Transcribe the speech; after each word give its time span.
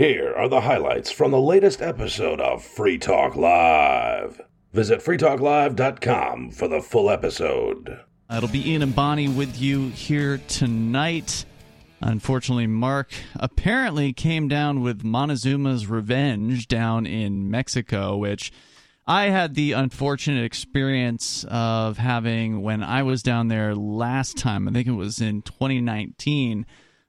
Here 0.00 0.32
are 0.34 0.48
the 0.48 0.62
highlights 0.62 1.10
from 1.10 1.30
the 1.30 1.38
latest 1.38 1.82
episode 1.82 2.40
of 2.40 2.64
Free 2.64 2.96
Talk 2.96 3.36
Live. 3.36 4.40
Visit 4.72 5.00
freetalklive.com 5.00 6.52
for 6.52 6.68
the 6.68 6.80
full 6.80 7.10
episode. 7.10 8.00
It'll 8.34 8.48
be 8.48 8.70
Ian 8.70 8.80
and 8.80 8.96
Bonnie 8.96 9.28
with 9.28 9.60
you 9.60 9.90
here 9.90 10.40
tonight. 10.48 11.44
Unfortunately, 12.00 12.66
Mark 12.66 13.12
apparently 13.36 14.14
came 14.14 14.48
down 14.48 14.80
with 14.80 15.04
Montezuma's 15.04 15.86
Revenge 15.86 16.66
down 16.66 17.04
in 17.04 17.50
Mexico, 17.50 18.16
which 18.16 18.50
I 19.06 19.24
had 19.24 19.54
the 19.54 19.72
unfortunate 19.72 20.46
experience 20.46 21.44
of 21.50 21.98
having 21.98 22.62
when 22.62 22.82
I 22.82 23.02
was 23.02 23.22
down 23.22 23.48
there 23.48 23.74
last 23.74 24.38
time. 24.38 24.66
I 24.66 24.72
think 24.72 24.88
it 24.88 24.92
was 24.92 25.20
in 25.20 25.42
2019. 25.42 26.64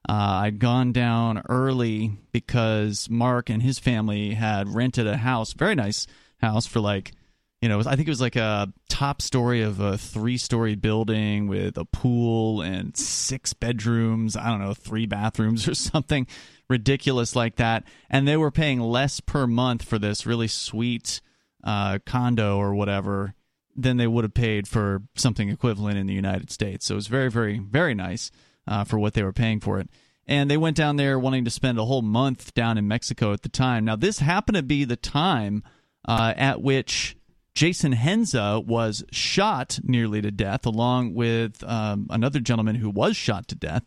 Uh, 0.07 0.43
I'd 0.43 0.59
gone 0.59 0.91
down 0.91 1.43
early 1.47 2.17
because 2.31 3.09
Mark 3.09 3.49
and 3.49 3.61
his 3.61 3.79
family 3.79 4.33
had 4.33 4.67
rented 4.69 5.07
a 5.07 5.17
house, 5.17 5.53
very 5.53 5.75
nice 5.75 6.07
house, 6.41 6.65
for 6.65 6.79
like 6.79 7.13
you 7.61 7.69
know, 7.69 7.79
I 7.79 7.95
think 7.95 8.07
it 8.07 8.11
was 8.11 8.21
like 8.21 8.35
a 8.35 8.73
top 8.89 9.21
story 9.21 9.61
of 9.61 9.79
a 9.79 9.97
three 9.97 10.37
story 10.37 10.73
building 10.75 11.47
with 11.47 11.77
a 11.77 11.85
pool 11.85 12.61
and 12.61 12.97
six 12.97 13.53
bedrooms, 13.53 14.35
I 14.35 14.49
don't 14.49 14.61
know, 14.61 14.73
three 14.73 15.05
bathrooms 15.05 15.67
or 15.67 15.75
something 15.75 16.25
ridiculous 16.69 17.35
like 17.35 17.57
that. 17.57 17.83
And 18.09 18.27
they 18.27 18.35
were 18.35 18.51
paying 18.51 18.79
less 18.79 19.19
per 19.19 19.45
month 19.45 19.83
for 19.83 19.99
this 19.99 20.25
really 20.25 20.47
sweet 20.47 21.21
uh, 21.63 21.99
condo 22.03 22.57
or 22.57 22.73
whatever 22.73 23.35
than 23.75 23.97
they 23.97 24.07
would 24.07 24.23
have 24.23 24.33
paid 24.33 24.67
for 24.67 25.03
something 25.15 25.49
equivalent 25.49 25.99
in 25.99 26.07
the 26.07 26.13
United 26.13 26.49
States. 26.49 26.87
So 26.87 26.95
it 26.95 26.95
was 26.95 27.07
very, 27.07 27.29
very, 27.29 27.59
very 27.59 27.93
nice 27.93 28.31
uh, 28.67 28.83
for 28.85 28.97
what 28.97 29.13
they 29.13 29.23
were 29.23 29.33
paying 29.33 29.59
for 29.59 29.79
it. 29.79 29.87
And 30.27 30.49
they 30.49 30.57
went 30.57 30.77
down 30.77 30.95
there 30.95 31.17
wanting 31.19 31.45
to 31.45 31.51
spend 31.51 31.79
a 31.79 31.85
whole 31.85 32.01
month 32.01 32.53
down 32.53 32.77
in 32.77 32.87
Mexico 32.87 33.33
at 33.33 33.41
the 33.41 33.49
time. 33.49 33.85
Now, 33.85 33.95
this 33.95 34.19
happened 34.19 34.55
to 34.55 34.63
be 34.63 34.83
the 34.83 34.95
time 34.95 35.63
uh, 36.07 36.33
at 36.37 36.61
which 36.61 37.17
Jason 37.53 37.93
Henza 37.93 38.63
was 38.65 39.03
shot 39.11 39.79
nearly 39.83 40.21
to 40.21 40.31
death, 40.31 40.65
along 40.65 41.13
with 41.13 41.63
um, 41.63 42.07
another 42.09 42.39
gentleman 42.39 42.75
who 42.75 42.89
was 42.89 43.17
shot 43.17 43.47
to 43.49 43.55
death. 43.55 43.83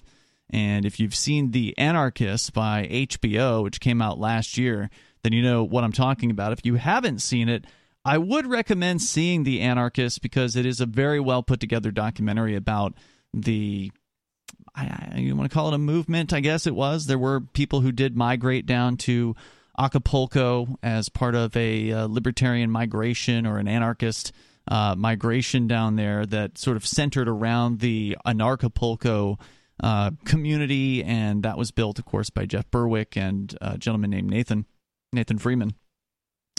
And 0.50 0.84
if 0.84 1.00
you've 1.00 1.14
seen 1.14 1.52
The 1.52 1.76
Anarchist 1.78 2.52
by 2.52 2.86
HBO, 2.90 3.62
which 3.62 3.80
came 3.80 4.02
out 4.02 4.18
last 4.18 4.58
year, 4.58 4.90
then 5.22 5.32
you 5.32 5.42
know 5.42 5.64
what 5.64 5.84
I'm 5.84 5.92
talking 5.92 6.30
about. 6.30 6.52
If 6.52 6.66
you 6.66 6.74
haven't 6.74 7.22
seen 7.22 7.48
it, 7.48 7.64
I 8.04 8.18
would 8.18 8.46
recommend 8.46 9.00
seeing 9.00 9.44
The 9.44 9.62
Anarchist 9.62 10.20
because 10.20 10.56
it 10.56 10.66
is 10.66 10.80
a 10.80 10.86
very 10.86 11.18
well 11.18 11.42
put 11.42 11.60
together 11.60 11.90
documentary 11.90 12.54
about 12.54 12.94
the 13.32 13.90
I, 14.74 15.14
you 15.16 15.36
want 15.36 15.50
to 15.50 15.54
call 15.54 15.68
it 15.68 15.74
a 15.74 15.78
movement, 15.78 16.32
I 16.32 16.40
guess 16.40 16.66
it 16.66 16.74
was. 16.74 17.06
There 17.06 17.18
were 17.18 17.40
people 17.40 17.80
who 17.80 17.92
did 17.92 18.16
migrate 18.16 18.66
down 18.66 18.96
to 18.98 19.36
Acapulco 19.78 20.78
as 20.82 21.08
part 21.08 21.34
of 21.34 21.56
a 21.56 21.92
uh, 21.92 22.06
libertarian 22.06 22.70
migration 22.70 23.46
or 23.46 23.58
an 23.58 23.68
anarchist 23.68 24.32
uh, 24.68 24.94
migration 24.96 25.66
down 25.66 25.96
there 25.96 26.24
that 26.26 26.58
sort 26.58 26.76
of 26.76 26.86
centered 26.86 27.28
around 27.28 27.80
the 27.80 28.16
Anarchapulco 28.26 29.38
uh, 29.82 30.10
community, 30.24 31.02
and 31.02 31.42
that 31.42 31.58
was 31.58 31.70
built, 31.70 31.98
of 31.98 32.04
course, 32.04 32.30
by 32.30 32.46
Jeff 32.46 32.70
Berwick 32.70 33.16
and 33.16 33.56
a 33.60 33.76
gentleman 33.76 34.10
named 34.10 34.30
Nathan 34.30 34.66
Nathan 35.12 35.38
Freeman. 35.38 35.74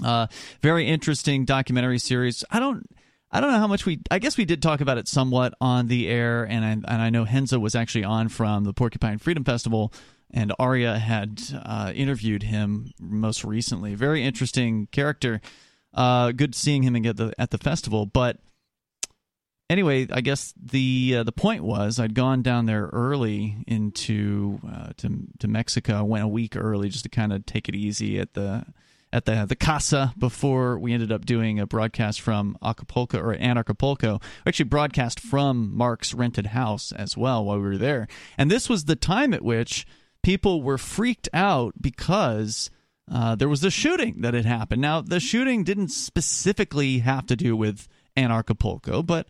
Uh, 0.04 0.28
very 0.62 0.88
interesting 0.88 1.46
documentary 1.46 2.00
series. 2.00 2.44
I 2.52 2.60
don't. 2.60 2.86
I 3.32 3.42
don't 3.42 3.52
know 3.52 3.60
how 3.60 3.68
much 3.68 3.86
we. 3.86 4.02
I 4.10 4.20
guess 4.20 4.38
we 4.38 4.46
did 4.46 4.62
talk 4.62 4.82
about 4.82 4.98
it 4.98 5.08
somewhat 5.08 5.54
on 5.60 5.88
the 5.88 6.08
air, 6.08 6.44
and 6.44 6.64
I, 6.64 6.72
and 6.72 7.02
I 7.02 7.10
know 7.10 7.26
Henza 7.26 7.60
was 7.60 7.76
actually 7.76 8.04
on 8.04 8.30
from 8.30 8.64
the 8.64 8.74
Porcupine 8.74 9.18
Freedom 9.18 9.44
Festival 9.44 9.92
and 10.36 10.52
Aria 10.60 10.98
had 10.98 11.42
uh, 11.54 11.92
interviewed 11.96 12.44
him 12.44 12.92
most 13.00 13.44
recently. 13.44 13.96
Very 13.96 14.24
interesting 14.24 14.88
character. 14.92 15.42
Uh, 15.94 16.32
good 16.32 16.54
seeing 16.54 16.84
him 16.84 16.96
at 17.06 17.16
the 17.16 17.34
at 17.40 17.52
the 17.52 17.58
festival. 17.58 18.06
But 18.06 18.38
anyway, 19.70 20.08
I 20.12 20.22
guess 20.22 20.54
the 20.62 21.18
uh, 21.18 21.24
the 21.24 21.32
point 21.32 21.64
was 21.64 22.00
I'd 22.00 22.14
gone 22.14 22.42
down 22.42 22.66
there 22.66 22.90
early 22.92 23.64
into 23.66 24.60
uh, 24.70 24.90
to 24.98 25.28
to 25.40 25.48
Mexico. 25.48 26.04
Went 26.04 26.26
a 26.26 26.28
week 26.28 26.56
early 26.58 26.90
just 26.90 27.04
to 27.04 27.10
kind 27.10 27.32
of 27.32 27.46
take 27.46 27.70
it 27.70 27.76
easy 27.76 28.20
at 28.20 28.34
the 28.34 28.66
at 29.16 29.24
the 29.24 29.46
the 29.48 29.56
casa 29.56 30.14
before 30.18 30.78
we 30.78 30.92
ended 30.92 31.10
up 31.10 31.26
doing 31.26 31.58
a 31.58 31.66
broadcast 31.66 32.20
from 32.20 32.58
Acapulco 32.62 33.18
or 33.18 33.34
Anarchapulco. 33.34 34.22
We 34.22 34.50
actually 34.50 34.66
broadcast 34.66 35.22
from 35.22 35.74
Mark's 35.74 36.14
rented 36.14 36.48
house 36.48 36.92
as 36.92 37.16
well 37.16 37.46
while 37.46 37.58
we 37.58 37.64
were 37.64 37.78
there. 37.78 38.08
And 38.38 38.52
this 38.52 38.68
was 38.68 38.86
the 38.86 38.98
time 38.98 39.34
at 39.34 39.42
which 39.42 39.88
people 40.22 40.62
were 40.62 40.78
freaked 40.78 41.30
out 41.34 41.76
because 41.80 42.70
uh, 43.10 43.36
there 43.36 43.48
was 43.48 43.64
a 43.64 43.72
shooting 43.72 44.20
that 44.20 44.34
had 44.34 44.46
happened. 44.46 44.82
Now, 44.82 45.00
the 45.00 45.22
shooting 45.22 45.64
didn't 45.64 45.90
specifically 45.90 47.00
have 47.00 47.26
to 47.28 47.38
do 47.38 47.56
with 47.56 47.88
Anarchapulco, 48.18 49.06
but 49.06 49.30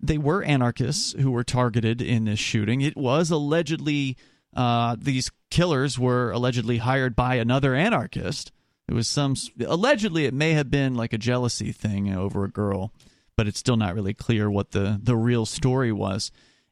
they 0.00 0.18
were 0.18 0.44
anarchists 0.44 1.16
who 1.18 1.32
were 1.32 1.42
targeted 1.42 2.00
in 2.00 2.26
this 2.26 2.38
shooting. 2.38 2.80
It 2.80 2.96
was 2.96 3.30
allegedly, 3.32 4.16
uh, 4.54 4.94
these 4.96 5.32
killers 5.50 5.98
were 5.98 6.30
allegedly 6.30 6.78
hired 6.78 7.16
by 7.16 7.36
another 7.36 7.74
anarchist. 7.74 8.52
It 8.88 8.94
was 8.94 9.08
some, 9.08 9.34
allegedly, 9.64 10.26
it 10.26 10.34
may 10.34 10.52
have 10.52 10.70
been 10.70 10.94
like 10.94 11.12
a 11.12 11.18
jealousy 11.18 11.72
thing 11.72 12.14
over 12.14 12.44
a 12.44 12.50
girl, 12.50 12.92
but 13.36 13.48
it's 13.48 13.58
still 13.58 13.76
not 13.76 13.94
really 13.94 14.14
clear 14.14 14.50
what 14.50 14.70
the, 14.70 15.00
the 15.02 15.16
real 15.16 15.44
story 15.44 15.92
was 15.92 16.30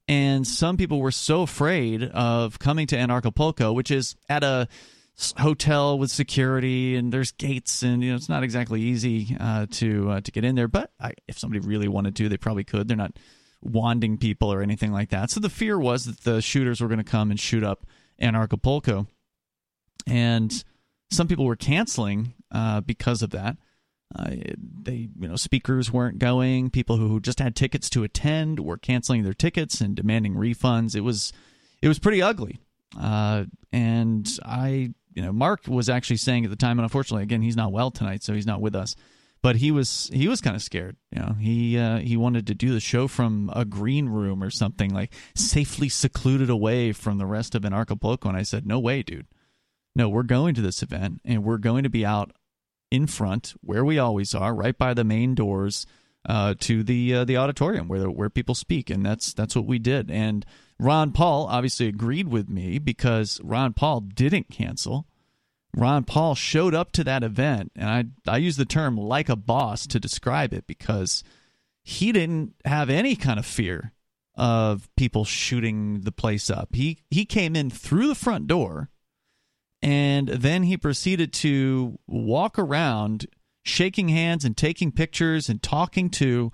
and 0.08 0.47
some 0.47 0.76
people 0.76 1.00
were 1.00 1.10
so 1.10 1.42
afraid 1.42 2.02
of 2.02 2.58
coming 2.58 2.86
to 2.88 2.97
Anarchapulco, 2.97 3.75
which 3.75 3.91
is 3.91 4.16
at 4.28 4.44
a 4.44 4.69
hotel 5.38 5.98
with 5.98 6.10
security 6.10 6.97
and 6.97 7.12
there's 7.12 7.30
gates 7.30 7.84
and 7.84 8.02
you 8.02 8.10
know 8.10 8.16
it's 8.16 8.28
not 8.28 8.42
exactly 8.42 8.81
easy 8.81 9.36
uh, 9.38 9.64
to 9.70 10.10
uh, 10.10 10.20
to 10.20 10.31
get 10.31 10.44
in 10.44 10.54
there. 10.54 10.69
But 10.69 10.91
I, 11.00 11.12
if 11.26 11.38
somebody 11.38 11.66
really 11.66 11.88
wanted 11.88 12.16
to, 12.16 12.28
they 12.28 12.36
probably 12.36 12.64
could. 12.64 12.88
They're 12.88 12.96
not 12.96 13.16
wanding 13.62 14.19
people 14.19 14.52
or 14.52 14.60
anything 14.60 14.92
like 14.92 15.10
that. 15.10 15.31
So 15.31 15.41
the 15.41 15.48
fear 15.48 15.78
was 15.78 16.04
that 16.04 16.20
the 16.20 16.42
shooters 16.42 16.81
were 16.81 16.88
going 16.88 16.98
to 16.98 17.04
come 17.04 17.31
and 17.31 17.41
shoot 17.41 17.64
up 17.64 17.86
Anarchapulco, 18.20 19.06
and 20.06 20.64
some 21.14 21.28
people 21.28 21.44
were 21.44 21.56
canceling 21.56 22.34
uh, 22.50 22.80
because 22.80 23.22
of 23.22 23.30
that. 23.30 23.56
Uh, 24.16 24.30
they, 24.82 25.08
you 25.19 25.28
know, 25.28 25.36
speakers 25.36 25.92
weren't 25.92 26.19
going. 26.19 26.70
People 26.70 26.97
who 26.97 27.20
just 27.20 27.41
had 27.41 27.56
tickets 27.56 27.91
to 27.91 28.04
attend 28.04 28.60
were 28.60 28.76
canceling 28.76 29.22
their 29.22 29.34
tickets 29.34 29.80
and 29.80 29.97
demanding 29.97 30.34
refunds. 30.34 30.94
It 30.94 31.00
was, 31.00 31.32
it 31.82 31.88
was 31.88 31.98
pretty 31.98 32.22
ugly. 32.22 32.58
Uh, 33.00 33.44
and 33.72 34.28
I, 34.44 34.94
you 35.14 35.22
know, 35.22 35.32
Mark 35.32 35.66
was 35.66 35.88
actually 35.88 36.19
saying 36.19 36.44
at 36.44 36.50
the 36.50 36.56
time, 36.56 36.78
and 36.78 36.84
unfortunately, 36.84 37.25
again, 37.25 37.42
he's 37.42 37.56
not 37.56 37.72
well 37.72 37.91
tonight, 37.91 38.22
so 38.22 38.34
he's 38.34 38.46
not 38.46 38.60
with 38.60 38.75
us. 38.75 38.94
But 39.42 39.56
he 39.56 39.70
was 39.70 40.10
he 40.10 40.26
was 40.26 40.41
kind 40.41 40.56
of 40.56 40.62
scared. 40.62 40.96
You 41.10 41.20
know, 41.20 41.36
he 41.38 41.78
uh, 41.78 41.98
he 41.98 42.16
wanted 42.16 42.46
to 42.46 42.54
do 42.54 42.72
the 42.72 42.81
show 42.81 43.06
from 43.08 43.50
a 43.54 43.66
green 43.66 44.08
room 44.08 44.42
or 44.42 44.50
something 44.50 44.94
like 44.94 45.12
safely 45.34 45.91
secluded 45.91 46.48
away 46.48 46.92
from 46.92 47.19
the 47.19 47.26
rest 47.26 47.54
of 47.54 47.62
Anarchapulco. 47.62 48.26
And 48.26 48.38
I 48.38 48.42
said, 48.42 48.66
no 48.66 48.78
way, 48.78 49.02
dude. 49.02 49.26
No, 49.97 50.09
we're 50.09 50.22
going 50.22 50.55
to 50.55 50.60
this 50.60 50.82
event, 50.82 51.21
and 51.25 51.44
we're 51.44 51.59
going 51.59 51.84
to 51.84 51.91
be 51.91 52.05
out 52.05 52.32
in 52.91 53.06
front 53.06 53.55
where 53.60 53.84
we 53.84 53.99
always 53.99 54.34
are, 54.34 54.55
right 54.55 54.77
by 54.77 54.94
the 54.94 55.05
main 55.05 55.34
doors 55.34 55.87
uh, 56.27 56.55
to 56.60 56.82
the 56.82 57.15
uh, 57.15 57.25
the 57.25 57.37
auditorium 57.37 57.88
where 57.88 58.10
where 58.10 58.31
people 58.31 58.55
speak, 58.55 58.91
and 58.91 59.05
that's 59.05 59.32
that's 59.32 59.55
what 59.55 59.66
we 59.66 59.78
did. 59.78 60.10
And 60.10 60.44
Ron 60.78 61.12
Paul 61.12 61.47
obviously 61.47 61.87
agreed 61.87 62.28
with 62.28 62.49
me 62.49 62.78
because 62.78 63.41
Ron 63.43 63.72
Paul 63.72 64.00
didn't 64.00 64.50
cancel. 64.50 65.06
Ron 65.77 66.05
Paul 66.05 66.34
showed 66.34 66.75
up 66.75 66.93
to 66.93 67.05
that 67.05 67.22
event, 67.22 67.72
and 67.76 67.88
I 68.26 68.32
I 68.32 68.38
use 68.38 68.56
the 68.56 68.65
term 68.65 68.97
like 68.97 69.28
a 69.28 69.37
boss 69.37 69.87
to 69.88 70.00
describe 70.00 70.53
it 70.53 70.66
because 70.66 71.22
he 71.82 72.12
didn't 72.12 72.55
have 72.65 72.91
any 72.91 73.16
kind 73.16 73.38
of 73.38 73.47
fear 73.47 73.93
of 74.37 74.88
people 74.97 75.25
shooting 75.25 76.00
the 76.00 76.12
place 76.12 76.50
up. 76.50 76.71
He 76.75 76.99
he 77.11 77.25
came 77.25 77.55
in 77.55 77.71
through 77.71 78.09
the 78.09 78.15
front 78.15 78.47
door 78.47 78.88
and 79.84 80.28
then 80.28 80.62
he 80.62 80.78
proceeded 80.78 81.34
to 81.34 81.98
walk 82.06 82.58
around 82.58 83.26
shaking 83.64 84.08
hands 84.08 84.44
and 84.46 84.56
taking 84.56 84.90
pictures 84.90 85.50
and 85.50 85.62
talking 85.62 86.08
to 86.08 86.50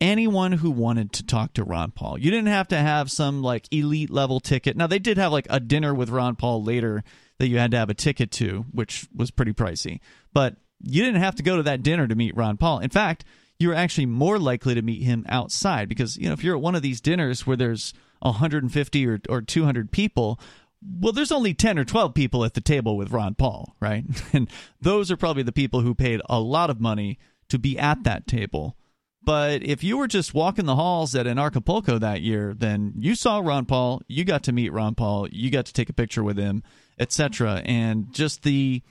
anyone 0.00 0.52
who 0.52 0.70
wanted 0.70 1.12
to 1.12 1.22
talk 1.22 1.52
to 1.52 1.64
Ron 1.64 1.90
Paul. 1.90 2.18
You 2.18 2.30
didn't 2.30 2.48
have 2.48 2.68
to 2.68 2.78
have 2.78 3.10
some 3.10 3.42
like 3.42 3.66
elite 3.70 4.08
level 4.08 4.40
ticket. 4.40 4.74
Now 4.74 4.86
they 4.86 4.98
did 4.98 5.18
have 5.18 5.32
like 5.32 5.46
a 5.50 5.60
dinner 5.60 5.94
with 5.94 6.08
Ron 6.08 6.34
Paul 6.34 6.64
later 6.64 7.04
that 7.38 7.48
you 7.48 7.58
had 7.58 7.72
to 7.72 7.76
have 7.76 7.90
a 7.90 7.94
ticket 7.94 8.30
to, 8.32 8.64
which 8.72 9.06
was 9.14 9.30
pretty 9.30 9.52
pricey. 9.52 10.00
But 10.32 10.56
you 10.82 11.04
didn't 11.04 11.20
have 11.20 11.36
to 11.36 11.42
go 11.42 11.58
to 11.58 11.62
that 11.64 11.82
dinner 11.82 12.08
to 12.08 12.14
meet 12.14 12.34
Ron 12.34 12.56
Paul. 12.56 12.78
In 12.78 12.90
fact, 12.90 13.26
you 13.58 13.68
were 13.68 13.74
actually 13.74 14.06
more 14.06 14.38
likely 14.38 14.74
to 14.74 14.82
meet 14.82 15.02
him 15.02 15.26
outside 15.28 15.90
because 15.90 16.16
you 16.16 16.26
know 16.26 16.32
if 16.32 16.42
you're 16.42 16.56
at 16.56 16.62
one 16.62 16.74
of 16.74 16.82
these 16.82 17.02
dinners 17.02 17.46
where 17.46 17.56
there's 17.56 17.92
150 18.20 19.06
or, 19.06 19.20
or 19.28 19.42
200 19.42 19.92
people 19.92 20.40
well, 20.84 21.12
there's 21.12 21.32
only 21.32 21.54
10 21.54 21.78
or 21.78 21.84
12 21.84 22.14
people 22.14 22.44
at 22.44 22.54
the 22.54 22.60
table 22.60 22.96
with 22.96 23.12
Ron 23.12 23.34
Paul, 23.34 23.76
right? 23.80 24.04
And 24.32 24.48
those 24.80 25.10
are 25.10 25.16
probably 25.16 25.42
the 25.42 25.52
people 25.52 25.80
who 25.80 25.94
paid 25.94 26.20
a 26.28 26.40
lot 26.40 26.70
of 26.70 26.80
money 26.80 27.18
to 27.48 27.58
be 27.58 27.78
at 27.78 28.04
that 28.04 28.26
table. 28.26 28.76
But 29.24 29.62
if 29.62 29.84
you 29.84 29.96
were 29.96 30.08
just 30.08 30.34
walking 30.34 30.64
the 30.64 30.74
halls 30.74 31.14
at 31.14 31.26
Anarchapulco 31.26 32.00
that 32.00 32.22
year, 32.22 32.54
then 32.56 32.94
you 32.98 33.14
saw 33.14 33.38
Ron 33.38 33.66
Paul, 33.66 34.02
you 34.08 34.24
got 34.24 34.42
to 34.44 34.52
meet 34.52 34.72
Ron 34.72 34.94
Paul, 34.94 35.28
you 35.30 35.50
got 35.50 35.66
to 35.66 35.72
take 35.72 35.88
a 35.88 35.94
picture 35.94 36.24
with 36.24 36.36
him, 36.36 36.64
etc. 36.98 37.62
And 37.64 38.12
just 38.12 38.42
the 38.42 38.82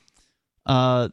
uh, 0.66 1.10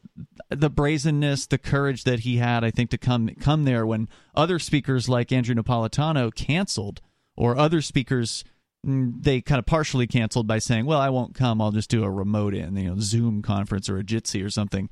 the 0.50 0.70
brazenness, 0.70 1.46
the 1.46 1.58
courage 1.58 2.04
that 2.04 2.20
he 2.20 2.36
had, 2.36 2.62
I 2.62 2.70
think, 2.70 2.90
to 2.90 2.98
come 2.98 3.30
come 3.40 3.64
there 3.64 3.86
when 3.86 4.08
other 4.36 4.58
speakers 4.58 5.08
like 5.08 5.32
Andrew 5.32 5.54
Napolitano 5.54 6.32
canceled, 6.32 7.00
or 7.34 7.56
other 7.56 7.80
speakers 7.80 8.44
they 8.84 9.40
kind 9.40 9.58
of 9.58 9.66
partially 9.66 10.06
canceled 10.06 10.46
by 10.46 10.58
saying, 10.58 10.86
"Well, 10.86 11.00
I 11.00 11.10
won't 11.10 11.34
come. 11.34 11.60
I'll 11.60 11.72
just 11.72 11.90
do 11.90 12.04
a 12.04 12.10
remote 12.10 12.54
in, 12.54 12.76
you 12.76 12.90
know, 12.90 12.96
Zoom 13.00 13.42
conference 13.42 13.88
or 13.88 13.98
a 13.98 14.04
Jitsi 14.04 14.44
or 14.44 14.50
something." 14.50 14.88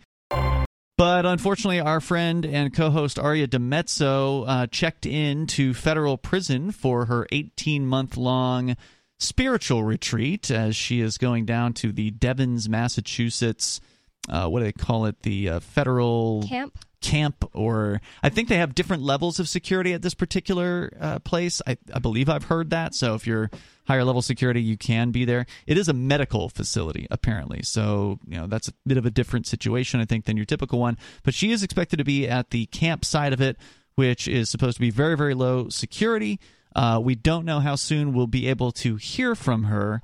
But 0.99 1.27
unfortunately, 1.27 1.81
our 1.81 2.00
friend 2.00 2.47
and 2.47 2.73
co 2.73 2.91
host 2.91 3.19
Aria 3.19 3.47
DiMezzo 3.47 4.44
uh, 4.49 4.67
checked 4.67 5.05
in 5.05 5.47
to 5.49 5.75
federal 5.75 6.17
prison 6.17 6.71
for 6.71 7.05
her 7.05 7.27
18 7.33 7.87
month 7.87 8.17
long 8.17 8.77
spiritual 9.19 9.85
retreat 9.85 10.50
as 10.50 10.75
she 10.75 11.00
is 11.00 11.19
going 11.19 11.44
down 11.44 11.75
to 11.75 11.93
the 11.93 12.11
Devens, 12.11 12.69
Massachusetts. 12.69 13.81
Uh, 14.29 14.49
what 14.49 14.61
do 14.61 14.65
they 14.65 14.73
call 14.73 15.05
it? 15.05 15.23
The 15.23 15.49
uh, 15.50 15.61
federal 15.61 16.43
camp 16.49 16.79
camp 17.00 17.44
or 17.52 18.00
i 18.22 18.28
think 18.28 18.48
they 18.48 18.56
have 18.56 18.75
different 18.75 19.02
levels 19.02 19.38
of 19.38 19.48
security 19.48 19.93
at 19.93 20.02
this 20.02 20.14
particular 20.14 20.93
uh, 21.00 21.19
place. 21.20 21.60
I, 21.66 21.76
I, 21.93 21.98
believe 21.98 22.28
i've 22.28 22.44
heard 22.44 22.70
that. 22.70 22.94
So 22.94 23.14
if 23.14 23.26
you're 23.26 23.50
higher 23.87 24.04
level 24.04 24.22
security 24.22 24.62
you 24.62 24.76
can 24.76 25.10
be 25.10 25.25
there. 25.25 25.46
It 25.66 25.78
is 25.78 25.88
a 25.88 25.93
medical 25.93 26.48
facility 26.48 27.06
apparently. 27.10 27.62
So 27.62 28.19
you 28.26 28.38
know 28.38 28.46
that's 28.46 28.69
a 28.69 28.72
bit 28.87 28.96
of 28.96 29.06
a 29.06 29.10
different 29.10 29.46
situation 29.46 30.00
i 30.00 30.04
think 30.04 30.25
than 30.25 30.37
your 30.37 30.46
typical 30.46 30.78
one. 30.78 30.96
But 31.22 31.34
she 31.34 31.52
is 31.52 31.62
expected 31.62 31.98
to 31.98 32.04
be 32.04 32.28
at 32.28 32.50
the 32.50 32.66
camp 32.66 33.04
side 33.04 33.32
of 33.32 33.40
it 33.40 33.56
which 33.94 34.28
is 34.28 34.50
supposed 34.50 34.76
to 34.76 34.81
be 34.81 34.90
very 34.90 35.16
very 35.16 35.34
low 35.34 35.69
security. 35.69 36.40
Uh, 36.75 37.00
we 37.02 37.14
don't 37.14 37.44
know 37.44 37.60
how 37.60 37.75
soon 37.75 38.12
we'll 38.12 38.26
be 38.26 38.48
able 38.48 38.70
to 38.70 38.96
hear 38.96 39.34
from 39.34 39.64
her. 39.64 40.02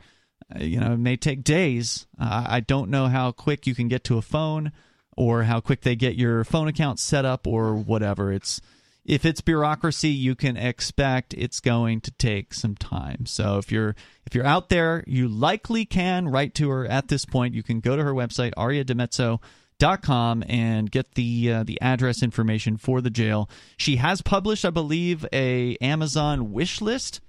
Uh, 0.54 0.62
you 0.62 0.78
know 0.78 0.92
it 0.92 0.98
may 0.98 1.16
take 1.16 1.42
days. 1.42 2.06
Uh, 2.20 2.44
i 2.48 2.60
don't 2.60 2.90
know 2.90 3.06
how 3.06 3.32
quick 3.32 3.66
you 3.66 3.74
can 3.74 3.88
get 3.88 4.04
to 4.04 4.18
a 4.18 4.22
phone 4.22 4.72
or 5.17 5.44
how 5.44 5.61
quick 5.61 5.82
they 5.82 5.97
get 5.97 6.17
your 6.17 6.44
phone 6.44 6.69
account 6.69 6.99
set 6.99 7.25
up 7.25 7.47
or 7.47 7.75
whatever. 7.75 8.32
It's 8.32 8.61
if 9.05 9.25
it's 9.25 9.41
bureaucracy, 9.41 10.11
you 10.11 10.35
can 10.35 10.56
expect 10.56 11.35
it's 11.35 11.61
going 11.61 12.00
to 12.03 12.11
take 12.12 12.55
some 12.55 12.76
time. 12.76 13.26
So 13.26 13.59
if 13.59 13.73
you're 13.73 13.97
if 14.26 14.35
you're 14.35 14.47
out 14.47 14.69
there, 14.69 15.03
you 15.06 15.29
likely 15.29 15.85
can 15.85 16.29
write 16.29 16.55
to 16.56 16.70
her 16.70 16.87
at 16.87 17.09
this 17.09 17.25
point. 17.25 17.55
You 17.55 17.62
can 17.62 17.81
go 17.81 17.97
to 17.97 18.05
her 18.05 18.14
website 18.14 18.53
ariadimezzo.com 18.56 20.44
and 20.49 20.91
get 20.91 21.14
the 21.14 21.53
uh, 21.53 21.62
the 21.64 21.81
address 21.81 22.23
information 22.23 22.76
for 22.76 23.00
the 23.00 23.11
jail. 23.11 23.50
She 23.76 23.97
has 23.97 24.23
published, 24.23 24.64
I 24.64 24.70
believe, 24.70 25.26
a 25.32 25.76
Amazon 25.81 26.53
wish 26.53 26.81
list, 26.81 27.20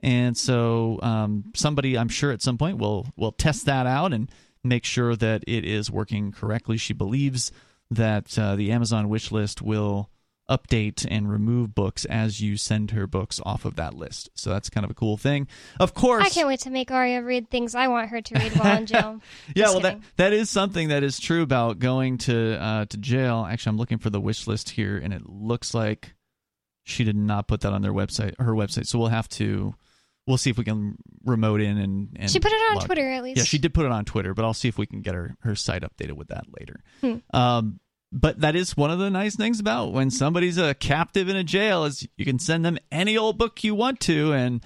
and 0.00 0.36
so 0.36 0.98
um, 1.02 1.44
somebody 1.54 1.96
I'm 1.96 2.10
sure 2.10 2.30
at 2.30 2.42
some 2.42 2.58
point 2.58 2.76
will 2.76 3.06
will 3.16 3.32
test 3.32 3.64
that 3.66 3.86
out 3.86 4.12
and 4.12 4.30
make 4.64 4.84
sure 4.84 5.16
that 5.16 5.44
it 5.46 5.64
is 5.64 5.90
working 5.90 6.32
correctly. 6.32 6.76
She 6.76 6.92
believes 6.92 7.52
that 7.90 8.38
uh, 8.38 8.56
the 8.56 8.72
Amazon 8.72 9.08
wish 9.08 9.30
list 9.30 9.60
will 9.62 10.10
update 10.50 11.06
and 11.08 11.30
remove 11.30 11.74
books 11.74 12.04
as 12.06 12.40
you 12.40 12.56
send 12.56 12.90
her 12.90 13.06
books 13.06 13.40
off 13.44 13.64
of 13.64 13.76
that 13.76 13.94
list. 13.94 14.28
So 14.34 14.50
that's 14.50 14.68
kind 14.68 14.84
of 14.84 14.90
a 14.90 14.94
cool 14.94 15.16
thing. 15.16 15.46
Of 15.80 15.94
course, 15.94 16.24
I 16.24 16.28
can't 16.28 16.48
wait 16.48 16.60
to 16.60 16.70
make 16.70 16.90
Aria 16.90 17.22
read 17.22 17.48
things 17.50 17.74
I 17.74 17.88
want 17.88 18.10
her 18.10 18.20
to 18.20 18.34
read 18.38 18.52
while 18.52 18.76
in 18.76 18.86
jail. 18.86 19.20
yeah, 19.54 19.70
well, 19.70 19.80
that 19.80 20.00
that 20.16 20.32
is 20.32 20.50
something 20.50 20.88
that 20.88 21.02
is 21.02 21.18
true 21.18 21.42
about 21.42 21.78
going 21.78 22.18
to 22.18 22.60
uh, 22.60 22.84
to 22.86 22.96
jail. 22.96 23.46
Actually, 23.48 23.70
I'm 23.70 23.78
looking 23.78 23.98
for 23.98 24.10
the 24.10 24.20
wish 24.20 24.46
list 24.46 24.70
here, 24.70 24.98
and 24.98 25.12
it 25.12 25.26
looks 25.26 25.74
like 25.74 26.14
she 26.84 27.04
did 27.04 27.16
not 27.16 27.46
put 27.46 27.60
that 27.60 27.72
on 27.72 27.82
their 27.82 27.92
website, 27.92 28.38
her 28.38 28.52
website. 28.52 28.86
So 28.86 28.98
we'll 28.98 29.08
have 29.08 29.28
to 29.30 29.74
we'll 30.26 30.38
see 30.38 30.50
if 30.50 30.58
we 30.58 30.64
can 30.64 30.96
remote 31.24 31.60
in 31.60 31.78
and, 31.78 32.16
and 32.16 32.30
she 32.30 32.40
put 32.40 32.52
it 32.52 32.60
on 32.70 32.76
log. 32.76 32.86
Twitter 32.86 33.10
at 33.10 33.22
least. 33.22 33.38
Yeah, 33.38 33.44
she 33.44 33.58
did 33.58 33.74
put 33.74 33.86
it 33.86 33.92
on 33.92 34.04
Twitter, 34.04 34.34
but 34.34 34.44
I'll 34.44 34.54
see 34.54 34.68
if 34.68 34.78
we 34.78 34.86
can 34.86 35.00
get 35.00 35.14
her 35.14 35.36
her 35.40 35.54
site 35.54 35.82
updated 35.82 36.12
with 36.12 36.28
that 36.28 36.44
later. 36.58 36.82
Hmm. 37.00 37.36
Um, 37.36 37.80
but 38.12 38.40
that 38.40 38.54
is 38.54 38.76
one 38.76 38.90
of 38.90 38.98
the 38.98 39.10
nice 39.10 39.36
things 39.36 39.58
about 39.58 39.92
when 39.92 40.10
somebody's 40.10 40.58
a 40.58 40.74
captive 40.74 41.28
in 41.28 41.36
a 41.36 41.44
jail 41.44 41.84
is 41.84 42.06
you 42.16 42.26
can 42.26 42.38
send 42.38 42.64
them 42.64 42.78
any 42.90 43.16
old 43.16 43.38
book 43.38 43.64
you 43.64 43.74
want 43.74 44.00
to 44.00 44.32
and 44.32 44.62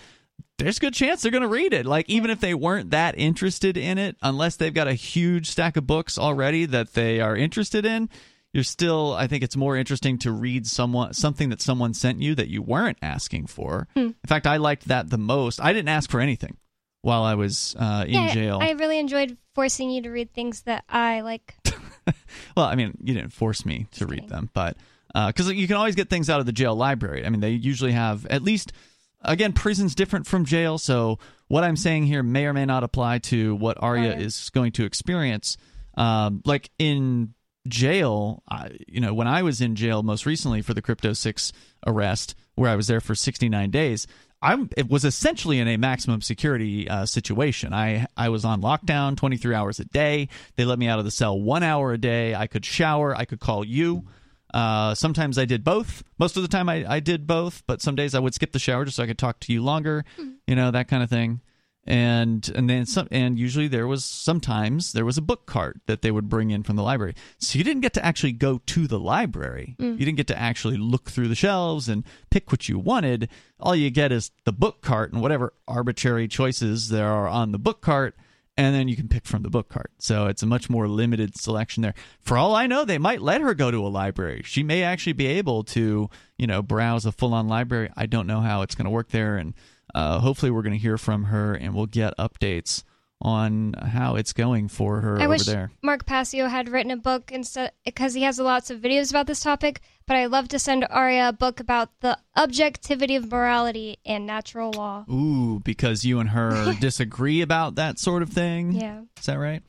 there's 0.58 0.78
a 0.78 0.80
good 0.80 0.94
chance 0.94 1.22
they're 1.22 1.30
going 1.30 1.42
to 1.42 1.48
read 1.48 1.72
it. 1.72 1.86
Like 1.86 2.08
even 2.08 2.30
if 2.30 2.40
they 2.40 2.54
weren't 2.54 2.90
that 2.90 3.16
interested 3.18 3.76
in 3.76 3.98
it, 3.98 4.16
unless 4.22 4.56
they've 4.56 4.74
got 4.74 4.88
a 4.88 4.94
huge 4.94 5.50
stack 5.50 5.76
of 5.76 5.86
books 5.86 6.18
already 6.18 6.64
that 6.66 6.94
they 6.94 7.20
are 7.20 7.36
interested 7.36 7.84
in, 7.84 8.08
you're 8.56 8.64
still 8.64 9.12
i 9.12 9.26
think 9.26 9.44
it's 9.44 9.54
more 9.54 9.76
interesting 9.76 10.16
to 10.16 10.32
read 10.32 10.66
someone 10.66 11.12
something 11.12 11.50
that 11.50 11.60
someone 11.60 11.92
sent 11.92 12.22
you 12.22 12.34
that 12.34 12.48
you 12.48 12.62
weren't 12.62 12.96
asking 13.02 13.46
for 13.46 13.86
hmm. 13.92 14.00
in 14.00 14.14
fact 14.26 14.46
i 14.46 14.56
liked 14.56 14.88
that 14.88 15.10
the 15.10 15.18
most 15.18 15.60
i 15.60 15.74
didn't 15.74 15.90
ask 15.90 16.10
for 16.10 16.20
anything 16.20 16.56
while 17.02 17.22
i 17.22 17.34
was 17.34 17.76
uh, 17.78 18.04
in 18.06 18.14
yeah, 18.14 18.32
jail 18.32 18.58
i 18.62 18.70
really 18.70 18.98
enjoyed 18.98 19.36
forcing 19.54 19.90
you 19.90 20.00
to 20.00 20.08
read 20.08 20.32
things 20.32 20.62
that 20.62 20.84
i 20.88 21.20
like 21.20 21.54
well 22.56 22.64
i 22.64 22.74
mean 22.74 22.96
you 23.02 23.12
didn't 23.12 23.32
force 23.32 23.66
me 23.66 23.86
to 23.92 23.98
Just 24.00 24.10
read 24.10 24.20
kidding. 24.22 24.28
them 24.30 24.50
but 24.54 24.78
because 25.26 25.52
you 25.52 25.66
can 25.66 25.76
always 25.76 25.94
get 25.94 26.08
things 26.08 26.30
out 26.30 26.40
of 26.40 26.46
the 26.46 26.52
jail 26.52 26.74
library 26.74 27.26
i 27.26 27.28
mean 27.28 27.40
they 27.40 27.50
usually 27.50 27.92
have 27.92 28.24
at 28.26 28.42
least 28.42 28.72
again 29.20 29.52
prison's 29.52 29.94
different 29.94 30.26
from 30.26 30.46
jail 30.46 30.78
so 30.78 31.18
what 31.48 31.62
i'm 31.62 31.76
saying 31.76 32.04
here 32.04 32.22
may 32.22 32.46
or 32.46 32.54
may 32.54 32.64
not 32.64 32.82
apply 32.82 33.18
to 33.18 33.54
what 33.56 33.76
aria 33.82 34.14
Aria. 34.14 34.24
is 34.24 34.48
going 34.50 34.72
to 34.72 34.84
experience 34.84 35.58
um, 35.98 36.42
like 36.44 36.70
in 36.78 37.34
jail, 37.66 38.42
I, 38.48 38.70
you 38.86 39.00
know, 39.00 39.14
when 39.14 39.26
I 39.26 39.42
was 39.42 39.60
in 39.60 39.74
jail 39.74 40.02
most 40.02 40.26
recently 40.26 40.62
for 40.62 40.74
the 40.74 40.82
Crypto 40.82 41.12
Six 41.12 41.52
arrest, 41.86 42.34
where 42.54 42.70
I 42.70 42.76
was 42.76 42.86
there 42.86 43.00
for 43.00 43.14
69 43.14 43.70
days, 43.70 44.06
I 44.42 44.66
it 44.76 44.88
was 44.88 45.04
essentially 45.04 45.58
in 45.58 45.68
a 45.68 45.76
maximum 45.76 46.20
security 46.20 46.88
uh, 46.88 47.06
situation. 47.06 47.72
I 47.72 48.06
I 48.16 48.28
was 48.28 48.44
on 48.44 48.60
lockdown 48.62 49.16
23 49.16 49.54
hours 49.54 49.80
a 49.80 49.84
day. 49.84 50.28
They 50.56 50.64
let 50.64 50.78
me 50.78 50.88
out 50.88 50.98
of 50.98 51.04
the 51.04 51.10
cell 51.10 51.40
one 51.40 51.62
hour 51.62 51.92
a 51.92 51.98
day. 51.98 52.34
I 52.34 52.46
could 52.46 52.64
shower. 52.64 53.14
I 53.16 53.24
could 53.24 53.40
call 53.40 53.64
you. 53.64 54.06
Uh, 54.54 54.94
sometimes 54.94 55.38
I 55.38 55.44
did 55.44 55.64
both. 55.64 56.02
Most 56.18 56.36
of 56.36 56.42
the 56.42 56.48
time 56.48 56.68
I, 56.68 56.84
I 56.88 57.00
did 57.00 57.26
both, 57.26 57.62
but 57.66 57.82
some 57.82 57.94
days 57.94 58.14
I 58.14 58.20
would 58.20 58.34
skip 58.34 58.52
the 58.52 58.58
shower 58.58 58.84
just 58.84 58.96
so 58.96 59.02
I 59.02 59.06
could 59.06 59.18
talk 59.18 59.40
to 59.40 59.52
you 59.52 59.62
longer. 59.62 60.04
You 60.46 60.54
know 60.54 60.70
that 60.70 60.88
kind 60.88 61.02
of 61.02 61.10
thing 61.10 61.40
and 61.86 62.50
and 62.54 62.68
then 62.68 62.84
some 62.84 63.06
and 63.12 63.38
usually 63.38 63.68
there 63.68 63.86
was 63.86 64.04
sometimes 64.04 64.92
there 64.92 65.04
was 65.04 65.16
a 65.16 65.22
book 65.22 65.46
cart 65.46 65.80
that 65.86 66.02
they 66.02 66.10
would 66.10 66.28
bring 66.28 66.50
in 66.50 66.62
from 66.64 66.76
the 66.76 66.82
library. 66.82 67.14
So 67.38 67.58
you 67.58 67.64
didn't 67.64 67.82
get 67.82 67.92
to 67.94 68.04
actually 68.04 68.32
go 68.32 68.60
to 68.66 68.86
the 68.88 68.98
library. 68.98 69.76
Mm. 69.78 69.92
You 69.92 70.04
didn't 70.04 70.16
get 70.16 70.26
to 70.28 70.38
actually 70.38 70.76
look 70.76 71.10
through 71.10 71.28
the 71.28 71.34
shelves 71.36 71.88
and 71.88 72.04
pick 72.30 72.50
what 72.50 72.68
you 72.68 72.78
wanted. 72.78 73.28
All 73.60 73.76
you 73.76 73.90
get 73.90 74.10
is 74.10 74.32
the 74.44 74.52
book 74.52 74.82
cart 74.82 75.12
and 75.12 75.22
whatever 75.22 75.52
arbitrary 75.68 76.26
choices 76.26 76.88
there 76.88 77.08
are 77.08 77.28
on 77.28 77.52
the 77.52 77.58
book 77.58 77.80
cart 77.82 78.16
and 78.58 78.74
then 78.74 78.88
you 78.88 78.96
can 78.96 79.06
pick 79.06 79.26
from 79.26 79.42
the 79.42 79.50
book 79.50 79.68
cart. 79.68 79.90
So 79.98 80.26
it's 80.26 80.42
a 80.42 80.46
much 80.46 80.70
more 80.70 80.88
limited 80.88 81.36
selection 81.36 81.82
there. 81.82 81.94
For 82.20 82.36
all 82.36 82.54
i 82.54 82.66
know 82.66 82.84
they 82.84 82.98
might 82.98 83.22
let 83.22 83.42
her 83.42 83.54
go 83.54 83.70
to 83.70 83.86
a 83.86 83.88
library. 83.88 84.42
She 84.44 84.62
may 84.62 84.82
actually 84.82 85.12
be 85.12 85.26
able 85.26 85.62
to 85.64 86.10
you 86.36 86.46
know 86.46 86.62
browse 86.62 87.06
a 87.06 87.12
full-on 87.12 87.46
library. 87.46 87.90
I 87.96 88.06
don't 88.06 88.26
know 88.26 88.40
how 88.40 88.62
it's 88.62 88.74
going 88.74 88.86
to 88.86 88.90
work 88.90 89.10
there 89.10 89.36
and 89.36 89.54
uh, 89.96 90.20
hopefully 90.20 90.50
we're 90.50 90.62
going 90.62 90.74
to 90.74 90.78
hear 90.78 90.98
from 90.98 91.24
her 91.24 91.54
and 91.54 91.74
we'll 91.74 91.86
get 91.86 92.16
updates 92.18 92.84
on 93.22 93.72
how 93.72 94.14
it's 94.16 94.34
going 94.34 94.68
for 94.68 95.00
her 95.00 95.18
I 95.18 95.22
over 95.22 95.30
wish 95.30 95.46
there. 95.46 95.70
Mark 95.82 96.04
Passio 96.04 96.48
had 96.48 96.68
written 96.68 96.90
a 96.90 96.98
book 96.98 97.32
instead 97.32 97.72
because 97.82 98.12
he 98.12 98.22
has 98.22 98.38
lots 98.38 98.68
of 98.70 98.80
videos 98.80 99.08
about 99.08 99.26
this 99.26 99.40
topic. 99.40 99.80
But 100.06 100.18
I 100.18 100.26
love 100.26 100.48
to 100.48 100.58
send 100.58 100.86
Aria 100.90 101.30
a 101.30 101.32
book 101.32 101.58
about 101.58 101.88
the 102.00 102.18
objectivity 102.36 103.16
of 103.16 103.30
morality 103.30 103.96
and 104.04 104.26
natural 104.26 104.70
law. 104.70 105.06
Ooh, 105.10 105.60
because 105.64 106.04
you 106.04 106.20
and 106.20 106.28
her 106.28 106.74
disagree 106.80 107.40
about 107.40 107.76
that 107.76 107.98
sort 107.98 108.22
of 108.22 108.28
thing. 108.28 108.72
Yeah, 108.72 109.00
Is 109.18 109.24
that 109.24 109.38
right? 109.38 109.62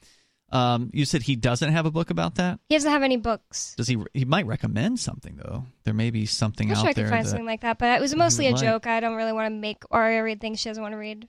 Um, 0.50 0.90
you 0.94 1.04
said 1.06 1.24
he 1.24 1.36
doesn't 1.36 1.72
have 1.74 1.86
a 1.86 1.92
book 1.92 2.10
about 2.10 2.36
that. 2.36 2.60
he 2.70 2.76
doesn't 2.76 2.90
have 2.92 3.04
any 3.04 3.18
books. 3.18 3.74
Does 3.76 3.88
he? 3.88 3.98
He 4.14 4.24
might 4.26 4.46
recommend 4.46 5.00
something 5.00 5.36
though. 5.36 5.66
There 5.84 5.94
may 5.94 6.10
be 6.10 6.26
something 6.26 6.70
I'm 6.72 6.78
out 6.78 6.82
sure 6.82 6.90
I 6.90 6.94
could 6.94 7.10
find 7.10 7.28
something 7.28 7.46
like 7.46 7.62
that, 7.62 7.78
but 7.80 7.98
it 7.98 8.02
was 8.02 8.16
mostly 8.16 8.48
a 8.48 8.52
might. 8.52 8.62
joke. 8.62 8.88
I 8.88 9.00
don't 9.02 9.16
really 9.16 9.34
want 9.34 9.54
to 9.54 9.60
make 9.60 9.84
Aria 9.92 10.24
read 10.24 10.40
things 10.40 10.60
she 10.62 10.70
doesn't 10.70 10.82
want 10.82 10.94
to 10.94 10.98
read. 10.98 11.28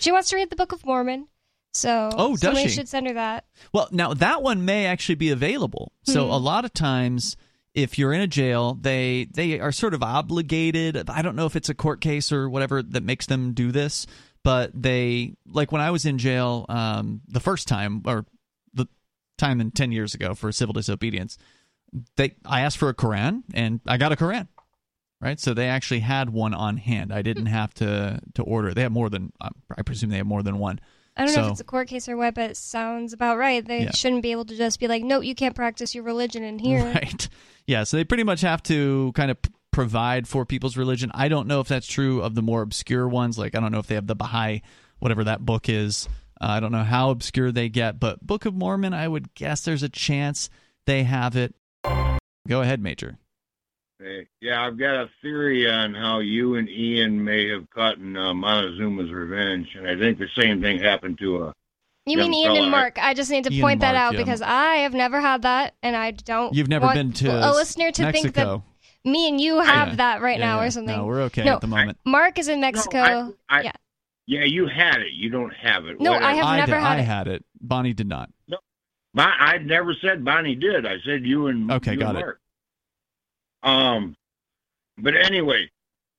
She 0.00 0.10
wants 0.10 0.30
to 0.30 0.36
read 0.36 0.50
the 0.50 0.56
Book 0.56 0.72
of 0.72 0.84
Mormon, 0.84 1.28
so 1.72 2.10
Oh, 2.14 2.30
does 2.32 2.40
somebody 2.40 2.66
she? 2.68 2.74
should 2.74 2.88
send 2.88 3.06
her 3.06 3.14
that. 3.14 3.44
Well, 3.72 3.88
now 3.92 4.14
that 4.14 4.42
one 4.42 4.64
may 4.64 4.86
actually 4.86 5.14
be 5.14 5.30
available. 5.30 5.92
So 6.02 6.24
Hmm. 6.26 6.32
a 6.32 6.38
lot 6.38 6.64
of 6.64 6.72
times 6.72 7.36
if 7.72 7.98
you're 7.98 8.12
in 8.12 8.20
a 8.20 8.26
jail, 8.26 8.74
they 8.80 9.28
they 9.32 9.60
are 9.60 9.70
sort 9.70 9.94
of 9.94 10.02
obligated. 10.02 11.08
I 11.08 11.22
don't 11.22 11.36
know 11.36 11.46
if 11.46 11.54
it's 11.56 11.68
a 11.68 11.74
court 11.74 12.00
case 12.00 12.32
or 12.32 12.48
whatever 12.50 12.82
that 12.82 13.04
makes 13.04 13.26
them 13.26 13.52
do 13.52 13.70
this, 13.70 14.06
but 14.42 14.70
they 14.74 15.34
like 15.46 15.70
when 15.72 15.80
I 15.80 15.90
was 15.92 16.04
in 16.04 16.18
jail 16.18 16.66
um, 16.68 17.20
the 17.28 17.40
first 17.40 17.68
time 17.68 18.02
or 18.06 18.24
time 19.38 19.58
than 19.58 19.70
10 19.70 19.92
years 19.92 20.14
ago 20.14 20.34
for 20.34 20.50
civil 20.52 20.72
disobedience, 20.72 21.38
they 22.16 22.34
I 22.44 22.60
asked 22.62 22.78
for 22.78 22.88
a 22.88 22.94
Quran 22.94 23.42
and 23.54 23.80
I 23.86 23.96
got 23.96 24.12
a 24.12 24.16
Quran. 24.16 24.48
Right, 25.18 25.40
so 25.40 25.54
they 25.54 25.68
actually 25.68 26.00
had 26.00 26.28
one 26.28 26.52
on 26.52 26.76
hand. 26.76 27.10
I 27.10 27.22
didn't 27.22 27.46
have 27.46 27.72
to 27.74 28.20
to 28.34 28.42
order. 28.42 28.74
They 28.74 28.82
have 28.82 28.92
more 28.92 29.08
than 29.08 29.32
I 29.40 29.80
presume 29.82 30.10
they 30.10 30.18
have 30.18 30.26
more 30.26 30.42
than 30.42 30.58
one. 30.58 30.78
I 31.16 31.24
don't 31.24 31.34
know 31.34 31.46
if 31.46 31.52
it's 31.52 31.60
a 31.60 31.64
court 31.64 31.88
case 31.88 32.06
or 32.06 32.18
what, 32.18 32.34
but 32.34 32.50
it 32.50 32.56
sounds 32.58 33.14
about 33.14 33.38
right. 33.38 33.64
They 33.66 33.84
Yeah. 33.84 33.92
shouldn't 33.92 34.20
be 34.22 34.32
able 34.32 34.44
to 34.44 34.54
just 34.54 34.78
be 34.78 34.86
like, 34.86 35.02
"No, 35.02 35.20
you 35.22 35.34
can't 35.34 35.54
practice 35.54 35.94
your 35.94 36.04
religion 36.04 36.42
in 36.44 36.58
here." 36.58 36.84
Right. 36.94 37.28
Yeah. 37.66 37.84
So 37.84 37.96
they 37.96 38.04
pretty 38.04 38.24
much 38.24 38.42
have 38.42 38.62
to 38.64 39.12
kind 39.14 39.30
of 39.30 39.38
provide 39.70 40.28
for 40.28 40.44
people's 40.44 40.76
religion. 40.76 41.10
I 41.14 41.28
don't 41.28 41.48
know 41.48 41.60
if 41.60 41.68
that's 41.68 41.86
true 41.86 42.20
of 42.20 42.34
the 42.34 42.42
more 42.42 42.60
obscure 42.60 43.08
ones. 43.08 43.38
Like 43.38 43.54
I 43.54 43.60
don't 43.60 43.72
know 43.72 43.78
if 43.78 43.86
they 43.86 43.94
have 43.94 44.06
the 44.06 44.14
Baha'i, 44.14 44.60
whatever 44.98 45.24
that 45.24 45.46
book 45.46 45.70
is. 45.70 46.06
Uh, 46.40 46.46
I 46.48 46.60
don't 46.60 46.72
know 46.72 46.84
how 46.84 47.10
obscure 47.10 47.50
they 47.50 47.68
get, 47.68 47.98
but 47.98 48.26
Book 48.26 48.44
of 48.44 48.54
Mormon, 48.54 48.92
I 48.92 49.08
would 49.08 49.34
guess 49.34 49.62
there's 49.62 49.82
a 49.82 49.88
chance 49.88 50.50
they 50.86 51.04
have 51.04 51.36
it. 51.36 51.54
Go 52.46 52.60
ahead, 52.60 52.80
Major. 52.80 53.18
Hey, 53.98 54.26
yeah, 54.42 54.62
I've 54.62 54.78
got 54.78 54.94
a 54.96 55.10
theory 55.22 55.70
on 55.70 55.94
how 55.94 56.18
you 56.18 56.56
and 56.56 56.68
Ian 56.68 57.24
may 57.24 57.48
have 57.48 57.68
caught 57.70 57.96
in 57.96 58.14
uh, 58.16 58.34
Montezuma's 58.34 59.10
revenge, 59.10 59.68
and 59.74 59.88
I 59.88 59.96
think 59.98 60.18
the 60.18 60.28
same 60.38 60.60
thing 60.60 60.78
happened 60.80 61.18
to 61.18 61.44
a. 61.44 61.52
You 62.04 62.18
mean 62.18 62.34
Ian 62.34 62.56
and 62.56 62.70
Mark? 62.70 62.98
I 63.00 63.14
just 63.14 63.30
need 63.30 63.44
to 63.44 63.52
Ian 63.52 63.62
point 63.62 63.72
and 63.74 63.82
that 63.82 63.94
Mark, 63.94 64.02
out 64.02 64.12
yeah. 64.12 64.18
because 64.20 64.42
I 64.42 64.76
have 64.76 64.92
never 64.92 65.20
had 65.20 65.42
that, 65.42 65.74
and 65.82 65.96
I 65.96 66.10
don't. 66.10 66.54
You've 66.54 66.68
never 66.68 66.84
want 66.86 66.96
been 66.96 67.12
to 67.14 67.30
a 67.30 67.50
listener 67.52 67.90
to 67.90 68.12
think 68.12 68.34
that 68.34 68.60
me 69.02 69.28
and 69.28 69.40
you 69.40 69.60
have 69.60 69.88
Yeah. 69.88 69.94
that 69.96 70.20
right 70.20 70.38
Yeah, 70.38 70.46
now 70.46 70.60
yeah. 70.60 70.66
or 70.66 70.70
something. 70.70 70.96
No, 70.96 71.06
we're 71.06 71.22
okay 71.22 71.44
No, 71.44 71.54
at 71.54 71.60
the 71.62 71.66
moment. 71.66 71.98
Mark 72.04 72.38
is 72.38 72.48
in 72.48 72.60
Mexico. 72.60 73.34
I- 73.48 73.58
I- 73.58 73.62
yeah. 73.62 73.72
Yeah, 74.26 74.44
you 74.44 74.66
had 74.66 75.00
it. 75.02 75.12
You 75.12 75.30
don't 75.30 75.54
have 75.54 75.86
it. 75.86 76.00
No, 76.00 76.12
I 76.12 76.34
have 76.34 76.44
I 76.44 76.56
never 76.58 76.72
did, 76.72 76.80
had 76.80 76.98
I 76.98 76.98
it. 77.00 77.04
had 77.04 77.28
it. 77.28 77.44
Bonnie 77.60 77.92
did 77.92 78.08
not. 78.08 78.30
Bon- 78.48 78.60
I 79.38 79.58
never 79.58 79.94
said 79.94 80.24
Bonnie 80.24 80.56
did. 80.56 80.84
I 80.84 80.96
said 81.04 81.24
you 81.24 81.46
and 81.46 81.70
Okay, 81.70 81.92
you 81.92 81.98
got 81.98 82.16
and 82.16 82.18
it. 82.18 82.20
Mark. 82.22 82.40
Um, 83.62 84.16
but 84.98 85.14
anyway, 85.16 85.70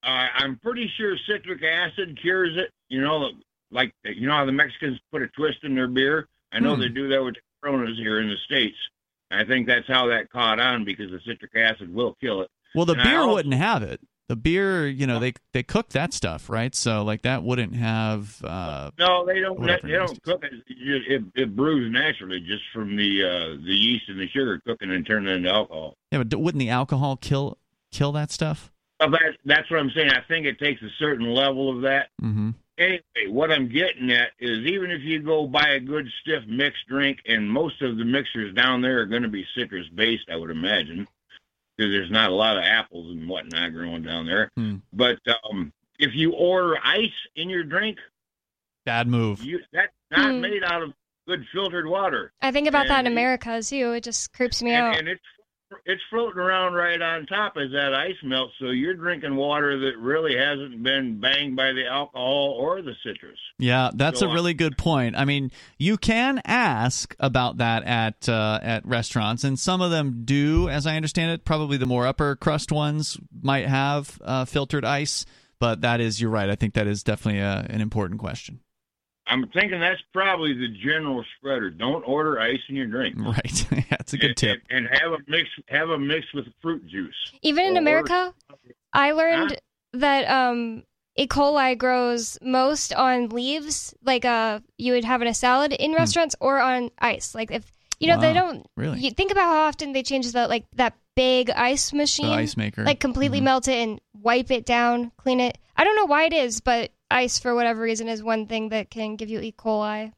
uh, 0.03 0.27
I'm 0.35 0.57
pretty 0.59 0.91
sure 0.97 1.17
citric 1.27 1.63
acid 1.63 2.17
cures 2.21 2.57
it. 2.57 2.71
You 2.89 3.01
know, 3.01 3.31
like 3.71 3.93
you 4.03 4.27
know 4.27 4.33
how 4.33 4.45
the 4.45 4.51
Mexicans 4.51 4.99
put 5.11 5.21
a 5.21 5.27
twist 5.27 5.59
in 5.63 5.75
their 5.75 5.87
beer. 5.87 6.27
I 6.51 6.59
know 6.59 6.75
Hmm. 6.75 6.81
they 6.81 6.89
do 6.89 7.09
that 7.09 7.23
with 7.23 7.35
Coronas 7.61 7.97
here 7.97 8.21
in 8.21 8.29
the 8.29 8.37
states. 8.45 8.77
I 9.29 9.43
think 9.43 9.67
that's 9.67 9.87
how 9.87 10.07
that 10.07 10.29
caught 10.29 10.59
on 10.59 10.85
because 10.85 11.11
the 11.11 11.19
citric 11.25 11.53
acid 11.55 11.93
will 11.93 12.15
kill 12.21 12.41
it. 12.41 12.49
Well, 12.73 12.85
the 12.85 12.93
And 12.93 13.03
beer 13.03 13.19
also- 13.19 13.33
wouldn't 13.35 13.55
have 13.55 13.83
it. 13.83 13.99
The 14.29 14.35
beer, 14.35 14.87
you 14.87 15.07
know, 15.07 15.19
they 15.19 15.33
they 15.53 15.63
cook 15.63 15.89
that 15.89 16.13
stuff, 16.13 16.49
right? 16.49 16.75
So 16.75 17.03
like 17.03 17.21
that 17.21 17.43
wouldn't 17.43 17.75
have. 17.75 18.43
Uh, 18.43 18.91
No, 18.99 19.25
they 19.25 19.39
don't. 19.39 19.57
Whatever 19.57 19.87
They 19.87 19.93
don't 19.93 20.21
cook 20.21 20.43
it. 20.43 20.51
It, 20.67 21.23
it. 21.33 21.55
brews 21.55 21.89
naturally 21.91 22.41
just 22.41 22.63
from 22.73 22.97
the 22.97 23.23
uh, 23.23 23.65
the 23.65 23.73
yeast 23.73 24.09
and 24.09 24.19
the 24.19 24.27
sugar 24.27 24.61
cooking 24.65 24.91
and 24.91 25.05
turning 25.05 25.29
it 25.31 25.37
into 25.37 25.49
alcohol. 25.49 25.95
yeah, 26.11 26.23
but 26.23 26.37
wouldn't 26.37 26.59
the 26.59 26.69
alcohol 26.69 27.15
kill 27.15 27.57
kill 27.91 28.11
that 28.13 28.31
stuff? 28.31 28.69
Well, 28.99 29.11
that, 29.11 29.37
that's 29.45 29.69
what 29.71 29.79
I'm 29.79 29.91
saying. 29.95 30.09
I 30.09 30.21
think 30.27 30.45
it 30.45 30.59
takes 30.59 30.81
a 30.81 30.89
certain 30.99 31.27
level 31.33 31.69
of 31.73 31.83
that. 31.83 32.09
Mm-hmm. 32.21 32.49
Anyway, 32.79 33.01
what 33.29 33.51
I'm 33.51 33.69
getting 33.69 34.11
at 34.11 34.29
is 34.39 34.59
even 34.67 34.91
if 34.91 35.01
you 35.03 35.19
go 35.21 35.47
buy 35.47 35.69
a 35.69 35.79
good 35.79 36.07
stiff 36.21 36.43
mixed 36.47 36.87
drink, 36.87 37.19
and 37.27 37.49
most 37.49 37.81
of 37.81 37.97
the 37.97 38.05
mixers 38.05 38.53
down 38.53 38.81
there 38.81 38.99
are 38.99 39.05
going 39.05 39.23
to 39.23 39.29
be 39.29 39.45
citrus 39.55 39.87
based, 39.95 40.25
I 40.31 40.35
would 40.35 40.51
imagine, 40.51 41.07
there's 41.77 42.11
not 42.11 42.31
a 42.31 42.33
lot 42.35 42.57
of 42.57 42.63
apples 42.63 43.11
and 43.11 43.27
whatnot 43.29 43.71
growing 43.73 44.03
down 44.03 44.25
there. 44.25 44.51
Hmm. 44.57 44.77
But 44.93 45.19
um, 45.49 45.71
if 45.99 46.11
you 46.15 46.33
order 46.33 46.77
ice 46.83 47.09
in 47.35 47.49
your 47.49 47.63
drink, 47.63 47.97
Bad 48.85 49.07
move. 49.07 49.43
you 49.43 49.59
that's 49.73 49.93
not 50.11 50.31
Hmm. 50.31 50.41
made 50.41 50.63
out 50.63 50.81
of 50.81 50.93
good 51.27 51.45
filtered 51.53 51.85
water. 51.87 52.31
I 52.41 52.51
think 52.51 52.67
about 52.67 52.87
that 52.87 53.01
in 53.01 53.07
And- 53.07 53.13
America 53.13 53.61
too. 53.61 53.91
It 53.93 54.03
just 54.03 54.31
creeps 54.33 54.63
me 54.63 54.71
and, 54.71 54.85
out. 54.87 54.97
and 54.97 55.07
it's 55.07 55.21
it's 55.85 56.01
floating 56.09 56.39
around 56.39 56.73
right 56.73 57.01
on 57.01 57.25
top 57.25 57.57
as 57.57 57.71
that 57.71 57.93
ice 57.93 58.15
melts. 58.23 58.53
So 58.59 58.67
you're 58.67 58.93
drinking 58.93 59.35
water 59.35 59.77
that 59.79 59.97
really 59.97 60.37
hasn't 60.37 60.81
been 60.83 61.19
banged 61.19 61.55
by 61.55 61.73
the 61.73 61.85
alcohol 61.87 62.55
or 62.59 62.81
the 62.81 62.93
citrus. 63.03 63.39
Yeah, 63.59 63.91
that's 63.93 64.21
Go 64.21 64.29
a 64.29 64.33
really 64.33 64.53
good 64.53 64.77
point. 64.77 65.15
I 65.17 65.25
mean, 65.25 65.51
you 65.77 65.97
can 65.97 66.41
ask 66.45 67.15
about 67.19 67.57
that 67.57 67.83
at 67.83 68.29
uh, 68.29 68.59
at 68.61 68.85
restaurants, 68.85 69.43
and 69.43 69.59
some 69.59 69.81
of 69.81 69.91
them 69.91 70.23
do, 70.25 70.69
as 70.69 70.87
I 70.87 70.95
understand 70.95 71.31
it. 71.31 71.45
Probably 71.45 71.77
the 71.77 71.85
more 71.85 72.07
upper 72.07 72.35
crust 72.35 72.71
ones 72.71 73.17
might 73.41 73.65
have 73.65 74.21
uh, 74.23 74.45
filtered 74.45 74.85
ice, 74.85 75.25
but 75.59 75.81
that 75.81 75.99
is 75.99 76.21
you're 76.21 76.31
right. 76.31 76.49
I 76.49 76.55
think 76.55 76.73
that 76.75 76.87
is 76.87 77.03
definitely 77.03 77.41
a, 77.41 77.65
an 77.69 77.81
important 77.81 78.19
question. 78.19 78.59
I'm 79.29 79.47
thinking 79.49 79.79
that's 79.79 80.01
probably 80.13 80.53
the 80.53 80.69
general 80.69 81.23
spreader. 81.37 81.69
Don't 81.69 82.03
order 82.03 82.39
ice 82.39 82.59
in 82.69 82.75
your 82.75 82.87
drink. 82.87 83.15
Right, 83.19 83.67
that's 83.89 84.13
a 84.13 84.17
good 84.17 84.29
And- 84.29 84.37
tip. 84.37 84.61
And, 84.69 84.87
and 84.87 84.97
have 85.01 85.11
a 85.13 85.17
mix. 85.27 85.49
Have 85.69 85.89
a 85.89 85.97
mix 85.99 86.25
with 86.33 86.45
fruit 86.61 86.85
juice. 86.87 87.15
Even 87.41 87.65
in 87.65 87.75
or- 87.75 87.79
America, 87.79 88.33
I 88.93 89.11
learned 89.11 89.59
that 89.93 90.29
um, 90.29 90.83
E. 91.17 91.27
coli 91.27 91.77
grows 91.77 92.37
most 92.41 92.93
on 92.93 93.29
leaves, 93.29 93.93
like 94.03 94.23
uh, 94.25 94.59
you 94.77 94.93
would 94.93 95.03
have 95.05 95.21
in 95.21 95.27
a 95.27 95.33
salad 95.33 95.73
in 95.73 95.93
restaurants, 95.93 96.35
or 96.39 96.59
on 96.59 96.89
ice. 96.99 97.33
Like 97.35 97.51
if 97.51 97.69
you 97.99 98.07
know 98.07 98.19
they 98.21 98.29
Hmm. 98.31 98.37
Don't. 98.37 98.67
really? 98.77 98.99
You 98.99 99.11
think 99.11 99.31
about 99.31 99.45
how 99.47 99.61
often 99.67 99.91
they 99.93 100.03
change 100.03 100.31
that, 100.33 100.49
like 100.49 100.65
that 100.75 100.93
big 101.15 101.49
ice 101.49 101.91
machine, 101.93 102.27
The 102.27 102.33
ice 102.35 102.55
maker, 102.55 102.83
like 102.83 102.99
completely 102.99 103.39
Mhm. 103.39 103.43
melt 103.45 103.67
it 103.67 103.77
and 103.77 103.99
wipe 104.21 104.51
it 104.51 104.65
down, 104.65 105.11
clean 105.17 105.39
it. 105.39 105.57
I 105.75 105.83
don't 105.83 105.95
know 105.95 106.05
why 106.05 106.25
it 106.25 106.33
is, 106.33 106.61
but 106.61 106.91
ice 107.09 107.39
for 107.39 107.55
whatever 107.55 107.81
reason 107.81 108.07
is 108.07 108.23
one 108.23 108.47
thing 108.47 108.69
that 108.69 108.89
can 108.89 109.15
give 109.15 109.29
you 109.29 109.39
E. 109.39 109.51
coli. 109.51 110.11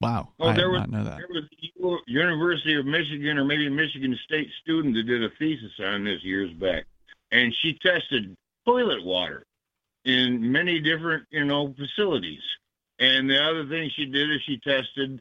Wow, 0.00 0.30
Oh, 0.40 0.48
I 0.48 0.52
did 0.52 0.60
there 0.60 0.70
was 0.70 0.80
not 0.80 0.90
know 0.90 1.04
that. 1.04 1.18
there 1.18 1.28
was 1.30 1.44
a 1.44 1.70
U- 1.80 2.00
University 2.08 2.74
of 2.74 2.84
Michigan 2.86 3.38
or 3.38 3.44
maybe 3.44 3.68
Michigan 3.68 4.18
State 4.24 4.48
student 4.60 4.94
that 4.96 5.04
did 5.04 5.22
a 5.22 5.28
thesis 5.38 5.70
on 5.78 6.04
this 6.04 6.24
years 6.24 6.52
back, 6.54 6.86
and 7.30 7.54
she 7.62 7.78
tested 7.80 8.34
toilet 8.66 9.04
water 9.04 9.44
in 10.04 10.50
many 10.50 10.80
different 10.80 11.24
you 11.30 11.44
know 11.44 11.72
facilities. 11.78 12.42
And 12.98 13.30
the 13.30 13.38
other 13.40 13.66
thing 13.68 13.90
she 13.94 14.06
did 14.06 14.30
is 14.30 14.40
she 14.44 14.58
tested 14.58 15.20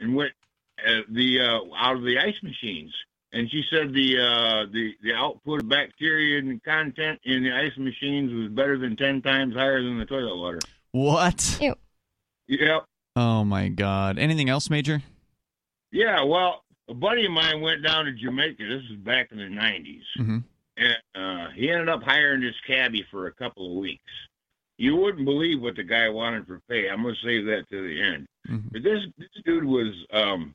and 0.00 0.14
went 0.14 0.32
uh, 0.86 1.00
the 1.10 1.40
uh, 1.40 1.60
out 1.76 1.96
of 1.96 2.02
the 2.04 2.18
ice 2.18 2.36
machines. 2.42 2.92
And 3.32 3.50
she 3.50 3.62
said 3.70 3.92
the 3.92 4.18
uh, 4.18 4.66
the 4.72 4.94
the 5.02 5.12
output 5.14 5.62
of 5.62 5.68
bacteria 5.68 6.38
and 6.38 6.62
content 6.64 7.20
in 7.24 7.42
the 7.42 7.52
ice 7.52 7.76
machines 7.76 8.32
was 8.32 8.48
better 8.48 8.78
than 8.78 8.96
ten 8.96 9.20
times 9.20 9.54
higher 9.54 9.82
than 9.82 9.98
the 9.98 10.06
toilet 10.06 10.36
water. 10.36 10.60
What? 10.92 11.58
Ew. 11.60 11.74
Yep. 12.48 12.84
Oh 13.16 13.44
my 13.44 13.68
God! 13.68 14.18
Anything 14.18 14.48
else, 14.48 14.70
Major? 14.70 15.02
Yeah, 15.92 16.22
well, 16.22 16.64
a 16.88 16.94
buddy 16.94 17.26
of 17.26 17.32
mine 17.32 17.60
went 17.60 17.82
down 17.82 18.06
to 18.06 18.12
Jamaica. 18.12 18.62
This 18.66 18.88
was 18.88 18.98
back 19.00 19.30
in 19.30 19.38
the 19.38 19.44
'90s, 19.44 20.02
Mhm. 20.18 20.44
and 20.78 20.96
uh, 21.14 21.50
he 21.50 21.70
ended 21.70 21.90
up 21.90 22.02
hiring 22.02 22.40
this 22.40 22.54
cabbie 22.66 23.06
for 23.10 23.26
a 23.26 23.32
couple 23.32 23.70
of 23.70 23.76
weeks. 23.76 24.02
You 24.78 24.96
wouldn't 24.96 25.24
believe 25.26 25.60
what 25.60 25.76
the 25.76 25.82
guy 25.82 26.08
wanted 26.08 26.46
for 26.46 26.60
pay. 26.68 26.88
I'm 26.88 27.02
gonna 27.02 27.14
save 27.22 27.44
that 27.46 27.68
to 27.70 27.82
the 27.88 28.00
end. 28.02 28.26
Mhm. 28.48 28.72
But 28.72 28.82
this 28.82 29.04
this 29.18 29.28
dude 29.44 29.64
was, 29.64 29.92
um, 30.12 30.54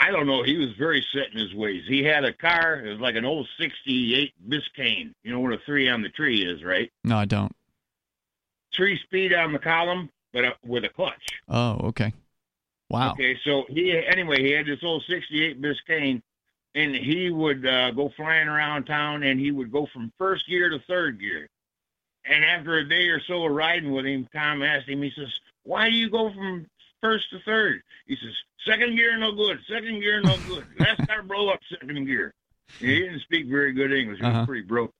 I 0.00 0.10
don't 0.10 0.26
know, 0.26 0.42
he 0.42 0.56
was 0.56 0.72
very 0.78 1.04
set 1.12 1.30
in 1.30 1.38
his 1.38 1.54
ways. 1.54 1.84
He 1.86 2.02
had 2.02 2.24
a 2.24 2.32
car. 2.32 2.82
It 2.82 2.90
was 2.90 3.00
like 3.00 3.16
an 3.16 3.26
old 3.26 3.46
'68 3.58 4.32
Biscayne. 4.48 5.12
You 5.22 5.30
know 5.30 5.40
what 5.40 5.52
a 5.52 5.58
three 5.66 5.90
on 5.90 6.00
the 6.00 6.08
tree 6.08 6.42
is, 6.42 6.64
right? 6.64 6.90
No, 7.04 7.18
I 7.18 7.26
don't. 7.26 7.54
Three 8.74 8.98
speed 8.98 9.34
on 9.34 9.52
the 9.52 9.58
column, 9.58 10.08
but 10.32 10.44
uh, 10.46 10.52
with 10.64 10.84
a 10.84 10.88
clutch. 10.88 11.22
Oh, 11.48 11.88
okay. 11.88 12.14
Wow. 12.88 13.12
Okay, 13.12 13.38
so 13.44 13.64
he 13.68 13.92
anyway 13.92 14.42
he 14.42 14.52
had 14.52 14.64
this 14.64 14.82
old 14.82 15.04
'68 15.06 15.60
Biscayne, 15.60 16.22
and 16.74 16.96
he 16.96 17.28
would 17.28 17.66
uh, 17.66 17.90
go 17.90 18.10
flying 18.16 18.48
around 18.48 18.86
town, 18.86 19.22
and 19.22 19.38
he 19.38 19.50
would 19.50 19.70
go 19.70 19.86
from 19.92 20.12
first 20.16 20.48
gear 20.48 20.70
to 20.70 20.78
third 20.88 21.20
gear. 21.20 21.46
And 22.24 22.42
after 22.42 22.78
a 22.78 22.88
day 22.88 23.08
or 23.08 23.20
so 23.20 23.44
of 23.44 23.52
riding 23.52 23.92
with 23.92 24.06
him, 24.06 24.26
Tom 24.32 24.62
asked 24.62 24.88
him. 24.88 25.02
He 25.02 25.12
says, 25.14 25.28
"Why 25.64 25.90
do 25.90 25.94
you 25.94 26.08
go 26.08 26.32
from 26.32 26.69
first 27.02 27.30
to 27.30 27.38
third? 27.44 27.82
He 28.06 28.16
says, 28.16 28.34
second 28.66 28.96
gear 28.96 29.16
no 29.18 29.32
good, 29.32 29.58
second 29.68 30.00
gear 30.00 30.20
no 30.20 30.36
good. 30.48 30.64
Last 30.78 31.06
car 31.08 31.22
blow 31.22 31.48
up 31.50 31.60
second 31.70 32.04
gear." 32.06 32.32
And 32.80 32.90
he 32.90 33.00
didn't 33.00 33.20
speak 33.20 33.46
very 33.48 33.72
good 33.72 33.92
English. 33.92 34.18
He 34.20 34.24
Uh-huh. 34.24 34.40
was 34.40 34.46
pretty 34.46 34.66
broke. 34.66 34.92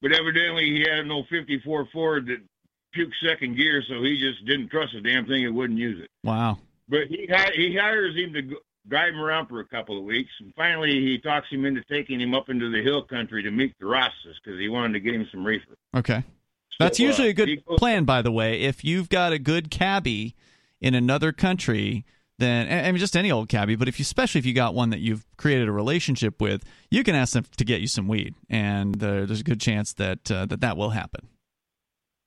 But 0.00 0.12
evidently 0.12 0.64
he 0.66 0.80
had 0.80 1.00
an 1.00 1.10
old 1.10 1.26
54 1.28 1.88
Ford 1.92 2.26
that 2.26 2.38
puked 2.96 3.12
second 3.22 3.56
gear, 3.56 3.82
so 3.86 4.02
he 4.02 4.18
just 4.18 4.44
didn't 4.46 4.68
trust 4.70 4.92
the 4.94 5.00
damn 5.00 5.26
thing 5.26 5.44
and 5.44 5.54
wouldn't 5.54 5.78
use 5.78 6.00
it. 6.02 6.08
Wow. 6.24 6.58
But 6.88 7.08
he 7.08 7.28
he 7.54 7.76
hires 7.76 8.14
him 8.16 8.32
to 8.32 8.42
go, 8.42 8.56
drive 8.88 9.12
him 9.12 9.20
around 9.20 9.48
for 9.48 9.60
a 9.60 9.66
couple 9.66 9.98
of 9.98 10.04
weeks, 10.04 10.30
and 10.40 10.54
finally 10.54 10.92
he 10.92 11.18
talks 11.18 11.48
him 11.50 11.66
into 11.66 11.82
taking 11.90 12.18
him 12.20 12.34
up 12.34 12.48
into 12.48 12.70
the 12.70 12.80
hill 12.82 13.02
country 13.02 13.42
to 13.42 13.50
meet 13.50 13.74
the 13.78 13.84
Rastas 13.84 14.36
because 14.42 14.58
he 14.58 14.68
wanted 14.70 14.94
to 14.94 15.00
get 15.00 15.14
him 15.14 15.28
some 15.30 15.44
reefer. 15.44 15.74
Okay. 15.94 16.22
That's 16.78 16.96
So, 16.96 17.04
uh, 17.04 17.08
usually 17.08 17.28
a 17.28 17.34
good 17.34 17.62
goes- 17.66 17.78
plan, 17.78 18.04
by 18.04 18.22
the 18.22 18.30
way. 18.32 18.60
If 18.62 18.84
you've 18.84 19.08
got 19.10 19.32
a 19.32 19.38
good 19.38 19.70
cabbie 19.70 20.34
in 20.80 20.94
another 20.94 21.32
country, 21.32 22.04
then 22.38 22.84
I 22.84 22.90
mean 22.92 22.98
just 22.98 23.16
any 23.16 23.32
old 23.32 23.48
cabbie, 23.48 23.76
but 23.76 23.88
if 23.88 23.98
you, 23.98 24.04
especially 24.04 24.38
if 24.38 24.46
you 24.46 24.54
got 24.54 24.74
one 24.74 24.90
that 24.90 25.00
you've 25.00 25.26
created 25.36 25.68
a 25.68 25.72
relationship 25.72 26.40
with, 26.40 26.64
you 26.90 27.02
can 27.02 27.14
ask 27.14 27.32
them 27.32 27.44
to 27.56 27.64
get 27.64 27.80
you 27.80 27.88
some 27.88 28.06
weed, 28.06 28.34
and 28.48 29.02
uh, 29.02 29.26
there's 29.26 29.40
a 29.40 29.44
good 29.44 29.60
chance 29.60 29.92
that 29.94 30.30
uh, 30.30 30.46
that 30.46 30.60
that 30.60 30.76
will 30.76 30.90
happen. 30.90 31.28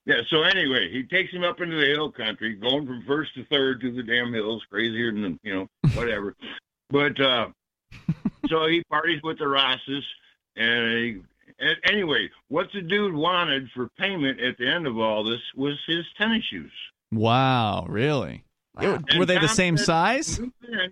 Yeah. 0.04 0.16
So 0.28 0.42
anyway, 0.42 0.90
he 0.90 1.04
takes 1.04 1.32
him 1.32 1.44
up 1.44 1.60
into 1.60 1.76
the 1.76 1.86
hill 1.86 2.10
country, 2.12 2.54
going 2.54 2.86
from 2.86 3.04
first 3.06 3.34
to 3.36 3.44
third 3.46 3.80
to 3.80 3.92
the 3.92 4.02
damn 4.02 4.32
hills, 4.32 4.62
crazier 4.70 5.12
than 5.12 5.38
you 5.42 5.54
know 5.54 5.66
whatever. 5.94 6.34
but 6.90 7.18
uh, 7.18 7.46
so 8.48 8.66
he 8.66 8.82
parties 8.90 9.22
with 9.22 9.38
the 9.38 9.44
Rastas, 9.44 10.02
and 10.56 10.98
he. 10.98 11.22
And 11.58 11.76
anyway, 11.84 12.28
what 12.48 12.68
the 12.74 12.80
dude 12.80 13.14
wanted 13.14 13.68
for 13.72 13.88
payment 13.96 14.40
at 14.40 14.56
the 14.58 14.66
end 14.66 14.86
of 14.86 14.98
all 14.98 15.22
this 15.22 15.40
was 15.54 15.78
his 15.86 16.04
tennis 16.18 16.42
shoes. 16.50 16.72
Wow, 17.12 17.86
really? 17.88 18.44
It- 18.80 19.18
were 19.18 19.26
they 19.26 19.38
the 19.38 19.48
same 19.48 19.76
size? 19.76 20.40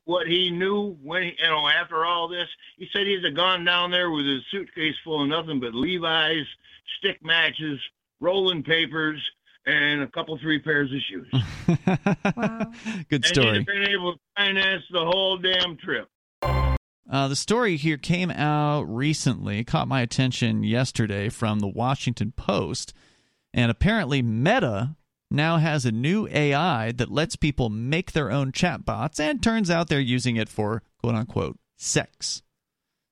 What 0.05 0.27
he 0.27 0.51
knew 0.51 0.99
when 1.03 1.23
he, 1.23 1.33
you 1.43 1.49
know, 1.49 1.67
after 1.67 2.05
all 2.05 2.29
this, 2.29 2.47
he 2.77 2.87
said 2.93 3.07
he'd 3.07 3.25
have 3.25 3.35
gone 3.35 3.65
down 3.65 3.91
there 3.91 4.11
with 4.11 4.27
his 4.27 4.43
suitcase 4.51 4.95
full 5.03 5.23
of 5.23 5.29
nothing 5.29 5.61
but 5.61 5.75
Levi's, 5.75 6.45
stick 6.99 7.25
matches, 7.25 7.81
rolling 8.21 8.63
papers, 8.63 9.19
and 9.67 10.03
a 10.03 10.07
couple, 10.09 10.39
three 10.39 10.59
pairs 10.59 10.91
of 10.93 10.99
shoes. 11.01 11.29
Wow. 12.37 12.73
Good 13.09 13.25
And 13.25 13.25
he'd 13.25 13.27
story. 13.27 13.57
have 13.59 13.67
been 13.67 13.89
able 13.89 14.15
to 14.15 14.19
finance 14.37 14.83
the 14.91 15.05
whole 15.05 15.39
damn 15.39 15.77
trip. 15.77 16.09
Uh, 16.43 17.29
the 17.29 17.37
story 17.37 17.77
here 17.77 17.97
came 17.97 18.31
out 18.31 18.83
recently, 18.83 19.65
caught 19.65 19.87
my 19.89 20.01
attention 20.01 20.63
yesterday 20.65 21.29
from 21.29 21.61
the 21.61 21.69
Washington 21.69 22.33
Post. 22.37 22.93
And 23.55 23.71
apparently, 23.71 24.21
Meta 24.23 24.97
now 25.31 25.59
has 25.59 25.85
a 25.85 25.93
new 25.93 26.27
AI 26.29 26.93
that 26.93 27.11
lets 27.11 27.37
people 27.37 27.69
make 27.69 28.13
their 28.13 28.31
own 28.31 28.53
chatbots, 28.53 29.21
and 29.21 29.43
turns 29.43 29.71
out 29.71 29.89
they're 29.89 30.01
using 30.01 30.37
it 30.37 30.49
for 30.49 30.83
quote 31.01 31.15
unquote 31.15 31.59
sex. 31.77 32.43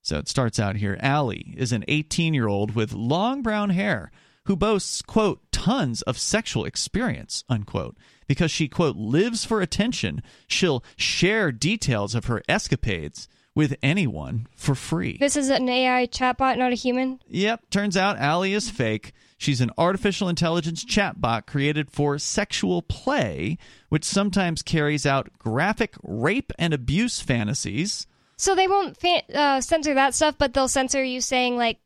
So 0.03 0.19
it 0.19 0.29
starts 0.29 0.59
out 0.59 0.77
here 0.77 0.97
Allie 1.01 1.55
is 1.57 1.73
an 1.73 1.85
18 1.87 2.35
year 2.35 2.49
old 2.49 2.75
with 2.75 2.93
long 2.93 3.43
brown 3.43 3.71
hair 3.71 4.11
who 4.49 4.57
boasts, 4.57 5.03
quote, 5.03 5.43
tons 5.53 6.01
of 6.03 6.19
sexual 6.19 6.65
experience, 6.65 7.45
unquote. 7.51 7.99
Because 8.27 8.51
she, 8.51 8.67
quote, 8.67 8.97
lives 8.97 9.45
for 9.45 9.61
attention, 9.61 10.23
she'll 10.47 10.83
share 10.97 11.53
details 11.53 12.15
of 12.15 12.25
her 12.25 12.43
escapades 12.49 13.29
with 13.55 13.77
anyone 13.83 14.47
for 14.57 14.75
free. 14.75 15.19
This 15.21 15.37
is 15.37 15.51
an 15.51 15.69
AI 15.69 16.07
chatbot, 16.07 16.57
not 16.57 16.73
a 16.73 16.77
human. 16.77 17.21
Yep, 17.27 17.69
turns 17.69 17.95
out 17.95 18.17
Allie 18.19 18.55
is 18.55 18.71
fake. 18.71 19.13
She's 19.39 19.61
an 19.61 19.71
artificial 19.79 20.29
intelligence 20.29 20.85
chatbot 20.85 21.47
created 21.47 21.91
for 21.91 22.19
sexual 22.19 22.83
play, 22.83 23.57
which 23.89 24.05
sometimes 24.05 24.63
carries 24.63 25.07
out 25.07 25.31
graphic 25.39 25.95
rape 26.03 26.53
and 26.59 26.75
abuse 26.75 27.21
fantasies. 27.21 28.09
So 28.37 28.57
they 28.57 28.67
won't 28.67 28.97
fa- 28.97 29.33
uh, 29.33 29.61
censor 29.61 29.95
that 29.95 30.15
stuff, 30.15 30.37
but 30.39 30.53
they'll 30.55 30.69
censor 30.69 31.03
you 31.03 31.21
saying 31.21 31.57
like 31.57 31.79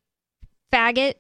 faggot. 0.72 1.14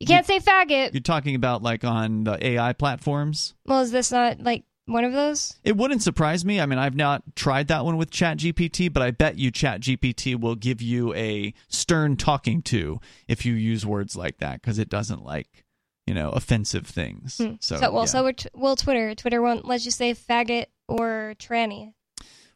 You 0.00 0.06
can't 0.08 0.26
say 0.26 0.40
faggot. 0.40 0.92
You're 0.92 1.00
talking 1.00 1.36
about 1.36 1.62
like 1.62 1.84
on 1.84 2.24
the 2.24 2.44
AI 2.44 2.72
platforms? 2.72 3.54
Well, 3.64 3.82
is 3.82 3.92
this 3.92 4.10
not 4.10 4.40
like 4.40 4.64
one 4.86 5.04
of 5.04 5.12
those? 5.12 5.54
It 5.64 5.76
wouldn't 5.76 6.02
surprise 6.02 6.44
me. 6.44 6.60
I 6.60 6.66
mean, 6.66 6.78
I've 6.78 6.96
not 6.96 7.22
tried 7.36 7.68
that 7.68 7.84
one 7.84 7.96
with 7.96 8.10
ChatGPT, 8.10 8.92
but 8.92 9.02
I 9.02 9.10
bet 9.10 9.38
you 9.38 9.52
ChatGPT 9.52 10.38
will 10.38 10.54
give 10.54 10.82
you 10.82 11.14
a 11.14 11.54
stern 11.68 12.16
talking 12.16 12.62
to 12.62 13.00
if 13.28 13.46
you 13.46 13.54
use 13.54 13.86
words 13.86 14.16
like 14.16 14.38
that 14.38 14.60
because 14.60 14.78
it 14.78 14.88
doesn't 14.88 15.24
like, 15.24 15.64
you 16.06 16.14
know, 16.14 16.30
offensive 16.30 16.86
things. 16.86 17.38
Hmm. 17.38 17.54
So, 17.60 17.78
well, 17.80 18.02
yeah. 18.02 18.06
so 18.06 18.32
will 18.54 18.76
Twitter. 18.76 19.14
Twitter 19.14 19.40
won't 19.40 19.66
let 19.66 19.84
you 19.84 19.90
say 19.90 20.14
faggot 20.14 20.66
or 20.88 21.34
tranny. 21.38 21.94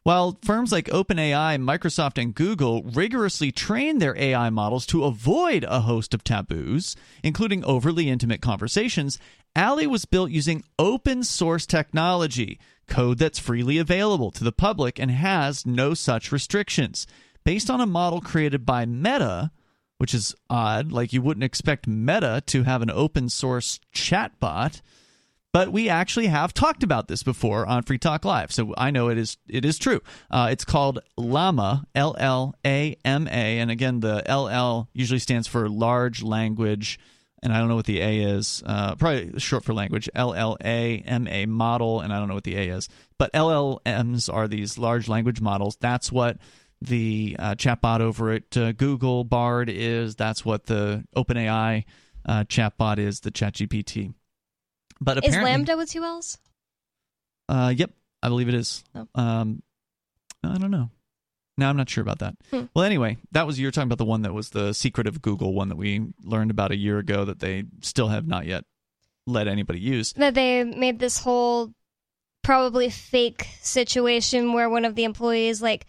While 0.07 0.37
firms 0.41 0.71
like 0.71 0.85
OpenAI, 0.85 1.61
Microsoft, 1.61 2.17
and 2.17 2.33
Google 2.33 2.81
rigorously 2.81 3.51
train 3.51 3.97
their 3.97 4.17
AI 4.17 4.49
models 4.49 4.85
to 4.85 5.03
avoid 5.03 5.65
a 5.65 5.81
host 5.81 6.13
of 6.13 6.23
taboos, 6.23 6.95
including 7.23 7.61
overly 7.65 8.09
intimate 8.09 8.41
conversations, 8.41 9.19
Allie 9.53 9.85
was 9.85 10.05
built 10.05 10.31
using 10.31 10.63
open 10.79 11.23
source 11.23 11.65
technology, 11.65 12.57
code 12.87 13.17
that's 13.17 13.37
freely 13.37 13.77
available 13.79 14.31
to 14.31 14.45
the 14.45 14.53
public 14.53 14.97
and 14.97 15.11
has 15.11 15.65
no 15.65 15.93
such 15.93 16.31
restrictions. 16.31 17.05
Based 17.43 17.69
on 17.69 17.81
a 17.81 17.85
model 17.85 18.21
created 18.21 18.65
by 18.65 18.85
Meta, 18.85 19.51
which 19.97 20.13
is 20.13 20.33
odd, 20.49 20.89
like 20.89 21.11
you 21.11 21.21
wouldn't 21.21 21.43
expect 21.43 21.85
Meta 21.85 22.41
to 22.45 22.63
have 22.63 22.81
an 22.81 22.91
open 22.91 23.27
source 23.27 23.81
chatbot 23.93 24.79
but 25.53 25.71
we 25.71 25.89
actually 25.89 26.27
have 26.27 26.53
talked 26.53 26.83
about 26.83 27.07
this 27.07 27.23
before 27.23 27.65
on 27.65 27.83
Free 27.83 27.97
Talk 27.97 28.25
Live, 28.25 28.51
so 28.51 28.73
I 28.77 28.91
know 28.91 29.09
it 29.09 29.17
is 29.17 29.37
it 29.47 29.65
is 29.65 29.77
true. 29.77 30.01
Uh, 30.29 30.49
it's 30.51 30.65
called 30.65 30.99
Llama, 31.17 31.85
L 31.95 32.15
L 32.19 32.55
A 32.65 32.95
M 33.05 33.27
A, 33.27 33.59
and 33.59 33.71
again, 33.71 34.01
the 34.01 34.23
L 34.25 34.47
L 34.49 34.89
usually 34.93 35.19
stands 35.19 35.47
for 35.47 35.69
large 35.69 36.21
language, 36.21 36.99
and 37.41 37.53
I 37.53 37.59
don't 37.59 37.69
know 37.69 37.75
what 37.75 37.85
the 37.85 38.01
A 38.01 38.19
is. 38.19 38.61
Uh, 38.65 38.95
probably 38.95 39.39
short 39.39 39.63
for 39.63 39.73
language. 39.73 40.09
L 40.13 40.33
L 40.33 40.57
A 40.63 40.99
M 41.05 41.27
A 41.27 41.45
model, 41.45 42.01
and 42.01 42.13
I 42.13 42.19
don't 42.19 42.27
know 42.27 42.35
what 42.35 42.43
the 42.43 42.57
A 42.57 42.69
is. 42.69 42.89
But 43.17 43.33
LLMs 43.33 44.31
are 44.31 44.47
these 44.47 44.77
large 44.77 45.07
language 45.07 45.41
models. 45.41 45.77
That's 45.79 46.11
what 46.11 46.37
the 46.81 47.35
uh, 47.39 47.55
chatbot 47.55 48.01
over 48.01 48.31
at 48.31 48.55
uh, 48.55 48.73
Google 48.73 49.23
Bard 49.23 49.69
is. 49.69 50.15
That's 50.15 50.45
what 50.45 50.65
the 50.67 51.05
OpenAI 51.15 51.85
uh, 52.27 52.43
chatbot 52.43 52.99
is. 52.99 53.21
The 53.21 53.31
ChatGPT. 53.31 54.13
But 54.99 55.23
Is 55.25 55.35
Lambda 55.35 55.77
with 55.77 55.89
two 55.91 56.03
L's? 56.03 56.37
uh, 57.49 57.73
yep, 57.75 57.91
I 58.23 58.29
believe 58.29 58.49
it 58.49 58.55
is. 58.55 58.83
Oh. 58.95 59.07
Um, 59.15 59.61
I 60.43 60.57
don't 60.57 60.71
know. 60.71 60.89
No, 61.59 61.69
I'm 61.69 61.77
not 61.77 61.89
sure 61.89 62.01
about 62.03 62.19
that. 62.19 62.35
Hmm. 62.51 62.65
Well, 62.75 62.85
anyway, 62.85 63.17
that 63.31 63.47
was 63.47 63.59
you're 63.59 63.71
talking 63.71 63.87
about 63.87 63.97
the 63.97 64.05
one 64.05 64.21
that 64.23 64.33
was 64.33 64.51
the 64.51 64.73
secret 64.73 65.07
of 65.07 65.21
Google 65.21 65.53
one 65.53 65.69
that 65.69 65.75
we 65.77 66.05
learned 66.23 66.51
about 66.51 66.71
a 66.71 66.75
year 66.75 66.99
ago 66.99 67.25
that 67.25 67.39
they 67.39 67.63
still 67.81 68.09
have 68.09 68.27
not 68.27 68.45
yet 68.45 68.63
let 69.25 69.47
anybody 69.47 69.79
use. 69.79 70.13
That 70.13 70.35
they 70.35 70.63
made 70.63 70.99
this 70.99 71.19
whole 71.19 71.73
probably 72.43 72.89
fake 72.89 73.47
situation 73.61 74.53
where 74.53 74.69
one 74.69 74.85
of 74.85 74.93
the 74.95 75.03
employees 75.03 75.61
like 75.61 75.85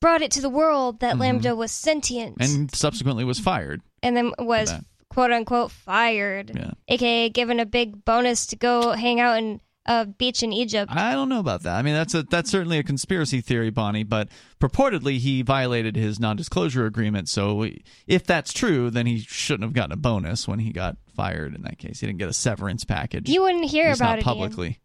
brought 0.00 0.20
it 0.20 0.32
to 0.32 0.40
the 0.42 0.50
world 0.50 1.00
that 1.00 1.14
Mhm. 1.16 1.40
LaMDA 1.40 1.56
was 1.56 1.70
sentient 1.72 2.36
And 2.40 2.74
subsequently 2.74 3.24
was 3.24 3.38
fired. 3.38 3.82
and 4.02 4.16
then 4.16 4.32
was. 4.38 4.72
Quote 5.14 5.30
unquote 5.32 5.70
fired, 5.70 6.52
Yeah. 6.54 6.72
aka 6.88 7.28
given 7.30 7.60
a 7.60 7.66
big 7.66 8.04
bonus 8.04 8.46
to 8.46 8.56
go 8.56 8.92
hang 8.92 9.20
out 9.20 9.38
in 9.38 9.60
a 9.86 10.06
beach 10.06 10.42
in 10.42 10.50
Egypt. 10.52 10.90
I 10.94 11.12
don't 11.12 11.28
know 11.28 11.40
about 11.40 11.62
that. 11.64 11.76
I 11.76 11.82
mean, 11.82 11.92
that's 11.92 12.14
a 12.14 12.22
that's 12.22 12.50
certainly 12.50 12.78
a 12.78 12.82
conspiracy 12.82 13.40
theory, 13.42 13.68
Bonnie. 13.70 14.02
But 14.02 14.28
purportedly, 14.58 15.18
he 15.18 15.42
violated 15.42 15.94
his 15.94 16.18
non-disclosure 16.18 16.86
agreement. 16.86 17.28
So, 17.28 17.68
if 18.06 18.24
that's 18.24 18.52
true, 18.54 18.88
then 18.90 19.04
he 19.06 19.18
shouldn't 19.18 19.62
have 19.64 19.74
gotten 19.74 19.92
a 19.92 19.96
bonus 19.96 20.48
when 20.48 20.58
he 20.58 20.70
got 20.72 20.96
fired. 21.14 21.54
In 21.54 21.62
that 21.62 21.78
case, 21.78 22.00
he 22.00 22.06
didn't 22.06 22.18
get 22.18 22.30
a 22.30 22.32
severance 22.32 22.84
package. 22.84 23.28
you 23.28 23.42
wouldn't 23.42 23.66
hear 23.70 23.92
about 23.92 24.14
it 24.14 24.20
Ian. 24.20 24.24
publicly. 24.24 24.80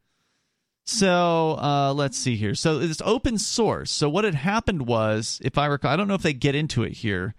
So 0.85 1.57
uh, 1.59 1.93
let's 1.93 2.17
see 2.17 2.35
here. 2.35 2.55
So 2.55 2.79
it's 2.79 3.01
open 3.05 3.37
source. 3.37 3.91
So 3.91 4.09
what 4.09 4.23
had 4.25 4.35
happened 4.35 4.87
was, 4.87 5.39
if 5.43 5.57
I 5.57 5.67
recall, 5.67 5.91
I 5.91 5.95
don't 5.95 6.07
know 6.07 6.15
if 6.15 6.23
they 6.23 6.33
get 6.33 6.55
into 6.55 6.83
it 6.83 6.93
here 6.93 7.35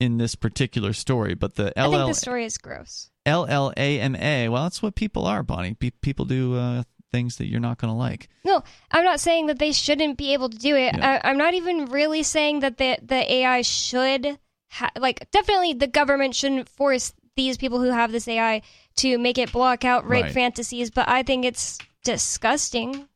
in 0.00 0.16
this 0.16 0.34
particular 0.34 0.92
story, 0.92 1.34
but 1.34 1.54
the 1.56 1.78
I 1.78 1.88
think 1.88 2.08
the 2.08 2.14
story 2.14 2.44
is 2.44 2.58
gross. 2.58 3.10
LLAMA. 3.26 4.48
Well, 4.50 4.62
that's 4.64 4.82
what 4.82 4.94
people 4.94 5.26
are, 5.26 5.42
Bonnie. 5.42 5.74
Pe- 5.74 5.90
people 6.00 6.24
do 6.24 6.56
uh, 6.56 6.82
things 7.12 7.36
that 7.36 7.46
you're 7.46 7.60
not 7.60 7.78
going 7.78 7.92
to 7.92 7.96
like. 7.98 8.28
No, 8.44 8.62
I'm 8.90 9.04
not 9.04 9.20
saying 9.20 9.46
that 9.46 9.58
they 9.58 9.72
shouldn't 9.72 10.16
be 10.16 10.32
able 10.32 10.48
to 10.48 10.56
do 10.58 10.74
it. 10.74 10.96
Yeah. 10.96 11.20
I, 11.22 11.28
I'm 11.30 11.38
not 11.38 11.54
even 11.54 11.84
really 11.86 12.22
saying 12.22 12.60
that 12.60 12.78
the 12.78 12.98
the 13.02 13.30
AI 13.32 13.62
should 13.62 14.38
ha- 14.70 14.90
like 14.98 15.30
definitely 15.30 15.74
the 15.74 15.86
government 15.86 16.34
shouldn't 16.34 16.68
force 16.68 17.12
these 17.36 17.56
people 17.56 17.80
who 17.80 17.90
have 17.90 18.10
this 18.10 18.26
AI 18.26 18.62
to 18.96 19.18
make 19.18 19.38
it 19.38 19.52
block 19.52 19.84
out 19.84 20.08
rape 20.08 20.24
Right. 20.24 20.32
fantasies, 20.32 20.90
but 20.90 21.08
I 21.08 21.22
think 21.22 21.44
it's 21.44 21.78
disgusting, 22.04 23.08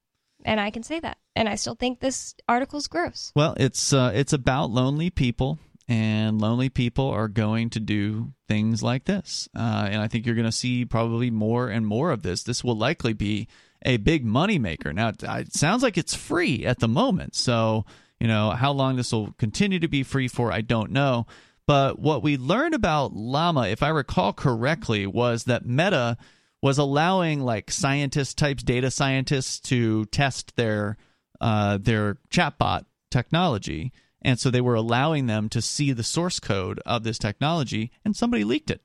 and 0.44 0.60
I 0.60 0.70
can 0.70 0.82
say 0.82 1.00
that, 1.00 1.18
and 1.36 1.48
I 1.48 1.54
still 1.56 1.74
think 1.74 2.00
this 2.00 2.34
article's 2.48 2.86
gross. 2.88 3.32
Well, 3.34 3.54
it's 3.58 3.92
uh, 3.92 4.12
it's 4.14 4.32
about 4.32 4.70
lonely 4.70 5.10
people, 5.10 5.58
and 5.86 6.40
lonely 6.40 6.68
people 6.68 7.08
are 7.08 7.28
going 7.28 7.70
to 7.70 7.80
do 7.80 8.32
things 8.48 8.82
like 8.82 9.04
this. 9.04 9.48
Uh, 9.54 9.88
and 9.90 10.00
I 10.00 10.08
think 10.08 10.24
you're 10.24 10.34
going 10.34 10.44
to 10.46 10.52
see 10.52 10.84
probably 10.84 11.30
more 11.30 11.68
and 11.68 11.86
more 11.86 12.10
of 12.10 12.22
this. 12.22 12.42
This 12.42 12.64
will 12.64 12.76
likely 12.76 13.12
be 13.12 13.48
a 13.84 13.98
big 13.98 14.24
money 14.24 14.58
maker. 14.58 14.92
Now, 14.92 15.08
it, 15.08 15.52
sounds 15.54 15.82
like 15.82 15.98
it's 15.98 16.14
free 16.14 16.64
at 16.64 16.78
the 16.78 16.88
moment, 16.88 17.34
so 17.34 17.84
you 18.18 18.26
know 18.26 18.50
how 18.50 18.72
long 18.72 18.96
this 18.96 19.12
will 19.12 19.32
continue 19.32 19.78
to 19.80 19.88
be 19.88 20.02
free 20.02 20.28
for, 20.28 20.50
I 20.50 20.62
don't 20.62 20.90
know. 20.90 21.26
But 21.66 21.98
what 21.98 22.22
we 22.22 22.36
learned 22.36 22.74
about 22.74 23.14
Llama, 23.14 23.68
if 23.68 23.82
I 23.82 23.88
recall 23.88 24.32
correctly, 24.32 25.06
was 25.06 25.44
that 25.44 25.66
Meta 25.66 26.16
was 26.62 26.78
allowing 26.78 27.40
like 27.40 27.70
scientist 27.70 28.38
types, 28.38 28.62
data 28.62 28.90
scientists, 28.90 29.60
to 29.68 30.06
test 30.06 30.56
their 30.56 30.96
uh, 31.40 31.78
their 31.78 32.16
chatbot 32.30 32.84
technology, 33.10 33.92
and 34.24 34.38
so 34.40 34.50
they 34.50 34.60
were 34.60 34.74
allowing 34.74 35.26
them 35.26 35.48
to 35.50 35.60
see 35.62 35.92
the 35.92 36.02
source 36.02 36.40
code 36.40 36.80
of 36.86 37.04
this 37.04 37.18
technology, 37.18 37.90
and 38.04 38.16
somebody 38.16 38.42
leaked 38.44 38.70
it, 38.70 38.80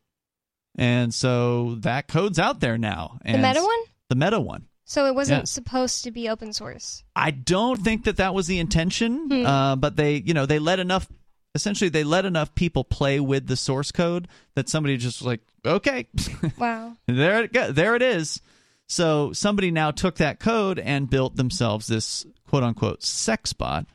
and 0.77 1.13
so 1.13 1.75
that 1.79 2.07
code's 2.07 2.39
out 2.39 2.59
there 2.59 2.77
now. 2.77 3.19
The 3.25 3.37
meta 3.37 3.61
one, 3.61 3.79
the 4.09 4.15
Meta 4.15 4.39
one. 4.39 4.65
so 4.85 5.05
it 5.05 5.15
wasn't 5.15 5.41
Yeah. 5.41 5.45
supposed 5.45 6.03
to 6.03 6.11
be 6.11 6.27
open 6.29 6.51
source. 6.53 7.03
I 7.15 7.31
don't 7.31 7.81
think 7.83 8.05
that 8.05 8.17
that 8.17 8.33
was 8.33 8.47
the 8.47 8.59
intention, 8.59 9.27
Hmm. 9.29 9.45
uh, 9.45 9.75
but 9.75 9.95
they, 9.95 10.17
you 10.17 10.33
know, 10.33 10.45
they 10.45 10.59
let 10.59 10.79
enough. 10.79 11.07
Essentially, 11.55 11.89
they 11.89 12.03
let 12.03 12.25
enough 12.25 12.53
people 12.53 12.83
play 12.83 13.19
with 13.19 13.47
the 13.47 13.55
source 13.55 13.91
code 13.91 14.27
that 14.55 14.69
somebody 14.69 14.97
just 14.97 15.19
was 15.21 15.25
like, 15.27 15.41
okay, 15.65 16.07
Wow. 16.59 16.95
there 17.07 17.43
it 17.43 17.53
go, 17.53 17.71
there 17.71 17.95
it 17.95 18.01
is. 18.03 18.39
So 18.87 19.33
somebody 19.33 19.69
now 19.71 19.91
took 19.91 20.15
that 20.17 20.39
code 20.39 20.77
and 20.79 21.09
built 21.09 21.35
themselves 21.35 21.87
this 21.87 22.25
quote 22.47 22.63
unquote 22.63 23.03
sex 23.03 23.53
bot. 23.53 23.85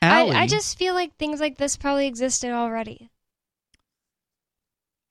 I, 0.00 0.28
I 0.28 0.46
just 0.46 0.78
feel 0.78 0.94
like 0.94 1.16
things 1.16 1.40
like 1.40 1.58
this 1.58 1.76
probably 1.76 2.06
existed 2.06 2.52
already. 2.52 3.10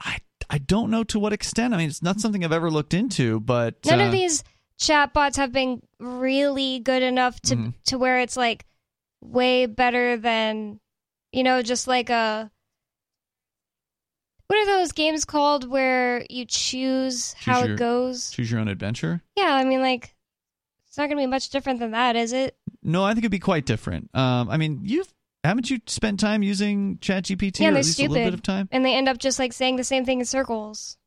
I, 0.02 0.18
I 0.50 0.58
don't 0.60 0.90
know 0.90 1.04
to 1.06 1.20
what 1.20 1.34
extent. 1.34 1.74
I 1.74 1.78
mean, 1.78 1.90
it's 1.90 2.02
not 2.04 2.20
something 2.20 2.44
I've 2.46 2.52
ever 2.52 2.72
looked 2.72 2.94
into, 2.94 3.40
but 3.40 3.76
None 3.86 4.00
uh, 4.00 4.06
of 4.06 4.12
these 4.12 4.44
chatbots 4.80 5.36
have 5.38 5.52
been 5.52 5.82
really 6.00 6.80
good 6.80 7.04
enough 7.04 7.40
to 7.42 7.56
Mhm. 7.56 7.74
to 7.86 7.98
where 7.98 8.20
it's 8.20 8.38
like 8.38 8.66
way 9.22 9.66
better 9.66 10.16
than 10.18 10.80
you 11.32 11.44
know 11.44 11.62
just 11.64 11.88
like 11.88 12.10
a 12.12 12.52
what 14.48 14.60
are 14.60 14.66
those 14.78 14.92
games 14.94 15.26
called 15.26 15.68
where 15.70 16.26
you 16.30 16.46
choose 16.46 17.34
how 17.34 17.64
your- 17.64 17.74
it 17.74 17.78
goes? 17.80 18.32
Choose 18.32 18.50
your 18.52 18.60
own 18.62 18.68
adventure. 18.70 19.22
Yeah, 19.36 19.54
I 19.54 19.64
mean 19.66 19.82
like 19.82 20.16
it's 20.88 20.98
not 20.98 21.08
going 21.08 21.18
to 21.18 21.22
be 21.24 21.28
much 21.28 21.50
different 21.50 21.80
than 21.80 21.92
that, 21.92 22.16
is 22.16 22.32
it? 22.32 22.56
No, 22.88 23.04
I 23.04 23.14
think 23.14 23.20
it'd 23.26 23.32
be 23.32 23.40
quite 23.40 23.66
different. 23.66 24.10
Um, 24.16 24.50
I 24.50 24.58
mean, 24.58 24.80
you've 24.84 25.14
haven't 25.44 25.70
you 25.70 25.80
spent 25.88 26.20
time 26.20 26.42
using 26.42 26.98
ChatGPT 26.98 27.60
Yeah, 27.60 27.70
or 27.70 27.72
they're 27.72 27.80
at 27.80 27.86
least 27.86 28.00
a 28.00 28.02
little 28.04 28.16
bit 28.16 28.22
stupid. 28.24 28.34
of 28.34 28.44
time? 28.44 28.70
And 28.72 28.84
they 28.84 28.96
end 28.96 29.08
up 29.08 29.18
just 29.18 29.40
like 29.40 29.54
saying 29.54 29.76
the 29.76 29.84
same 29.84 30.04
thing 30.04 30.20
in 30.20 30.26
circles. 30.26 30.98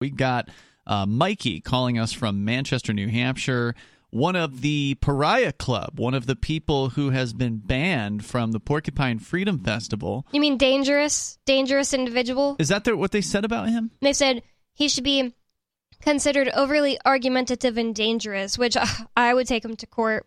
We 0.00 0.10
got 0.10 0.48
uh, 0.86 1.06
Mikey 1.06 1.60
calling 1.60 1.98
us 1.98 2.12
from 2.12 2.44
Manchester, 2.44 2.92
New 2.92 3.08
Hampshire. 3.08 3.74
One 4.10 4.36
of 4.36 4.60
the 4.60 4.94
Pariah 5.00 5.52
Club, 5.52 5.98
one 5.98 6.14
of 6.14 6.26
the 6.26 6.36
people 6.36 6.90
who 6.90 7.10
has 7.10 7.32
been 7.32 7.58
banned 7.58 8.24
from 8.24 8.52
the 8.52 8.60
Porcupine 8.60 9.18
Freedom 9.18 9.58
Festival. 9.58 10.24
You 10.30 10.40
mean 10.40 10.56
dangerous, 10.56 11.36
dangerous 11.44 11.92
individual? 11.92 12.54
Is 12.60 12.68
that 12.68 12.86
what 12.96 13.10
they 13.10 13.20
said 13.20 13.44
about 13.44 13.68
him? 13.68 13.90
They 14.00 14.12
said 14.12 14.42
he 14.72 14.88
should 14.88 15.02
be 15.02 15.34
considered 16.00 16.48
overly 16.54 16.98
argumentative 17.04 17.76
and 17.76 17.94
dangerous, 17.94 18.56
which 18.56 18.76
I 19.16 19.34
would 19.34 19.48
take 19.48 19.64
him 19.64 19.74
to 19.76 19.86
court. 19.86 20.26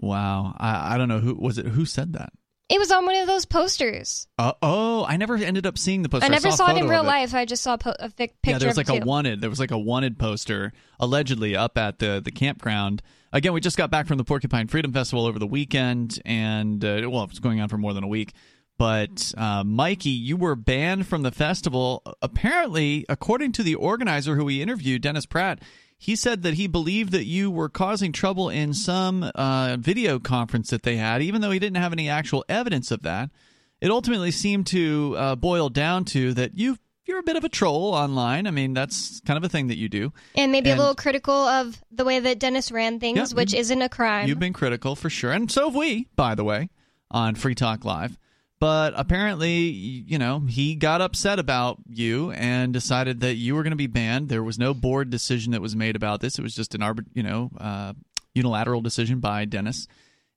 Wow, 0.00 0.54
I, 0.58 0.94
I 0.94 0.98
don't 0.98 1.08
know 1.08 1.20
who 1.20 1.34
was 1.34 1.58
it. 1.58 1.66
Who 1.66 1.84
said 1.84 2.14
that? 2.14 2.32
It 2.70 2.78
was 2.78 2.92
on 2.92 3.04
one 3.04 3.16
of 3.16 3.26
those 3.26 3.46
posters. 3.46 4.28
Uh, 4.38 4.52
oh, 4.62 5.04
I 5.04 5.16
never 5.16 5.36
ended 5.36 5.66
up 5.66 5.76
seeing 5.76 6.02
the 6.02 6.08
poster. 6.08 6.26
I 6.26 6.28
never 6.28 6.50
saw, 6.50 6.68
saw 6.68 6.70
it 6.70 6.78
in 6.78 6.88
real 6.88 7.00
of 7.00 7.06
life. 7.06 7.34
I 7.34 7.44
just 7.44 7.64
saw 7.64 7.74
a, 7.74 7.78
po- 7.78 7.96
a 7.98 8.10
picture 8.10 8.32
Yeah, 8.44 8.58
there 8.58 8.68
was 8.68 8.76
like 8.76 8.88
it 8.88 9.02
a 9.02 9.06
wanted. 9.06 9.40
There 9.40 9.50
was 9.50 9.58
like 9.58 9.72
a 9.72 9.78
wanted 9.78 10.20
poster 10.20 10.72
allegedly 11.00 11.56
up 11.56 11.76
at 11.76 11.98
the 11.98 12.22
the 12.24 12.30
campground. 12.30 13.02
Again, 13.32 13.52
we 13.52 13.60
just 13.60 13.76
got 13.76 13.90
back 13.90 14.06
from 14.06 14.18
the 14.18 14.24
Porcupine 14.24 14.68
Freedom 14.68 14.92
Festival 14.92 15.26
over 15.26 15.38
the 15.38 15.46
weekend, 15.48 16.20
and 16.24 16.84
uh, 16.84 17.08
well, 17.10 17.24
it 17.24 17.30
was 17.30 17.40
going 17.40 17.60
on 17.60 17.68
for 17.68 17.76
more 17.76 17.92
than 17.92 18.04
a 18.04 18.08
week. 18.08 18.32
But 18.78 19.34
uh, 19.36 19.62
Mikey, 19.64 20.10
you 20.10 20.36
were 20.36 20.54
banned 20.54 21.06
from 21.06 21.22
the 21.22 21.30
festival. 21.32 22.02
Apparently, 22.22 23.04
according 23.08 23.52
to 23.52 23.62
the 23.62 23.74
organizer 23.74 24.36
who 24.36 24.44
we 24.44 24.62
interviewed, 24.62 25.02
Dennis 25.02 25.26
Pratt, 25.26 25.60
he 26.02 26.16
said 26.16 26.42
that 26.44 26.54
he 26.54 26.66
believed 26.66 27.12
that 27.12 27.26
you 27.26 27.50
were 27.50 27.68
causing 27.68 28.10
trouble 28.10 28.48
in 28.48 28.72
some 28.72 29.30
uh, 29.34 29.76
video 29.78 30.18
conference 30.18 30.70
that 30.70 30.82
they 30.82 30.96
had, 30.96 31.20
even 31.20 31.42
though 31.42 31.50
he 31.50 31.58
didn't 31.58 31.76
have 31.76 31.92
any 31.92 32.08
actual 32.08 32.42
evidence 32.48 32.90
of 32.90 33.02
that. 33.02 33.28
It 33.82 33.90
ultimately 33.90 34.30
seemed 34.30 34.66
to 34.68 35.14
uh, 35.18 35.36
boil 35.36 35.68
down 35.68 36.06
to 36.06 36.32
that 36.34 36.56
you 36.58 36.78
you're 37.04 37.18
a 37.18 37.22
bit 37.22 37.36
of 37.36 37.44
a 37.44 37.48
troll 37.50 37.92
online. 37.92 38.46
I 38.46 38.50
mean, 38.50 38.72
that's 38.72 39.20
kind 39.26 39.36
of 39.36 39.44
a 39.44 39.48
thing 39.48 39.66
that 39.66 39.76
you 39.76 39.88
do. 39.90 40.12
and 40.36 40.50
maybe 40.52 40.70
and- 40.70 40.78
a 40.78 40.82
little 40.82 40.94
critical 40.94 41.34
of 41.34 41.82
the 41.90 42.04
way 42.06 42.18
that 42.18 42.38
Dennis 42.38 42.72
ran 42.72 42.98
things, 42.98 43.32
Yeah, 43.32 43.36
which 43.36 43.52
isn't 43.52 43.82
a 43.82 43.88
crime. 43.90 44.26
You've 44.26 44.38
been 44.38 44.52
critical 44.54 44.96
for 44.96 45.10
sure, 45.10 45.32
and 45.32 45.50
so 45.50 45.66
have 45.66 45.74
we, 45.74 46.06
by 46.16 46.34
the 46.34 46.44
way, 46.44 46.70
on 47.10 47.34
Free 47.34 47.54
Talk 47.54 47.84
Live. 47.84 48.16
But 48.60 48.92
apparently, 48.94 49.68
you 49.70 50.18
know, 50.18 50.40
he 50.40 50.74
got 50.74 51.00
upset 51.00 51.38
about 51.38 51.78
you 51.88 52.30
and 52.32 52.74
decided 52.74 53.20
that 53.20 53.36
you 53.36 53.54
were 53.54 53.62
going 53.62 53.70
to 53.70 53.76
be 53.76 53.86
banned. 53.86 54.28
There 54.28 54.42
was 54.42 54.58
no 54.58 54.74
board 54.74 55.08
decision 55.08 55.52
that 55.52 55.62
was 55.62 55.74
made 55.74 55.96
about 55.96 56.20
this. 56.20 56.38
It 56.38 56.42
was 56.42 56.54
just 56.54 56.74
an 56.74 56.82
arbit, 56.82 57.06
you 57.14 57.22
know, 57.22 57.50
uh, 57.58 57.94
unilateral 58.34 58.82
decision 58.82 59.18
by 59.18 59.46
Dennis. 59.46 59.88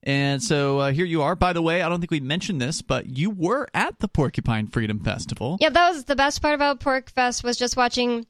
And 0.02 0.42
so 0.42 0.78
uh, 0.78 0.92
here 0.92 1.04
you 1.04 1.22
are. 1.22 1.36
By 1.36 1.52
the 1.52 1.62
way, 1.62 1.82
I 1.82 1.88
don't 1.88 2.00
think 2.00 2.10
we 2.10 2.20
mentioned 2.20 2.60
this, 2.60 2.80
but 2.80 3.06
you 3.06 3.28
were 3.28 3.68
at 3.74 3.98
the 4.00 4.08
Porcupine 4.08 4.68
Freedom 4.68 5.00
Festival. 5.00 5.58
yeah, 5.60 5.68
that 5.68 5.90
was 5.90 6.04
the 6.04 6.16
best 6.16 6.40
part 6.40 6.54
about 6.54 6.80
Porcfest 6.80 7.44
was 7.44 7.58
just 7.58 7.76
watching 7.76 8.26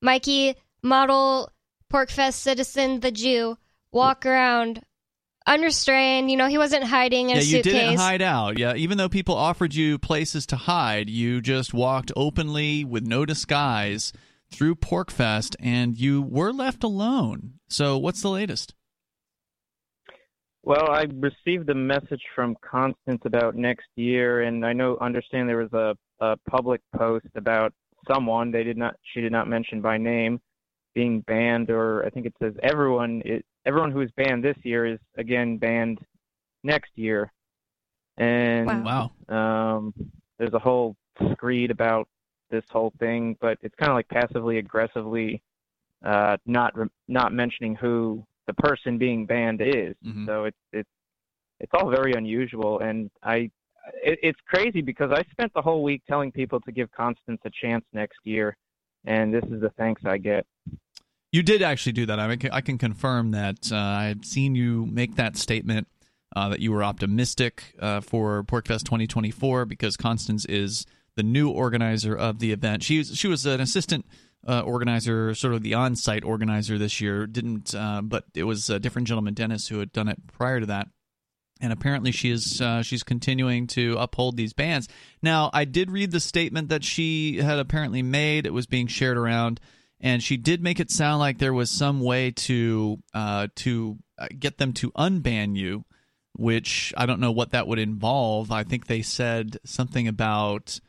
Mikey, 0.00 0.56
model 0.82 1.50
Porcfest 1.92 2.34
citizen, 2.34 3.00
the 3.00 3.10
Jew, 3.10 3.58
walk 3.92 4.24
around 4.26 4.82
unrestrained. 5.48 6.30
You 6.30 6.36
know, 6.36 6.46
he 6.46 6.58
wasn't 6.58 6.84
hiding 6.84 7.30
in 7.30 7.36
yeah, 7.36 7.42
a 7.42 7.44
you 7.44 7.62
didn't 7.62 7.98
hide 7.98 8.22
out. 8.22 8.58
Yeah, 8.58 8.74
even 8.74 8.98
though 8.98 9.08
people 9.08 9.34
offered 9.34 9.74
you 9.74 9.98
places 9.98 10.46
to 10.46 10.56
hide, 10.56 11.10
you 11.10 11.40
just 11.40 11.74
walked 11.74 12.12
openly 12.14 12.84
with 12.84 13.04
no 13.06 13.24
disguise 13.24 14.12
through 14.50 14.76
Porcfest, 14.76 15.56
and 15.60 15.98
you 15.98 16.22
were 16.22 16.52
left 16.52 16.84
alone. 16.84 17.54
So, 17.68 17.98
what's 17.98 18.22
the 18.22 18.30
latest? 18.30 18.74
Well, 20.62 20.90
I 20.90 21.06
received 21.14 21.70
a 21.70 21.74
message 21.74 22.22
from 22.34 22.56
Constance 22.68 23.22
about 23.24 23.56
next 23.56 23.86
year, 23.96 24.42
and 24.42 24.66
I 24.66 24.72
know 24.72 24.98
understand 25.00 25.48
there 25.48 25.56
was 25.56 25.72
a, 25.72 25.96
a 26.24 26.36
public 26.50 26.80
post 26.96 27.26
about 27.36 27.72
someone 28.06 28.50
they 28.50 28.64
did 28.64 28.76
not 28.76 28.94
she 29.12 29.20
did 29.20 29.32
not 29.32 29.48
mention 29.48 29.80
by 29.80 29.98
name 29.98 30.40
being 30.94 31.20
banned, 31.20 31.70
or 31.70 32.04
I 32.04 32.10
think 32.10 32.26
it 32.26 32.34
says 32.42 32.54
everyone 32.62 33.22
it, 33.24 33.44
everyone 33.68 33.92
who 33.92 34.00
is 34.00 34.10
banned 34.16 34.42
this 34.42 34.56
year 34.62 34.86
is 34.86 34.98
again 35.18 35.58
banned 35.58 35.98
next 36.64 36.90
year, 36.96 37.30
and 38.16 38.84
Wow. 38.84 39.12
um, 39.28 39.94
there's 40.38 40.54
a 40.54 40.58
whole 40.58 40.96
screed 41.32 41.70
about 41.70 42.08
this 42.50 42.64
whole 42.70 42.92
thing, 42.98 43.36
but 43.40 43.58
it's 43.60 43.74
kind 43.74 43.90
of 43.90 43.96
like 43.96 44.08
passively 44.08 44.56
aggressively 44.58 45.42
uh, 46.04 46.36
not 46.46 46.76
re- 46.76 46.88
not 47.08 47.32
mentioning 47.32 47.74
who 47.74 48.24
the 48.46 48.54
person 48.54 48.96
being 48.96 49.26
banned 49.26 49.60
is. 49.60 49.94
Mhm. 50.04 50.26
So 50.26 50.44
it's 50.44 50.62
it's 50.72 50.88
it's 51.60 51.72
all 51.74 51.90
very 51.90 52.12
unusual, 52.12 52.80
and 52.80 53.10
I 53.22 53.50
it, 54.02 54.18
it's 54.22 54.40
crazy 54.46 54.80
because 54.80 55.10
I 55.12 55.22
spent 55.30 55.52
the 55.52 55.62
whole 55.62 55.82
week 55.82 56.02
telling 56.08 56.32
people 56.32 56.60
to 56.60 56.72
give 56.72 56.90
Constance 56.92 57.40
a 57.44 57.50
chance 57.50 57.84
next 57.92 58.20
year, 58.24 58.56
and 59.04 59.32
this 59.34 59.44
is 59.44 59.60
the 59.60 59.70
thanks 59.76 60.02
I 60.06 60.16
get. 60.16 60.46
You 61.30 61.42
did 61.42 61.62
actually 61.62 61.92
do 61.92 62.06
that. 62.06 62.18
I, 62.18 62.26
mean, 62.26 62.38
I 62.52 62.60
can 62.62 62.78
confirm 62.78 63.32
that 63.32 63.70
uh, 63.70 63.76
I've 63.76 64.24
seen 64.24 64.54
you 64.54 64.86
make 64.86 65.16
that 65.16 65.36
statement 65.36 65.86
uh, 66.34 66.48
that 66.50 66.60
you 66.60 66.72
were 66.72 66.82
optimistic 66.82 67.74
uh, 67.80 68.00
for 68.00 68.42
Porcfest 68.44 68.84
2024 68.84 69.66
because 69.66 69.96
Constance 69.96 70.44
is 70.46 70.86
the 71.16 71.22
new 71.22 71.50
organizer 71.50 72.16
of 72.16 72.38
the 72.38 72.52
event. 72.52 72.82
She 72.82 72.98
was, 72.98 73.16
she 73.16 73.28
was 73.28 73.44
an 73.44 73.60
assistant 73.60 74.06
uh, 74.46 74.60
organizer, 74.60 75.34
sort 75.34 75.52
of 75.52 75.62
the 75.62 75.74
on-site 75.74 76.24
organizer 76.24 76.78
this 76.78 77.00
year. 77.00 77.26
Didn't, 77.26 77.74
uh, 77.74 78.00
but 78.02 78.24
it 78.34 78.44
was 78.44 78.70
a 78.70 78.78
different 78.78 79.08
gentleman, 79.08 79.34
Dennis, 79.34 79.68
who 79.68 79.80
had 79.80 79.92
done 79.92 80.08
it 80.08 80.18
prior 80.32 80.60
to 80.60 80.66
that. 80.66 80.88
And 81.60 81.72
apparently, 81.72 82.12
she 82.12 82.30
is 82.30 82.60
uh, 82.60 82.82
she's 82.82 83.02
continuing 83.02 83.66
to 83.68 83.96
uphold 83.98 84.36
these 84.36 84.52
bans. 84.52 84.86
Now, 85.22 85.50
I 85.52 85.64
did 85.64 85.90
read 85.90 86.12
the 86.12 86.20
statement 86.20 86.68
that 86.68 86.84
she 86.84 87.38
had 87.38 87.58
apparently 87.58 88.00
made. 88.00 88.46
It 88.46 88.52
was 88.52 88.68
being 88.68 88.86
shared 88.86 89.18
around 89.18 89.58
and 90.00 90.22
she 90.22 90.36
did 90.36 90.62
make 90.62 90.80
it 90.80 90.90
sound 90.90 91.18
like 91.20 91.38
there 91.38 91.52
was 91.54 91.70
some 91.70 92.00
way 92.00 92.30
to 92.32 92.98
uh, 93.14 93.48
to 93.56 93.98
uh, 94.18 94.28
get 94.38 94.58
them 94.58 94.72
to 94.74 94.90
unban 94.92 95.56
you, 95.56 95.84
which 96.36 96.92
I 96.96 97.06
don't 97.06 97.20
know 97.20 97.32
what 97.32 97.50
that 97.52 97.66
would 97.66 97.78
involve. 97.78 98.50
I 98.50 98.64
think 98.64 98.86
they 98.86 99.02
said 99.02 99.58
something 99.64 100.06
about 100.08 100.80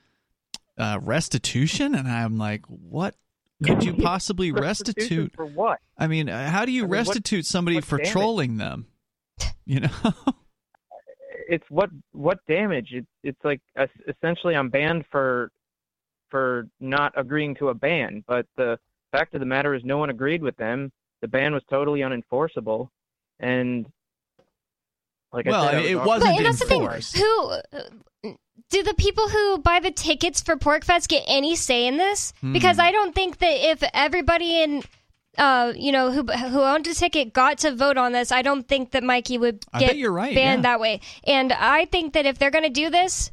uh, 0.78 1.00
restitution, 1.02 1.95
and 1.95 2.08
I'm 2.08 2.38
like, 2.38 2.65
what 2.67 3.15
could 3.63 3.84
you 3.84 3.93
possibly 3.93 4.52
restitute? 4.54 5.34
for 5.36 5.45
what? 5.45 5.80
I 5.98 6.08
mean, 6.08 6.30
uh, 6.30 6.50
how 6.50 6.65
do 6.65 6.72
you 6.72 6.82
I 6.82 6.84
mean, 6.84 6.89
what- 6.89 6.98
restitute 7.08 7.45
somebody 7.45 7.78
what 7.78 7.86
for 7.86 7.98
damage? 7.98 8.12
trolling 8.12 8.58
them? 8.58 8.88
You 9.65 9.82
know, 9.82 9.89
it's 11.48 11.65
what 11.69 11.89
what 12.12 12.39
damage 12.48 12.89
it's 12.91 13.08
it's 13.24 13.39
like 13.43 13.62
es- 13.76 13.89
essentially 14.08 14.56
i'm 14.56 14.69
banned 14.69 15.04
for 15.12 15.52
for 16.30 16.67
not 16.80 17.12
agreeing 17.17 17.56
to 17.56 17.69
a 17.69 17.74
ban 17.74 18.24
but 18.28 18.45
the 18.56 18.78
fact 19.12 19.34
of 19.34 19.39
the 19.39 19.45
matter 19.45 19.74
is 19.74 19.84
no 19.84 19.98
one 19.98 20.10
agreed 20.10 20.41
with 20.41 20.56
them 20.58 20.91
the 21.22 21.28
ban 21.28 21.54
was 21.54 21.63
totally 21.69 22.00
unenforceable 22.02 22.89
and 23.39 23.86
like 25.32 25.45
Well, 25.45 25.62
I 25.63 25.67
I 25.67 25.72
said, 25.72 25.78
mean, 25.84 25.86
it 25.91 25.93
I 25.93 25.95
was 25.98 26.08
wasn't 26.08 26.32
But 26.32 26.38
and 26.38 26.45
that's 26.45 26.60
the 26.60 26.65
thing. 26.65 26.82
enforced. 26.84 27.17
Who 27.17 27.50
uh, 27.50 28.32
do 28.69 28.84
the 28.84 28.93
people 28.95 29.30
who 29.30 29.58
buy 29.60 29.80
the 29.80 29.91
tickets 29.91 30.41
for 30.41 30.56
Porcfest 30.56 31.08
get 31.08 31.24
any 31.28 31.56
say 31.56 31.86
in 31.88 31.98
this? 31.98 32.34
Hmm. 32.41 32.54
Because 32.54 32.80
I 32.80 32.91
don't 32.91 33.13
think 33.13 33.38
that 33.39 33.69
if 33.72 33.84
everybody 33.93 34.62
in 34.62 34.84
uh, 35.38 35.72
you 35.76 35.91
know, 35.91 36.12
who 36.12 36.24
who 36.24 36.62
owned 36.62 36.88
a 36.88 36.93
ticket 36.93 37.32
got 37.34 37.60
to 37.60 37.74
vote 37.76 37.98
on 37.98 38.12
this, 38.12 38.32
I 38.32 38.41
don't 38.41 38.67
think 38.67 38.91
that 38.91 39.04
Mikey 39.04 39.38
would 39.38 39.63
get 39.78 39.98
you're 39.98 40.12
right, 40.12 40.34
banned 40.34 40.63
yeah. 40.63 40.72
that 40.72 40.80
way. 40.80 41.00
And 41.26 41.54
I 41.54 41.86
think 41.86 42.13
that 42.13 42.26
if 42.26 42.39
they're 42.39 42.52
going 42.52 42.63
to 42.65 42.69
do 42.69 42.89
this, 42.89 43.32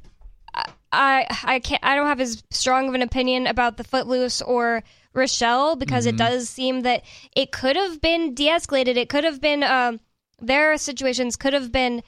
I- 0.55 0.67
I 0.93 1.27
I 1.45 1.59
can't 1.61 1.83
I 1.83 1.95
don't 1.97 2.07
have 2.07 2.21
as 2.21 2.45
strong 2.51 2.89
of 2.89 2.95
an 2.95 3.03
opinion 3.03 3.47
about 3.47 3.77
the 3.79 3.85
Footloose 3.85 4.41
or 4.43 4.83
Rochelle 5.17 5.77
because 5.77 6.07
Mm-hmm. 6.07 6.15
it 6.15 6.19
does 6.19 6.49
seem 6.49 6.81
that 6.83 7.03
it 7.35 7.51
could 7.53 7.77
have 7.77 8.01
been 8.01 8.35
de-escalated. 8.35 8.97
It 8.97 9.09
could 9.09 9.25
have 9.25 9.41
been 9.41 9.63
um, 9.63 10.01
their 10.41 10.77
situations 10.77 11.37
could 11.37 11.53
have 11.55 11.73
been 11.73 12.03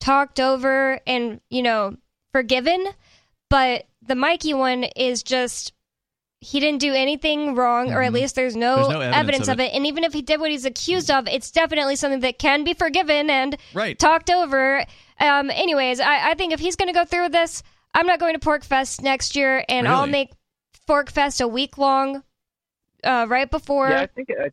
talked 0.00 0.40
over 0.40 1.00
and 1.06 1.40
you 1.50 1.62
know 1.62 1.96
forgiven, 2.32 2.86
but 3.50 3.86
the 4.02 4.14
Mikey 4.14 4.54
one 4.54 4.84
is 4.96 5.22
just 5.22 5.72
he 6.40 6.60
didn't 6.60 6.80
do 6.80 6.92
anything 6.92 7.54
wrong, 7.54 7.92
or 7.92 8.02
at 8.02 8.12
least 8.12 8.34
there's 8.34 8.54
no, 8.54 8.76
Mm-hmm. 8.76 8.80
There's 8.82 8.92
no 8.92 9.00
evidence 9.00 9.16
evidence 9.16 9.48
of 9.48 9.52
of 9.54 9.60
it. 9.60 9.72
And 9.74 9.86
even 9.86 10.04
if 10.04 10.12
he 10.12 10.22
did 10.22 10.38
what 10.38 10.50
he's 10.50 10.64
accused 10.66 11.10
of, 11.10 11.26
it's 11.26 11.50
definitely 11.50 11.96
something 11.96 12.20
that 12.20 12.38
can 12.38 12.62
be 12.62 12.74
forgiven 12.74 13.30
and 13.30 13.56
right? 13.74 13.98
talked 13.98 14.30
over. 14.30 14.84
Um, 15.18 15.50
anyways, 15.50 15.98
I, 15.98 16.30
I 16.30 16.34
think 16.34 16.52
if 16.52 16.60
he's 16.60 16.76
going 16.76 16.88
to 16.88 16.92
go 16.92 17.06
through 17.06 17.24
with 17.24 17.32
this, 17.32 17.62
I'm 17.94 18.06
not 18.06 18.20
going 18.20 18.34
to 18.34 18.40
Porcfest 18.40 19.02
next 19.02 19.34
year, 19.34 19.64
and 19.68 19.88
I'll 19.88 20.06
make 20.06 20.30
Porcfest 20.86 21.40
a 21.40 21.48
week 21.48 21.78
long, 21.78 22.22
uh, 23.04 23.26
right 23.28 23.50
before. 23.50 23.88
yeah 23.90 24.00
i 24.02 24.06
think 24.06 24.28
I, 24.30 24.50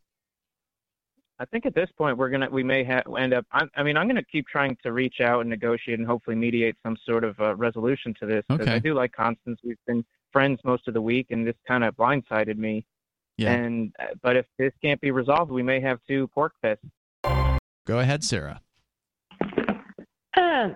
I 1.40 1.46
think 1.46 1.66
at 1.66 1.74
this 1.76 1.90
point 1.98 2.18
we're 2.18 2.30
gonna 2.30 2.50
we 2.50 2.64
may 2.64 2.84
ha- 2.84 3.02
end 3.18 3.34
up. 3.34 3.46
I, 3.52 3.64
I 3.76 3.84
mean, 3.84 3.98
I'm 3.98 4.08
gonna 4.08 4.24
keep 4.24 4.48
trying 4.48 4.78
to 4.84 4.92
reach 4.94 5.20
out 5.20 5.42
and 5.42 5.50
negotiate 5.50 5.98
and 6.00 6.08
hopefully 6.08 6.36
mediate 6.38 6.76
some 6.84 6.96
sort 7.06 7.24
of 7.24 7.38
uh, 7.40 7.56
resolution 7.56 8.14
to 8.20 8.26
this 8.28 8.46
because 8.48 8.68
Okay. 8.68 8.76
I 8.76 8.80
do 8.80 8.94
like 8.94 9.12
Constance. 9.12 9.60
We've 9.64 9.76
been 9.88 10.06
friends 10.32 10.60
most 10.64 10.88
of 10.88 10.94
the 10.94 11.02
week, 11.02 11.28
and 11.32 11.46
this 11.46 11.56
kind 11.68 11.84
of 11.84 11.98
blindsided 11.98 12.58
me. 12.58 12.86
Yeah. 13.38 13.52
And 13.52 13.94
uh, 14.00 14.14
but 14.22 14.38
if 14.38 14.46
this 14.60 14.72
can't 14.82 15.02
be 15.02 15.10
resolved, 15.12 15.52
we 15.52 15.64
may 15.64 15.80
have 15.82 16.00
two 16.08 16.28
pork 16.28 16.54
fests. 16.64 17.58
Go 17.88 18.00
ahead, 18.00 18.24
Sarah. 18.24 18.62
Um, 20.38 20.76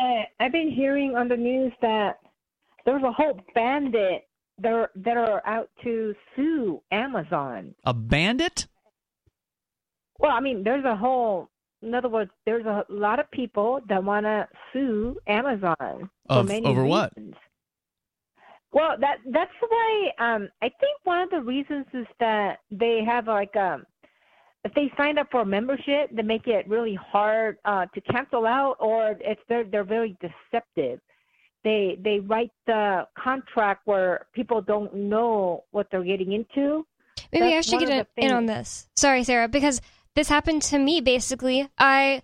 uh, 0.00 0.22
I've 0.40 0.52
been 0.52 0.70
hearing 0.70 1.16
on 1.16 1.28
the 1.28 1.36
news 1.36 1.72
that 1.82 2.18
there 2.84 2.94
was 2.94 3.02
a 3.02 3.12
whole 3.12 3.38
bandit 3.54 4.26
that 4.58 4.72
are, 4.72 4.90
that 4.96 5.16
are 5.16 5.42
out 5.46 5.70
to 5.84 6.14
sue 6.34 6.82
Amazon. 6.90 7.74
A 7.84 7.94
bandit? 7.94 8.66
Well, 10.18 10.32
I 10.32 10.40
mean, 10.40 10.62
there's 10.64 10.84
a 10.84 10.96
whole. 10.96 11.50
In 11.82 11.94
other 11.94 12.08
words, 12.08 12.30
there's 12.46 12.64
a 12.64 12.84
lot 12.88 13.20
of 13.20 13.30
people 13.30 13.80
that 13.88 14.02
want 14.02 14.24
to 14.24 14.48
sue 14.72 15.16
Amazon 15.26 15.76
for 15.78 16.08
Of- 16.28 16.48
many 16.48 16.66
over 16.66 16.84
what? 16.84 17.12
reasons. 17.16 17.36
Well, 18.72 18.96
that 19.00 19.18
that's 19.30 19.52
why 19.66 20.10
um, 20.18 20.48
I 20.60 20.68
think 20.68 20.98
one 21.04 21.20
of 21.22 21.30
the 21.30 21.40
reasons 21.40 21.86
is 21.94 22.06
that 22.20 22.58
they 22.70 23.02
have 23.06 23.26
like 23.26 23.54
um, 23.56 23.84
if 24.64 24.74
they 24.74 24.92
sign 24.98 25.16
up 25.16 25.28
for 25.30 25.42
a 25.42 25.46
membership, 25.46 26.10
they 26.12 26.22
make 26.22 26.46
it 26.46 26.68
really 26.68 26.94
hard 26.94 27.56
uh, 27.64 27.86
to 27.94 28.00
cancel 28.02 28.46
out, 28.46 28.76
or 28.80 29.16
it's 29.20 29.40
they're 29.48 29.64
they're 29.64 29.84
very 29.84 30.16
deceptive. 30.20 31.00
They 31.66 31.98
they 32.00 32.20
write 32.20 32.52
the 32.66 33.08
contract 33.18 33.88
where 33.88 34.26
people 34.32 34.62
don't 34.62 34.94
know 34.94 35.64
what 35.72 35.88
they're 35.90 36.04
getting 36.04 36.30
into. 36.30 36.86
Maybe 37.32 37.50
That's 37.50 37.66
I 37.66 37.70
should 37.72 37.80
get 37.80 38.06
in, 38.16 38.24
in 38.24 38.30
on 38.30 38.46
this. 38.46 38.86
Sorry, 38.94 39.24
Sarah, 39.24 39.48
because 39.48 39.80
this 40.14 40.28
happened 40.28 40.62
to 40.62 40.78
me 40.78 41.00
basically. 41.00 41.68
I 41.76 42.22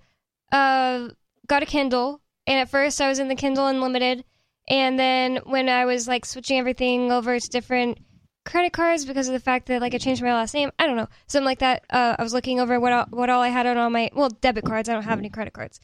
uh, 0.52 1.08
got 1.48 1.64
a 1.64 1.66
Kindle, 1.66 2.20
and 2.46 2.60
at 2.60 2.70
first 2.70 3.00
I 3.00 3.08
was 3.08 3.18
in 3.18 3.26
the 3.26 3.34
Kindle 3.34 3.66
Unlimited, 3.66 4.24
and 4.68 4.96
then 4.96 5.40
when 5.44 5.68
I 5.68 5.86
was 5.86 6.06
like 6.06 6.24
switching 6.24 6.60
everything 6.60 7.10
over 7.10 7.40
to 7.40 7.48
different 7.48 7.98
credit 8.44 8.72
cards 8.72 9.04
because 9.04 9.26
of 9.26 9.32
the 9.32 9.40
fact 9.40 9.66
that 9.66 9.80
like 9.80 9.92
I 9.92 9.98
changed 9.98 10.22
my 10.22 10.34
last 10.34 10.54
name, 10.54 10.70
I 10.78 10.86
don't 10.86 10.94
know, 10.94 11.08
something 11.26 11.46
like 11.46 11.58
that. 11.58 11.82
Uh, 11.90 12.14
I 12.16 12.22
was 12.22 12.32
looking 12.32 12.60
over 12.60 12.78
what 12.78 12.92
all, 12.92 13.06
what 13.10 13.28
all 13.28 13.42
I 13.42 13.48
had 13.48 13.66
on 13.66 13.76
all 13.76 13.90
my 13.90 14.08
well 14.14 14.30
debit 14.30 14.64
cards. 14.64 14.88
I 14.88 14.92
don't 14.92 15.02
have 15.02 15.18
any 15.18 15.30
credit 15.30 15.52
cards. 15.52 15.80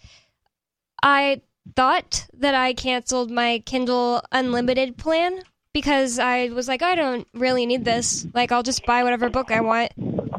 I 1.03 1.43
thought 1.77 2.27
that 2.35 2.55
I 2.55 2.73
canceled 2.75 3.31
my 3.31 3.63
Kindle 3.67 4.23
Unlimited 4.33 4.97
plan 4.97 5.41
because 5.73 6.19
I 6.19 6.49
was 6.49 6.67
like, 6.69 6.83
I 6.83 6.95
don't 6.95 7.27
really 7.35 7.67
need 7.67 7.85
this. 7.85 8.27
Like, 8.35 8.53
I'll 8.53 8.63
just 8.63 8.85
buy 8.85 9.03
whatever 9.05 9.29
book 9.31 9.51
I 9.51 9.61
want, 9.61 9.93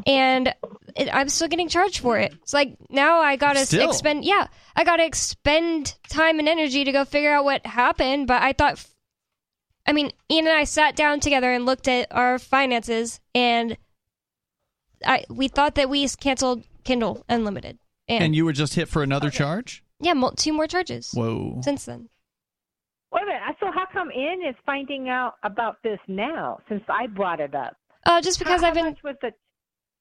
and 0.06 0.54
it, 0.96 1.08
I'm 1.12 1.28
still 1.28 1.48
getting 1.48 1.68
charged 1.68 1.98
for 2.00 2.18
it. 2.18 2.34
It's 2.42 2.52
like 2.52 2.76
now 2.90 3.20
I 3.20 3.36
gotta 3.36 3.64
Still? 3.64 3.88
expend. 3.88 4.24
Yeah, 4.24 4.46
I 4.76 4.84
gotta 4.84 5.04
expend 5.04 5.94
time 6.08 6.38
and 6.38 6.48
energy 6.48 6.84
to 6.84 6.92
go 6.92 7.04
figure 7.04 7.32
out 7.32 7.44
what 7.44 7.64
happened. 7.64 8.26
But 8.26 8.42
I 8.42 8.52
thought, 8.52 8.84
I 9.86 9.92
mean, 9.92 10.10
Ian 10.30 10.46
and 10.46 10.56
I 10.56 10.64
sat 10.64 10.96
down 10.96 11.20
together 11.20 11.50
and 11.52 11.64
looked 11.64 11.88
at 11.88 12.08
our 12.10 12.38
finances, 12.38 13.20
and 13.34 13.76
I 15.06 15.24
we 15.30 15.48
thought 15.48 15.76
that 15.76 15.88
we 15.88 16.08
canceled 16.08 16.64
Kindle 16.84 17.24
Unlimited, 17.28 17.78
and, 18.08 18.24
And 18.24 18.36
you 18.36 18.44
were 18.44 18.52
just 18.52 18.74
hit 18.74 18.88
for 18.88 19.02
another 19.02 19.30
charge? 19.30 19.82
Yeah, 20.00 20.12
mul- 20.14 20.32
two 20.32 20.52
more 20.52 20.66
charges 20.66 21.10
Whoa. 21.12 21.60
since 21.62 21.84
then. 21.84 22.08
Wait 23.12 23.22
a 23.22 23.26
minute. 23.26 23.42
So 23.60 23.70
how 23.72 23.86
come 23.92 24.10
Ian 24.12 24.40
is 24.48 24.54
finding 24.64 25.08
out 25.08 25.34
about 25.42 25.82
this 25.82 25.98
now 26.08 26.58
since 26.68 26.82
I 26.88 27.06
brought 27.06 27.40
it 27.40 27.54
up? 27.54 27.76
Uh, 28.06 28.20
just 28.20 28.38
because 28.38 28.60
how, 28.62 28.68
I've 28.68 28.76
how 28.76 28.82
been 28.82 28.92
much 28.92 29.02
was 29.02 29.16
the 29.20 29.28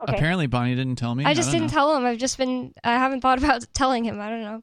okay? 0.02 0.16
Apparently, 0.16 0.48
Bonnie 0.48 0.76
didn't 0.76 0.96
tell 0.98 1.16
me. 1.16 1.26
I 1.26 1.34
just 1.34 1.50
don't 1.52 1.62
didn't 1.62 1.72
know. 1.72 1.76
tell 1.78 1.96
him. 1.98 2.06
I've 2.06 2.18
just 2.20 2.38
been. 2.38 2.74
I 2.84 2.94
haven't 2.94 3.22
thought 3.22 3.38
about 3.40 3.66
telling 3.74 4.06
him. 4.06 4.20
I 4.22 4.30
don't 4.30 4.42
know. 4.42 4.62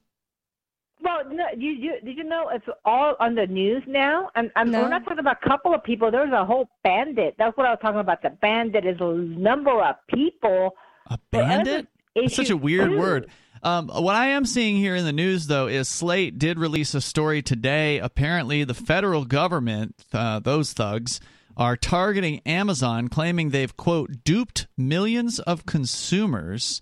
Well, 1.03 1.18
no, 1.31 1.44
you, 1.57 1.70
you 1.72 1.92
did 2.05 2.16
you 2.16 2.25
know 2.25 2.49
it's 2.53 2.64
all 2.85 3.14
on 3.20 3.35
the 3.35 3.46
news 3.46 3.83
now? 3.87 4.31
And, 4.35 4.51
and 4.57 4.72
No. 4.72 4.83
we're 4.83 4.88
not 4.88 5.05
talking 5.05 5.18
about 5.18 5.37
a 5.44 5.49
couple 5.49 5.75
of 5.75 5.85
people. 5.85 6.11
There's 6.11 6.33
a 6.33 6.44
whole 6.44 6.68
bandit. 6.83 7.35
That's 7.38 7.57
what 7.57 7.66
I 7.66 7.70
was 7.70 7.79
talking 7.83 8.01
about. 8.01 8.22
The 8.22 8.31
bandit 8.31 8.87
is 8.87 8.96
a 9.01 9.12
number 9.12 9.83
of 9.83 9.96
people. 10.09 10.70
A 11.11 11.18
bandit? 11.31 11.87
That's 12.14 12.35
such 12.35 12.49
a 12.51 12.57
weird 12.57 12.90
too. 12.92 12.99
word. 12.99 13.31
Um, 13.66 13.88
what 13.88 14.14
I 14.14 14.29
am 14.29 14.46
seeing 14.46 14.76
here 14.76 14.94
in 14.94 15.05
the 15.05 15.12
news, 15.12 15.48
though, 15.48 15.66
is 15.66 15.88
Slate 15.88 16.38
did 16.38 16.57
release 16.57 16.94
a 16.94 17.00
story 17.00 17.42
today. 17.42 17.98
Apparently, 17.98 18.62
the 18.62 18.74
federal 18.74 19.24
government, 19.24 19.96
uh, 20.12 20.38
those 20.38 20.72
thugs, 20.72 21.18
are 21.57 21.76
targeting 21.76 22.42
Amazon, 22.46 23.09
claiming 23.09 23.50
they've, 23.50 23.76
quote, 23.76 24.22
duped 24.22 24.68
millions 24.76 25.40
of 25.40 25.66
consumers. 25.66 26.81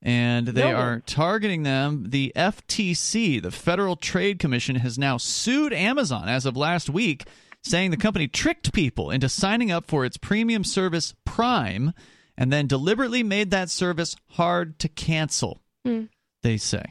And 0.00 0.46
they 0.46 0.62
Millions. 0.62 0.78
are 0.80 1.00
targeting 1.00 1.64
them. 1.64 2.10
The 2.10 2.32
FTC, 2.36 3.42
the 3.42 3.50
Federal 3.50 3.96
Trade 3.96 4.38
Commission, 4.38 4.76
has 4.76 4.96
now 4.96 5.16
sued 5.16 5.72
Amazon 5.72 6.28
as 6.28 6.46
of 6.46 6.56
last 6.56 6.88
week, 6.88 7.24
saying 7.64 7.90
the 7.90 7.96
company 7.96 8.28
tricked 8.28 8.72
people 8.72 9.10
into 9.10 9.28
signing 9.28 9.72
up 9.72 9.88
for 9.88 10.04
its 10.04 10.16
premium 10.16 10.62
service 10.62 11.12
Prime 11.24 11.92
and 12.38 12.52
then 12.52 12.68
deliberately 12.68 13.24
made 13.24 13.50
that 13.50 13.68
service 13.68 14.14
hard 14.28 14.78
to 14.78 14.88
cancel 14.88 15.60
Hmm. 15.84 16.04
They 16.42 16.56
say. 16.56 16.84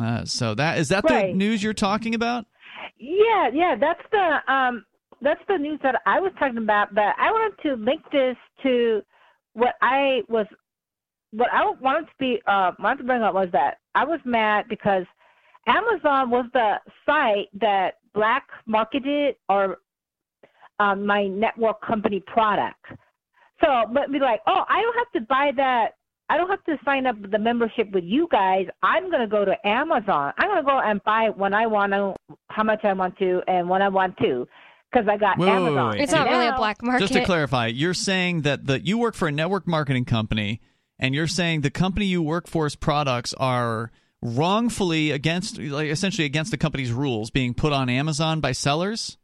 Uh, 0.00 0.24
so 0.24 0.54
that 0.54 0.78
is 0.78 0.88
that 0.90 1.06
the 1.06 1.32
news 1.32 1.62
you're 1.62 1.72
talking 1.74 2.14
about? 2.14 2.46
Yeah, 2.98 3.48
yeah, 3.52 3.74
that's 3.78 4.02
the 4.10 4.52
um 4.52 4.84
that's 5.20 5.40
the 5.48 5.58
news 5.58 5.80
that 5.82 6.00
I 6.06 6.20
was 6.20 6.32
talking 6.38 6.58
about. 6.58 6.94
But 6.94 7.14
I 7.18 7.30
wanted 7.30 7.62
to 7.62 7.74
link 7.74 8.02
this 8.12 8.36
to 8.62 9.02
what 9.54 9.74
I 9.82 10.22
was 10.28 10.46
what 11.32 11.48
I 11.52 11.68
wanted 11.80 12.06
to 12.06 12.12
be 12.18 12.40
uh 12.46 12.72
wanted 12.78 12.98
to 12.98 13.04
bring 13.04 13.22
up 13.22 13.34
was 13.34 13.48
that 13.52 13.78
I 13.94 14.04
was 14.04 14.20
mad 14.24 14.66
because 14.68 15.04
Amazon 15.66 16.30
was 16.30 16.46
the 16.54 16.76
site 17.04 17.48
that 17.60 17.94
black 18.14 18.48
marketed 18.66 19.36
or 19.48 19.78
um, 20.80 21.06
my 21.06 21.26
network 21.26 21.80
company 21.82 22.22
product. 22.26 22.84
So, 23.62 23.84
but 23.92 24.10
be 24.12 24.18
like, 24.18 24.40
oh, 24.46 24.64
I 24.68 24.80
don't 24.80 24.96
have 24.96 25.12
to 25.22 25.26
buy 25.28 25.50
that. 25.56 25.96
I 26.30 26.36
don't 26.36 26.50
have 26.50 26.62
to 26.64 26.76
sign 26.84 27.06
up 27.06 27.16
the 27.30 27.38
membership 27.38 27.90
with 27.92 28.04
you 28.04 28.28
guys. 28.30 28.66
I'm 28.82 29.10
gonna 29.10 29.26
go 29.26 29.44
to 29.44 29.54
Amazon. 29.66 30.32
I'm 30.38 30.48
gonna 30.48 30.62
go 30.62 30.78
and 30.78 31.02
buy 31.04 31.30
when 31.34 31.54
I 31.54 31.66
want 31.66 31.92
to, 31.92 32.14
how 32.48 32.62
much 32.64 32.84
I 32.84 32.92
want 32.92 33.16
to, 33.18 33.42
and 33.48 33.68
when 33.68 33.80
I 33.80 33.88
want 33.88 34.16
to, 34.18 34.46
because 34.92 35.08
I 35.08 35.16
got 35.16 35.38
Wait, 35.38 35.46
wait, 35.46 35.52
wait, 35.54 35.56
Amazon. 35.68 35.90
wait. 35.92 36.00
It's 36.02 36.12
And 36.12 36.24
not 36.24 36.30
really 36.30 36.46
a 36.48 36.56
black 36.56 36.82
market. 36.82 37.00
Just 37.00 37.14
to 37.14 37.24
clarify, 37.24 37.66
you're 37.68 37.94
saying 37.94 38.42
that 38.42 38.66
the 38.66 38.80
you 38.80 38.98
work 38.98 39.14
for 39.14 39.28
a 39.28 39.32
network 39.32 39.66
marketing 39.66 40.04
company, 40.04 40.60
and 40.98 41.14
you're 41.14 41.26
saying 41.26 41.62
the 41.62 41.70
company 41.70 42.06
you 42.06 42.22
work 42.22 42.46
for's 42.46 42.76
products 42.76 43.32
are 43.34 43.90
wrongfully 44.20 45.10
against, 45.12 45.58
like 45.58 45.88
essentially 45.88 46.26
against 46.26 46.50
the 46.50 46.58
company's 46.58 46.92
rules, 46.92 47.30
being 47.30 47.54
put 47.54 47.72
on 47.72 47.88
Amazon 47.88 48.40
by 48.40 48.52
sellers. 48.52 49.16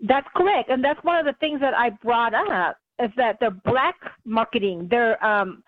That's 0.00 0.26
correct, 0.36 0.68
and 0.68 0.84
that's 0.84 1.02
one 1.02 1.18
of 1.18 1.24
the 1.24 1.34
things 1.40 1.60
that 1.60 1.72
I 1.74 1.90
brought 1.90 2.34
up 2.34 2.76
is 3.02 3.10
that 3.16 3.38
they're 3.40 3.50
black 3.50 3.96
marketing. 4.26 4.88
They're 4.90 5.22
um, 5.24 5.62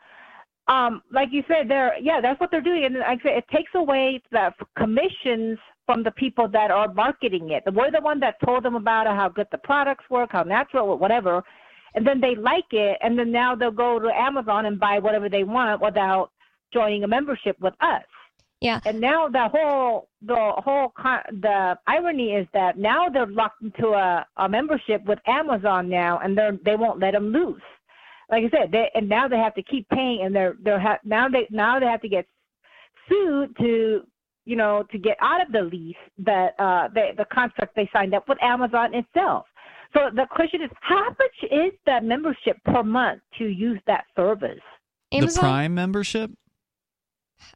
um, 0.69 1.03
like 1.13 1.29
you 1.33 1.43
said, 1.49 1.69
they're 1.69 1.99
yeah, 2.01 2.21
that's 2.21 2.41
what 2.41 2.51
they're 2.51 2.61
doing, 2.61 2.85
and 2.85 2.99
like 2.99 3.21
I 3.21 3.23
said, 3.23 3.39
it 3.39 3.45
takes 3.53 3.73
away 3.75 4.23
the 4.31 4.53
commissions 4.79 5.59
from 5.87 6.03
the 6.03 6.13
people 6.13 6.49
that 6.49 6.71
are 6.71 6.93
marketing 6.95 7.51
it. 7.51 7.65
We're 7.73 7.91
the 7.91 8.01
one 8.01 8.21
that 8.21 8.37
told 8.45 8.65
them 8.65 8.77
about 8.77 9.07
how 9.07 9.29
good 9.29 9.49
the 9.51 9.59
products 9.59 10.05
work, 10.09 10.31
how 10.33 10.45
natural, 10.45 10.97
whatever, 10.97 11.43
and 11.95 12.07
then 12.07 12.21
they 12.21 12.37
like 12.37 12.71
it, 12.71 12.99
and 13.03 13.19
then 13.19 13.33
now 13.33 13.55
they'll 13.57 13.71
go 13.71 13.99
to 13.99 14.09
Amazon 14.09 14.67
and 14.67 14.79
buy 14.79 14.99
whatever 14.99 15.29
they 15.29 15.45
want 15.45 15.83
without 15.83 16.31
joining 16.73 17.05
a 17.05 17.09
membership 17.09 17.57
with 17.61 17.75
us. 17.81 18.05
Yeah. 18.61 18.79
And 18.87 19.01
now 19.01 19.29
the 19.29 19.49
whole 19.49 20.09
the 20.25 20.53
whole 20.65 20.93
con- 20.97 21.25
the 21.41 21.77
irony 21.89 22.35
is 22.35 22.47
that 22.55 22.79
now 22.79 23.09
they're 23.09 23.27
locked 23.27 23.61
into 23.61 23.89
a, 23.89 24.25
a 24.37 24.49
membership 24.49 25.05
with 25.05 25.19
Amazon 25.27 25.89
now, 25.89 26.21
and 26.23 26.39
they 26.39 26.51
they 26.65 26.77
won't 26.77 27.01
let 27.01 27.13
them 27.13 27.33
loose. 27.33 27.61
Like 28.31 28.45
I 28.45 28.51
said, 28.57 28.73
they 28.73 28.91
and 28.95 29.09
now 29.09 29.29
they 29.29 29.37
have 29.39 29.55
to 29.55 29.63
keep 29.63 29.89
paying, 29.91 30.23
and 30.25 30.35
they're 30.35 30.55
they're 30.63 30.81
ha- 30.81 30.99
now 31.05 31.29
they 31.29 31.47
now 31.51 31.79
they 31.79 31.87
have 31.87 32.01
to 32.03 32.09
get 32.09 32.27
sued 33.09 33.57
to 33.59 34.03
you 34.45 34.57
know 34.57 34.85
to 34.91 34.99
get 34.99 35.17
out 35.21 35.41
of 35.45 35.53
the 35.53 35.63
lease 35.63 35.97
that 36.19 36.55
uh 36.59 36.89
the 36.95 37.09
the 37.17 37.27
contract 37.33 37.75
they 37.77 37.89
signed 37.93 38.15
up 38.15 38.29
with 38.29 38.43
Amazon 38.43 38.95
itself. 38.95 39.47
So 39.95 40.09
the 40.15 40.27
question 40.31 40.63
is, 40.63 40.71
how 40.81 41.05
much 41.11 41.51
is 41.51 41.73
that 41.85 42.03
membership 42.05 42.57
per 42.65 42.83
month 42.83 43.21
to 43.39 43.45
use 43.45 43.79
that 43.87 44.05
service? 44.17 44.59
Amazon. 45.13 45.35
The 45.35 45.41
Prime 45.41 45.75
membership. 45.75 46.31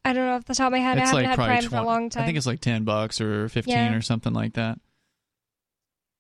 I 0.05 0.12
don't 0.12 0.26
know 0.26 0.35
off 0.35 0.44
the 0.44 0.55
top 0.55 0.66
of 0.66 0.72
my 0.72 0.79
head. 0.81 0.98
I 0.98 1.02
it's 1.02 1.11
haven't 1.11 1.22
like 1.22 1.26
had 1.31 1.37
probably 1.37 1.55
Prime 1.55 1.62
for 1.62 1.76
a 1.76 1.81
20 1.81 1.87
long 1.87 2.11
time. 2.11 2.22
I 2.24 2.26
think 2.26 2.37
it's 2.37 2.46
like 2.46 2.61
ten 2.61 2.85
bucks 2.85 3.20
or 3.20 3.48
fifteen 3.48 3.74
Yeah. 3.74 3.94
or 3.94 4.02
something 4.02 4.33
like 4.35 4.55
that. 4.55 4.79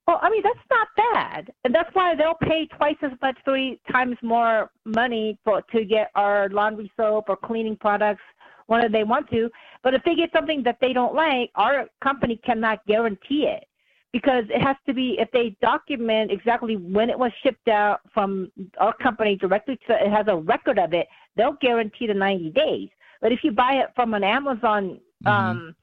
Well, 0.06 0.20
I 0.22 0.30
mean 0.30 0.42
that's 0.42 0.58
not 0.70 0.88
bad, 1.12 1.52
and 1.64 1.74
that's 1.74 1.92
why 1.92 2.14
they'll 2.14 2.34
pay 2.34 2.66
twice 2.66 2.96
as 3.02 3.12
much, 3.20 3.36
three 3.44 3.80
times 3.90 4.16
more 4.22 4.70
money 4.84 5.38
for 5.44 5.62
to 5.72 5.84
get 5.84 6.10
our 6.14 6.48
laundry 6.50 6.90
soap 6.96 7.24
or 7.28 7.36
cleaning 7.36 7.76
products 7.76 8.22
whenever 8.66 8.92
they 8.92 9.04
want 9.04 9.28
to. 9.30 9.50
But 9.82 9.94
if 9.94 10.02
they 10.04 10.14
get 10.14 10.30
something 10.32 10.62
that 10.62 10.78
they 10.80 10.92
don't 10.92 11.14
like, 11.14 11.50
our 11.56 11.86
company 12.02 12.40
cannot 12.44 12.86
guarantee 12.86 13.46
it 13.46 13.64
because 14.12 14.44
it 14.48 14.62
has 14.62 14.76
to 14.86 14.94
be 14.94 15.16
if 15.18 15.30
they 15.32 15.56
document 15.60 16.30
exactly 16.30 16.76
when 16.76 17.10
it 17.10 17.18
was 17.18 17.32
shipped 17.42 17.68
out 17.68 18.00
from 18.14 18.50
our 18.78 18.94
company 18.94 19.36
directly 19.36 19.78
to 19.86 19.92
it 19.94 20.10
has 20.10 20.26
a 20.28 20.36
record 20.36 20.78
of 20.78 20.94
it 20.94 21.06
they'll 21.36 21.58
guarantee 21.60 22.06
the 22.06 22.14
90 22.14 22.50
days 22.50 22.88
but 23.20 23.30
if 23.30 23.40
you 23.42 23.52
buy 23.52 23.72
it 23.74 23.90
from 23.94 24.14
an 24.14 24.24
amazon 24.24 24.98
Mhm. 25.24 25.30
um 25.30 25.76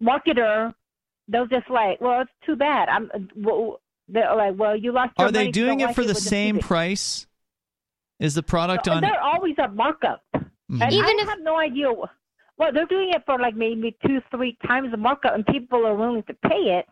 marketer 0.00 0.72
they'll 1.28 1.46
just 1.46 1.68
like 1.70 2.00
well 2.00 2.20
it's 2.22 2.30
too 2.46 2.56
bad 2.56 2.88
i'm 2.88 3.10
well, 3.36 3.80
they're 4.08 4.34
like 4.36 4.54
well 4.58 4.76
you 4.76 4.92
lost 4.92 5.12
your 5.18 5.28
Are 5.28 5.32
they 5.32 5.40
money, 5.44 5.52
doing 5.52 5.80
it 5.80 5.86
like 5.86 5.94
for 5.94 6.02
the 6.02 6.08
we'll 6.08 6.14
same 6.16 6.58
price? 6.58 7.26
Is 8.20 8.34
the 8.34 8.42
product 8.42 8.86
So, 8.86 8.92
on? 8.92 9.00
they're 9.02 9.20
always 9.20 9.56
a 9.58 9.68
markup 9.68 10.22
Mhm. 10.34 10.82
and 10.82 10.92
Even 10.92 11.04
I 11.04 11.22
if- 11.22 11.28
have 11.28 11.40
no 11.40 11.58
idea. 11.58 11.88
wh- 11.92 12.58
Well, 12.58 12.72
they're 12.72 12.86
doing 12.86 13.10
it 13.10 13.22
for 13.26 13.36
like 13.38 13.56
maybe 13.56 13.96
two, 14.06 14.20
three 14.30 14.56
times 14.66 14.92
the 14.92 14.96
markup, 14.96 15.34
and 15.34 15.44
people 15.46 15.84
are 15.86 15.94
willing 15.96 16.22
to 16.24 16.34
pay 16.48 16.78
it. 16.78 16.86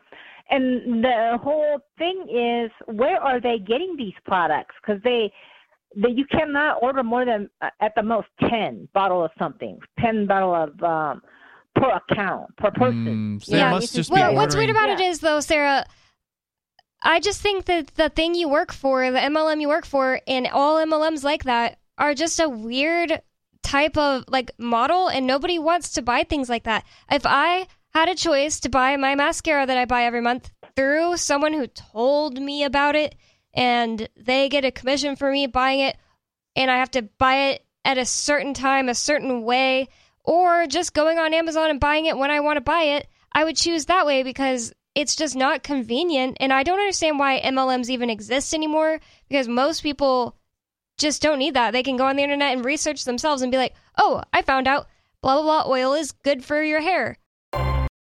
And 0.51 1.03
the 1.05 1.39
whole 1.41 1.79
thing 1.99 2.27
is, 2.29 2.71
where 2.87 3.19
are 3.23 3.41
they 3.41 3.59
getting 3.61 3.97
these 3.97 4.13
products? 4.27 4.75
Because 4.81 5.01
they, 5.05 5.33
they, 5.95 6.11
you 6.11 6.25
cannot 6.27 6.83
order 6.83 7.05
more 7.05 7.25
than 7.25 7.49
uh, 7.61 7.71
at 7.81 7.95
the 7.95 8.03
most 8.03 8.27
ten 8.41 8.89
bottle 8.93 9.25
of 9.25 9.31
something, 9.39 9.79
ten 10.01 10.27
bottle 10.27 10.55
of 10.55 10.83
um, 10.83 11.23
per 11.75 11.91
account 12.11 12.57
per 12.57 12.71
person. 12.71 13.39
Mm, 13.39 13.45
so 13.45 13.57
Yeah. 13.57 13.71
must 13.71 13.95
just 13.95 14.11
be 14.11 14.15
well, 14.15 14.35
what's 14.35 14.55
weird 14.55 14.71
ordering- 14.71 14.91
about 14.93 15.01
it 15.01 15.05
is 15.05 15.21
though, 15.21 15.41
Sarah. 15.41 15.85
I 17.03 17.19
just 17.21 17.41
think 17.41 17.65
that 17.65 17.89
the 17.97 18.09
thing 18.09 18.35
you 18.35 18.49
work 18.49 18.73
for, 18.73 19.11
the 19.11 19.19
MLM 19.21 19.61
you 19.61 19.69
work 19.69 19.85
for, 19.87 20.21
and 20.27 20.47
all 20.47 20.77
MLMs 20.79 21.25
like 21.25 21.45
that 21.45 21.79
are 21.99 22.15
just 22.15 22.39
a 22.39 22.49
weird 22.49 23.21
type 23.63 23.97
of 23.97 24.25
like 24.29 24.53
model, 24.59 25.09
and 25.09 25.27
nobody 25.27 25.59
wants 25.59 25.93
to 25.93 26.03
buy 26.03 26.23
things 26.25 26.49
like 26.49 26.65
that. 26.65 26.85
If 27.11 27.23
I 27.27 27.67
had 27.95 28.09
a 28.09 28.15
choice 28.15 28.61
to 28.61 28.69
buy 28.69 28.97
my 28.97 29.15
mascara 29.15 29.67
that 29.67 29.77
I 29.77 29.85
buy 29.85 30.05
every 30.05 30.21
month 30.21 30.51
through 30.77 31.17
someone 31.17 31.53
who 31.53 31.67
told 31.67 32.41
me 32.41 32.63
about 32.65 32.95
it, 32.95 33.15
and 33.53 34.09
they 34.17 34.49
get 34.49 34.65
a 34.65 34.71
commission 34.71 35.17
for 35.17 35.31
me 35.31 35.47
buying 35.47 35.81
it, 35.81 35.97
and 36.57 36.71
I 36.71 36.79
have 36.79 36.91
to 36.93 37.03
buy 37.03 37.37
it 37.51 37.67
at 37.85 37.99
a 37.99 38.07
certain 38.07 38.55
time, 38.55 38.89
a 38.89 38.95
certain 38.95 39.43
way, 39.43 39.89
or 40.25 40.67
just 40.67 40.95
going 40.95 41.19
on 41.19 41.35
Amazon 41.35 41.71
and 41.71 41.81
buying 41.81 42.07
it 42.07 42.17
when 42.17 42.31
I 42.31 42.41
want 42.41 42.57
to 42.57 42.61
buy 42.61 42.83
it, 42.83 43.09
I 43.33 43.45
would 43.45 43.57
choose 43.57 43.87
that 43.87 44.07
way 44.07 44.23
because 44.23 44.73
it's 44.95 45.17
just 45.17 45.35
not 45.37 45.63
convenient. 45.63 46.37
And 46.41 46.53
I 46.53 46.63
don't 46.63 46.79
understand 46.79 47.19
why 47.19 47.41
MLMs 47.41 47.89
even 47.89 48.11
exist 48.11 48.55
anymore 48.55 49.01
because 49.29 49.49
most 49.49 49.83
people 49.83 50.37
just 50.99 51.23
don't 51.23 51.39
need 51.39 51.55
that. 51.55 51.73
They 51.73 51.83
can 51.83 51.97
go 51.97 52.07
on 52.07 52.17
the 52.17 52.23
internet 52.23 52.53
and 52.53 52.65
research 52.65 53.05
themselves 53.05 53.43
and 53.43 53.51
be 53.51 53.59
like, 53.59 53.75
oh, 53.99 54.23
I 54.33 54.43
found 54.43 54.69
out 54.69 54.89
blah, 55.23 55.41
blah, 55.41 55.65
blah 55.65 55.73
oil 55.73 55.95
is 55.95 56.13
good 56.13 56.45
for 56.45 56.63
your 56.63 56.81
hair. 56.81 57.17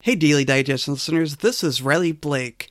Hey, 0.00 0.14
Daily 0.14 0.44
Digest 0.44 0.86
listeners, 0.88 1.36
this 1.36 1.64
is 1.64 1.82
Riley 1.82 2.12
Blake. 2.12 2.70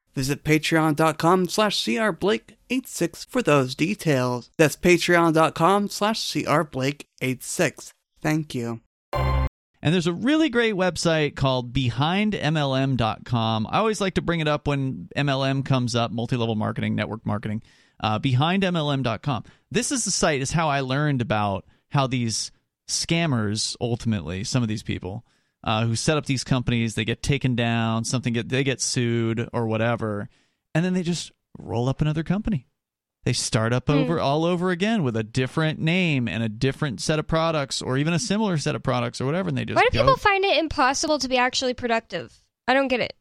visit 0.13 0.43
patreon.com 0.43 1.49
slash 1.49 1.83
crblake86 1.83 3.27
for 3.27 3.41
those 3.41 3.75
details. 3.75 4.49
That's 4.57 4.75
patreon.com 4.75 5.89
slash 5.89 6.19
crblake86. 6.19 7.91
Thank 8.21 8.55
you. 8.55 8.81
And 9.83 9.93
there's 9.93 10.07
a 10.07 10.13
really 10.13 10.49
great 10.49 10.75
website 10.75 11.35
called 11.35 11.73
behindmlm.com. 11.73 13.67
I 13.69 13.79
always 13.79 13.99
like 13.99 14.13
to 14.15 14.21
bring 14.21 14.39
it 14.39 14.47
up 14.47 14.67
when 14.67 15.09
MLM 15.17 15.65
comes 15.65 15.95
up, 15.95 16.11
multi 16.11 16.35
level 16.35 16.55
marketing, 16.55 16.95
network 16.95 17.25
marketing. 17.25 17.63
Uh, 17.99 18.19
behindmlm.com. 18.19 19.43
This 19.71 19.91
is 19.91 20.05
the 20.05 20.11
site, 20.11 20.41
is 20.41 20.51
how 20.51 20.69
I 20.69 20.81
learned 20.81 21.21
about 21.21 21.65
how 21.89 22.07
these 22.07 22.51
scammers, 22.87 23.75
ultimately, 23.79 24.43
some 24.43 24.63
of 24.63 24.69
these 24.69 24.83
people 24.83 25.23
uh, 25.63 25.85
who 25.85 25.95
set 25.95 26.17
up 26.17 26.25
these 26.25 26.43
companies, 26.43 26.95
they 26.95 27.05
get 27.05 27.21
taken 27.21 27.55
down, 27.55 28.03
something 28.03 28.33
get, 28.33 28.49
they 28.49 28.63
get 28.63 28.81
sued 28.81 29.47
or 29.53 29.67
whatever, 29.67 30.29
and 30.73 30.83
then 30.83 30.93
they 30.93 31.03
just 31.03 31.31
roll 31.57 31.89
up 31.89 32.01
another 32.01 32.23
company. 32.23 32.67
They 33.23 33.33
start 33.33 33.71
up 33.71 33.87
over 33.87 34.19
all 34.19 34.45
over 34.45 34.71
again 34.71 35.03
with 35.03 35.15
a 35.15 35.23
different 35.23 35.79
name 35.79 36.27
and 36.27 36.41
a 36.41 36.49
different 36.49 37.01
set 37.01 37.19
of 37.19 37.27
products, 37.27 37.79
or 37.79 37.97
even 37.99 38.13
a 38.13 38.19
similar 38.19 38.57
set 38.57 38.73
of 38.73 38.81
products, 38.81 39.21
or 39.21 39.25
whatever. 39.25 39.49
And 39.49 39.57
they 39.57 39.65
just 39.65 39.75
Why 39.75 39.87
do 39.91 39.99
go. 39.99 40.03
people 40.03 40.17
find 40.17 40.43
it 40.43 40.57
impossible 40.57 41.19
to 41.19 41.27
be 41.27 41.37
actually 41.37 41.75
productive? 41.75 42.33
I 42.67 42.73
don't 42.73 42.87
get 42.87 42.99
it. 42.99 43.13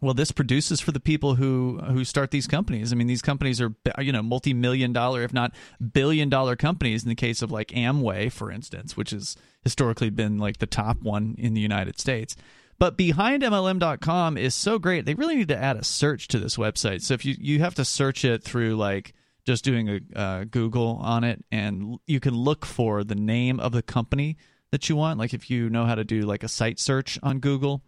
Well, 0.00 0.14
this 0.14 0.32
produces 0.32 0.80
for 0.80 0.92
the 0.92 1.00
people 1.00 1.34
who 1.34 1.78
who 1.78 2.04
start 2.04 2.30
these 2.30 2.46
companies. 2.46 2.92
I 2.92 2.96
mean, 2.96 3.06
these 3.06 3.22
companies 3.22 3.60
are 3.60 3.74
you 3.98 4.12
know 4.12 4.22
multi 4.22 4.54
million 4.54 4.92
dollar, 4.92 5.22
if 5.22 5.32
not 5.32 5.52
billion 5.92 6.28
dollar 6.28 6.56
companies. 6.56 7.02
In 7.02 7.08
the 7.08 7.14
case 7.14 7.42
of 7.42 7.50
like 7.50 7.68
Amway, 7.68 8.30
for 8.30 8.50
instance, 8.50 8.96
which 8.96 9.10
has 9.10 9.36
historically 9.62 10.10
been 10.10 10.38
like 10.38 10.58
the 10.58 10.66
top 10.66 11.02
one 11.02 11.34
in 11.38 11.54
the 11.54 11.60
United 11.60 11.98
States. 11.98 12.36
But 12.78 12.96
behind 12.96 13.42
behindmlm.com 13.42 14.38
is 14.38 14.54
so 14.54 14.78
great. 14.78 15.04
They 15.04 15.14
really 15.14 15.34
need 15.34 15.48
to 15.48 15.58
add 15.58 15.76
a 15.76 15.84
search 15.84 16.28
to 16.28 16.38
this 16.38 16.56
website. 16.56 17.02
So 17.02 17.14
if 17.14 17.24
you 17.24 17.34
you 17.38 17.58
have 17.60 17.74
to 17.74 17.84
search 17.84 18.24
it 18.24 18.44
through 18.44 18.76
like 18.76 19.14
just 19.44 19.64
doing 19.64 19.88
a 19.88 20.18
uh, 20.18 20.44
Google 20.44 20.98
on 21.02 21.24
it, 21.24 21.44
and 21.50 21.98
you 22.06 22.20
can 22.20 22.34
look 22.34 22.64
for 22.64 23.02
the 23.02 23.14
name 23.14 23.58
of 23.58 23.72
the 23.72 23.82
company 23.82 24.36
that 24.70 24.88
you 24.88 24.96
want. 24.96 25.18
Like 25.18 25.34
if 25.34 25.50
you 25.50 25.70
know 25.70 25.86
how 25.86 25.94
to 25.94 26.04
do 26.04 26.20
like 26.20 26.44
a 26.44 26.48
site 26.48 26.78
search 26.78 27.18
on 27.22 27.40
Google, 27.40 27.82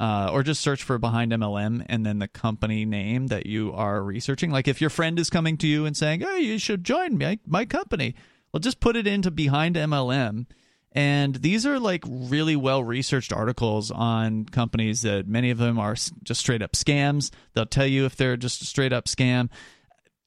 uh, 0.00 0.30
or 0.32 0.42
just 0.42 0.60
search 0.60 0.82
for 0.82 0.98
behind 0.98 1.32
MLM 1.32 1.84
and 1.88 2.04
then 2.04 2.18
the 2.18 2.28
company 2.28 2.84
name 2.84 3.28
that 3.28 3.46
you 3.46 3.72
are 3.72 4.02
researching. 4.02 4.50
Like 4.50 4.68
if 4.68 4.80
your 4.80 4.90
friend 4.90 5.18
is 5.18 5.30
coming 5.30 5.56
to 5.58 5.66
you 5.66 5.84
and 5.84 5.96
saying, 5.96 6.22
"Oh, 6.24 6.36
you 6.36 6.58
should 6.58 6.84
join 6.84 7.18
my 7.18 7.38
my 7.46 7.64
company," 7.64 8.14
well, 8.52 8.60
just 8.60 8.80
put 8.80 8.96
it 8.96 9.06
into 9.06 9.30
behind 9.30 9.76
MLM. 9.76 10.46
And 10.94 11.36
these 11.36 11.64
are 11.64 11.78
like 11.78 12.04
really 12.06 12.54
well 12.54 12.84
researched 12.84 13.32
articles 13.32 13.90
on 13.90 14.44
companies 14.44 15.02
that 15.02 15.26
many 15.26 15.50
of 15.50 15.58
them 15.58 15.78
are 15.78 15.94
just 15.94 16.40
straight 16.40 16.62
up 16.62 16.72
scams. 16.72 17.30
They'll 17.54 17.64
tell 17.64 17.86
you 17.86 18.04
if 18.04 18.16
they're 18.16 18.36
just 18.36 18.60
a 18.60 18.66
straight 18.66 18.92
up 18.92 19.06
scam. 19.06 19.48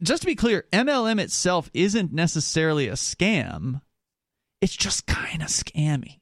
Just 0.01 0.23
to 0.23 0.25
be 0.25 0.35
clear, 0.35 0.65
MLM 0.73 1.19
itself 1.19 1.69
isn't 1.73 2.11
necessarily 2.11 2.87
a 2.87 2.93
scam. 2.93 3.81
It's 4.59 4.75
just 4.75 5.05
kind 5.05 5.41
of 5.41 5.49
scammy. 5.49 6.19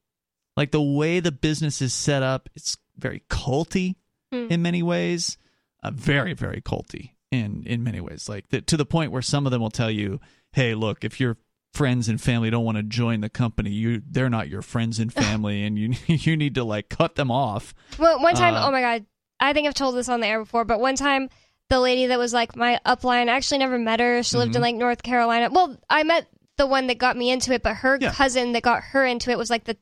Like 0.58 0.72
the 0.72 0.82
way 0.82 1.20
the 1.20 1.32
business 1.32 1.82
is 1.82 1.94
set 1.94 2.22
up, 2.22 2.50
it's 2.54 2.78
very 2.98 3.24
culty 3.30 3.96
Hmm. 4.32 4.48
in 4.50 4.62
many 4.64 4.82
ways. 4.82 5.38
Uh, 5.84 5.92
very, 5.92 6.34
very 6.34 6.62
culty 6.62 7.12
in 7.32 7.64
in 7.66 7.84
many 7.84 8.00
ways. 8.02 8.28
Like 8.30 8.50
the, 8.50 8.62
to 8.62 8.78
the 8.78 8.86
point 8.86 9.12
where 9.12 9.22
some 9.22 9.46
of 9.46 9.52
them 9.52 9.62
will 9.62 9.70
tell 9.70 9.92
you, 9.92 10.20
"Hey, 10.54 10.74
look, 10.76 11.04
if 11.04 11.20
your 11.20 11.38
friends 11.74 12.08
and 12.08 12.22
family 12.22 12.50
don't 12.50 12.64
want 12.66 12.78
to 12.78 12.84
join 12.84 13.22
the 13.22 13.30
company, 13.30 13.70
you 13.72 14.02
they're 14.10 14.30
not 14.30 14.48
your 14.50 14.62
friends 14.62 15.00
and 15.00 15.12
family, 15.24 15.64
and 15.64 15.78
you 15.78 15.94
you 16.08 16.36
need 16.38 16.56
to 16.56 16.64
like 16.64 16.90
cut 16.90 17.16
them 17.16 17.30
off." 17.30 17.74
Well, 18.00 18.22
one 18.22 18.36
time, 18.36 18.56
Uh, 18.56 18.68
oh 18.68 18.72
my 18.72 18.82
god, 18.82 19.06
I 19.40 19.54
think 19.54 19.68
I've 19.68 19.74
told 19.76 19.96
this 19.96 20.10
on 20.10 20.20
the 20.22 20.28
air 20.28 20.40
before, 20.40 20.64
but 20.66 20.80
one 20.80 20.96
time 20.96 21.30
the 21.70 21.80
lady 21.80 22.08
that 22.08 22.18
was 22.20 22.34
like 22.34 22.56
my 22.56 22.80
upline, 22.86 23.30
I 23.30 23.36
actually 23.36 23.58
never 23.60 23.78
met 23.78 24.00
her. 24.00 24.24
She 24.24 24.38
lived 24.38 24.56
in 24.56 24.60
Mhm. 24.62 24.64
like 24.64 24.76
North 24.76 25.04
Carolina. 25.04 25.50
Well, 25.52 25.78
I 25.90 26.04
met 26.04 26.28
the 26.58 26.68
one 26.68 26.88
that 26.88 26.98
got 26.98 27.18
me 27.18 27.30
into 27.32 27.52
it, 27.54 27.62
but 27.64 27.76
her 27.78 27.98
Yeah. 28.00 28.12
cousin 28.14 28.52
that 28.54 28.64
got 28.64 28.84
her 28.84 29.06
into 29.06 29.32
it 29.32 29.38
was 29.38 29.50
like 29.50 29.64
the 29.66 29.76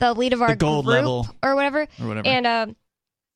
the 0.00 0.14
lead 0.14 0.32
of 0.32 0.42
our 0.42 0.48
The 0.50 0.56
gold 0.56 0.84
group 0.84 0.94
level. 0.94 1.28
or 1.42 1.54
whatever. 1.54 1.86
Or 2.00 2.06
whatever. 2.08 2.26
And 2.28 2.46
um, 2.46 2.76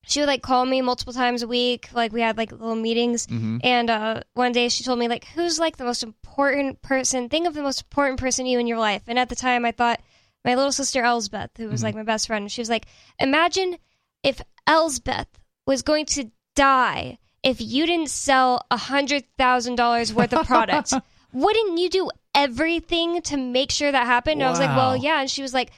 she 0.04 0.20
would 0.20 0.26
like 0.26 0.42
call 0.42 0.64
me 0.64 0.80
multiple 0.82 1.12
times 1.12 1.42
a 1.42 1.46
week. 1.48 1.88
Like 1.92 2.12
we 2.12 2.20
had 2.20 2.36
like 2.36 2.52
little 2.52 2.74
meetings. 2.74 3.26
Mhm. 3.26 3.60
And 3.64 3.90
uh, 3.90 4.22
one 4.34 4.52
day 4.52 4.68
she 4.68 4.84
told 4.84 4.98
me 4.98 5.08
like, 5.08 5.24
"Who's 5.34 5.58
like 5.58 5.76
the 5.76 5.84
most 5.84 6.02
important 6.02 6.82
person? 6.82 7.28
Think 7.28 7.46
of 7.46 7.54
the 7.54 7.62
most 7.62 7.82
important 7.82 8.18
person 8.20 8.46
you 8.46 8.58
in 8.58 8.66
your 8.66 8.78
life." 8.78 9.02
And 9.08 9.18
at 9.18 9.28
the 9.28 9.36
time, 9.36 9.64
I 9.64 9.72
thought 9.72 10.00
my 10.44 10.54
little 10.56 10.72
sister 10.72 11.02
Elsbeth, 11.02 11.50
who 11.56 11.68
was 11.68 11.80
Mhm. 11.80 11.84
like 11.84 11.94
my 11.94 12.02
best 12.02 12.26
friend. 12.26 12.50
She 12.50 12.60
was 12.60 12.68
like, 12.70 12.86
"Imagine 13.20 13.76
if 14.22 14.40
Elsbeth 14.66 15.28
was 15.66 15.82
going 15.82 16.06
to 16.06 16.30
die 16.56 17.18
if 17.44 17.60
you 17.60 17.86
didn't 17.86 18.10
sell 18.10 18.64
a 18.70 18.76
hundred 18.76 19.24
thousand 19.38 19.76
dollars 19.76 20.12
worth 20.12 20.32
of 20.32 20.46
product. 20.46 20.92
Wouldn't 21.32 21.78
you 21.78 21.88
do 21.88 22.10
everything 22.34 23.22
to 23.22 23.36
make 23.36 23.70
sure 23.70 23.90
that 23.90 24.06
happened?" 24.06 24.40
And 24.40 24.46
I 24.48 24.50
was 24.50 24.58
like, 24.60 24.76
"Well, 24.76 24.96
yeah." 24.96 25.20
And 25.20 25.30
she 25.30 25.42
was 25.42 25.54
like, 25.54 25.70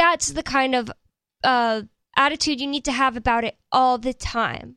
"That's 0.00 0.32
the 0.32 0.42
kind 0.42 0.74
of 0.74 0.90
uh, 1.44 1.82
attitude 2.16 2.60
you 2.60 2.66
need 2.66 2.84
to 2.86 2.92
have 2.92 3.16
about 3.16 3.44
it 3.44 3.58
all 3.70 3.98
the 3.98 4.14
time." 4.14 4.76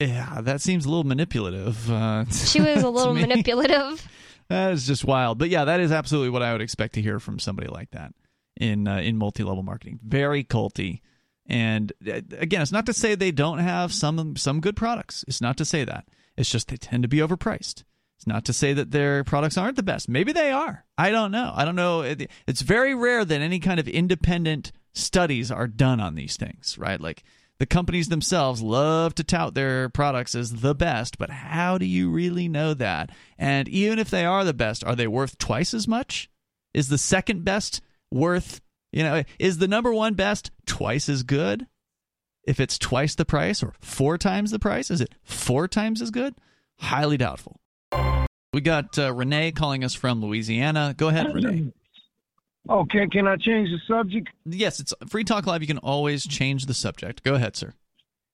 yeah, 0.00 0.40
that 0.40 0.60
seems 0.60 0.86
a 0.86 0.88
little 0.88 1.04
manipulative. 1.04 1.90
Uh, 1.90 2.24
She 2.30 2.60
was 2.60 2.82
a 2.82 2.88
little 2.88 3.14
manipulative. 3.14 4.06
That 4.48 4.72
is 4.72 4.84
just 4.84 5.04
wild. 5.04 5.38
But 5.38 5.48
yeah, 5.48 5.66
that 5.66 5.78
is 5.78 5.92
absolutely 5.92 6.30
what 6.30 6.42
I 6.42 6.50
would 6.50 6.60
expect 6.60 6.94
to 6.94 7.00
hear 7.00 7.20
from 7.20 7.38
somebody 7.38 7.68
like 7.68 7.92
that 7.92 8.12
in 8.56 8.88
uh, 8.88 8.96
in 8.96 9.16
multi 9.16 9.44
level 9.44 9.62
marketing. 9.62 10.00
Very 10.02 10.42
culty. 10.42 11.02
And 11.46 11.92
uh, 12.04 12.22
again, 12.36 12.60
it's 12.60 12.72
not 12.72 12.86
to 12.86 12.92
say 12.92 13.14
they 13.14 13.30
don't 13.30 13.58
have 13.58 13.92
some 13.92 14.34
some 14.34 14.60
good 14.60 14.74
products. 14.74 15.24
It's 15.28 15.40
not 15.40 15.56
to 15.58 15.64
say 15.64 15.84
that. 15.84 16.08
It's 16.36 16.50
just 16.50 16.66
they 16.66 16.76
tend 16.76 17.04
to 17.04 17.08
be 17.08 17.18
overpriced. 17.18 17.84
It's 18.20 18.26
not 18.26 18.44
to 18.44 18.52
say 18.52 18.74
that 18.74 18.90
their 18.90 19.24
products 19.24 19.56
aren't 19.56 19.76
the 19.76 19.82
best. 19.82 20.06
Maybe 20.06 20.32
they 20.32 20.50
are. 20.50 20.84
I 20.98 21.10
don't 21.10 21.32
know. 21.32 21.54
I 21.56 21.64
don't 21.64 21.74
know. 21.74 22.02
It's 22.46 22.60
very 22.60 22.94
rare 22.94 23.24
that 23.24 23.40
any 23.40 23.60
kind 23.60 23.80
of 23.80 23.88
independent 23.88 24.72
studies 24.92 25.50
are 25.50 25.66
done 25.66 26.00
on 26.00 26.16
these 26.16 26.36
things, 26.36 26.76
right? 26.76 27.00
Like 27.00 27.24
the 27.58 27.64
companies 27.64 28.10
themselves 28.10 28.60
love 28.60 29.14
to 29.14 29.24
tout 29.24 29.54
their 29.54 29.88
products 29.88 30.34
as 30.34 30.56
the 30.56 30.74
best, 30.74 31.16
but 31.16 31.30
how 31.30 31.78
do 31.78 31.86
you 31.86 32.10
really 32.10 32.46
know 32.46 32.74
that? 32.74 33.08
And 33.38 33.66
even 33.68 33.98
if 33.98 34.10
they 34.10 34.26
are 34.26 34.44
the 34.44 34.52
best, 34.52 34.84
are 34.84 34.94
they 34.94 35.06
worth 35.06 35.38
twice 35.38 35.72
as 35.72 35.88
much? 35.88 36.28
Is 36.74 36.90
the 36.90 36.98
second 36.98 37.42
best 37.42 37.80
worth, 38.10 38.60
you 38.92 39.02
know, 39.02 39.22
is 39.38 39.56
the 39.56 39.68
number 39.68 39.94
one 39.94 40.12
best 40.12 40.50
twice 40.66 41.08
as 41.08 41.22
good? 41.22 41.66
If 42.44 42.60
it's 42.60 42.76
twice 42.76 43.14
the 43.14 43.24
price 43.24 43.62
or 43.62 43.72
four 43.80 44.18
times 44.18 44.50
the 44.50 44.58
price, 44.58 44.90
is 44.90 45.00
it 45.00 45.14
four 45.22 45.68
times 45.68 46.02
as 46.02 46.10
good? 46.10 46.34
Highly 46.80 47.16
doubtful. 47.16 47.59
We 48.52 48.60
got 48.60 48.98
uh, 48.98 49.12
Renee 49.12 49.52
calling 49.52 49.84
us 49.84 49.94
from 49.94 50.20
Louisiana. 50.20 50.94
Go 50.96 51.08
ahead, 51.08 51.32
Renee. 51.32 51.72
Okay, 52.68 53.06
can 53.10 53.26
I 53.26 53.36
change 53.36 53.68
the 53.70 53.78
subject? 53.88 54.28
Yes, 54.44 54.80
it's 54.80 54.92
Free 55.08 55.24
Talk 55.24 55.46
Live. 55.46 55.62
You 55.62 55.66
can 55.66 55.78
always 55.78 56.26
change 56.26 56.66
the 56.66 56.74
subject. 56.74 57.22
Go 57.22 57.34
ahead, 57.34 57.56
sir. 57.56 57.74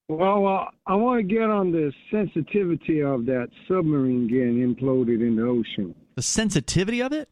Well, 0.09 0.47
uh, 0.47 0.65
I 0.87 0.95
want 0.95 1.21
to 1.21 1.35
get 1.35 1.43
on 1.43 1.73
the 1.73 1.93
sensitivity 2.11 3.03
of 3.03 3.27
that 3.27 3.49
submarine 3.69 4.29
getting 4.29 4.75
imploded 4.75 5.21
in 5.27 5.37
the 5.37 5.43
ocean. 5.43 5.95
The 6.15 6.23
sensitivity 6.23 7.03
of 7.03 7.13
it? 7.13 7.29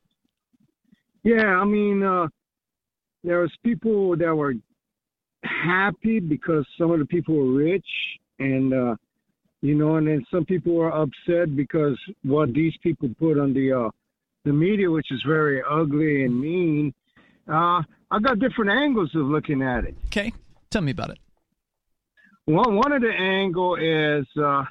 Yeah, 1.22 1.47
I 1.47 1.64
mean, 1.64 2.03
uh, 2.03 2.29
there 3.22 3.41
was 3.41 3.53
people 3.64 4.16
that 4.16 4.35
were 4.35 4.55
happy 5.43 6.20
because 6.20 6.66
some 6.79 6.91
of 6.91 6.99
the 6.99 7.07
people 7.07 7.37
were 7.37 7.53
rich, 7.53 7.87
and 8.39 8.75
uh, 8.75 8.97
you 9.65 9.75
know, 9.75 9.97
and 9.97 10.07
then 10.07 10.23
some 10.31 10.45
people 10.45 10.75
were 10.75 10.93
upset 10.93 11.57
because 11.57 11.99
what 12.23 12.53
these 12.53 12.75
people 12.83 13.09
put 13.19 13.39
on 13.39 13.55
the 13.55 13.73
uh, 13.73 13.89
the 14.45 14.53
media, 14.53 14.91
which 14.91 15.11
is 15.11 15.23
very 15.27 15.62
ugly 15.67 16.27
and 16.27 16.39
mean. 16.39 16.93
Uh, 17.49 17.81
I 18.11 18.19
got 18.23 18.41
different 18.41 18.71
angles 18.71 19.15
of 19.15 19.23
looking 19.23 19.62
at 19.62 19.85
it. 19.85 19.95
Okay, 20.09 20.35
tell 20.69 20.83
me 20.83 20.93
about 20.93 21.11
it. 21.11 21.19
One 22.45 22.77
one 22.77 22.93
of 22.93 23.01
the 23.01 23.11
angle 23.11 23.77
is, 23.77 24.27
uh, 24.37 24.65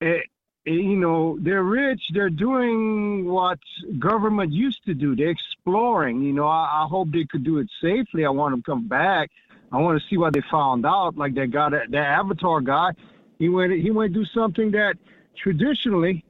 it, 0.00 0.22
you 0.64 0.96
know, 0.96 1.36
they're 1.40 1.64
rich. 1.64 2.02
They're 2.14 2.30
doing 2.30 3.24
what 3.24 3.58
government 3.98 4.52
used 4.52 4.84
to 4.84 4.94
do. 4.94 5.16
They're 5.16 5.30
exploring. 5.30 6.22
You 6.22 6.32
know, 6.32 6.46
I, 6.46 6.84
I 6.84 6.86
hope 6.88 7.10
they 7.10 7.24
could 7.24 7.42
do 7.42 7.58
it 7.58 7.68
safely. 7.82 8.24
I 8.24 8.30
want 8.30 8.52
them 8.52 8.62
to 8.62 8.70
come 8.70 8.86
back. 8.86 9.30
I 9.72 9.78
want 9.78 10.00
to 10.00 10.08
see 10.08 10.16
what 10.16 10.32
they 10.32 10.42
found 10.48 10.86
out. 10.86 11.16
Like 11.16 11.34
that 11.34 11.50
guy, 11.50 11.70
that, 11.70 11.90
that 11.90 12.06
Avatar 12.06 12.60
guy, 12.60 12.92
he 13.38 13.48
went 13.48 13.72
he 13.72 13.90
went 13.90 14.14
to 14.14 14.20
do 14.20 14.26
something 14.34 14.70
that 14.72 14.94
traditionally 15.36 16.24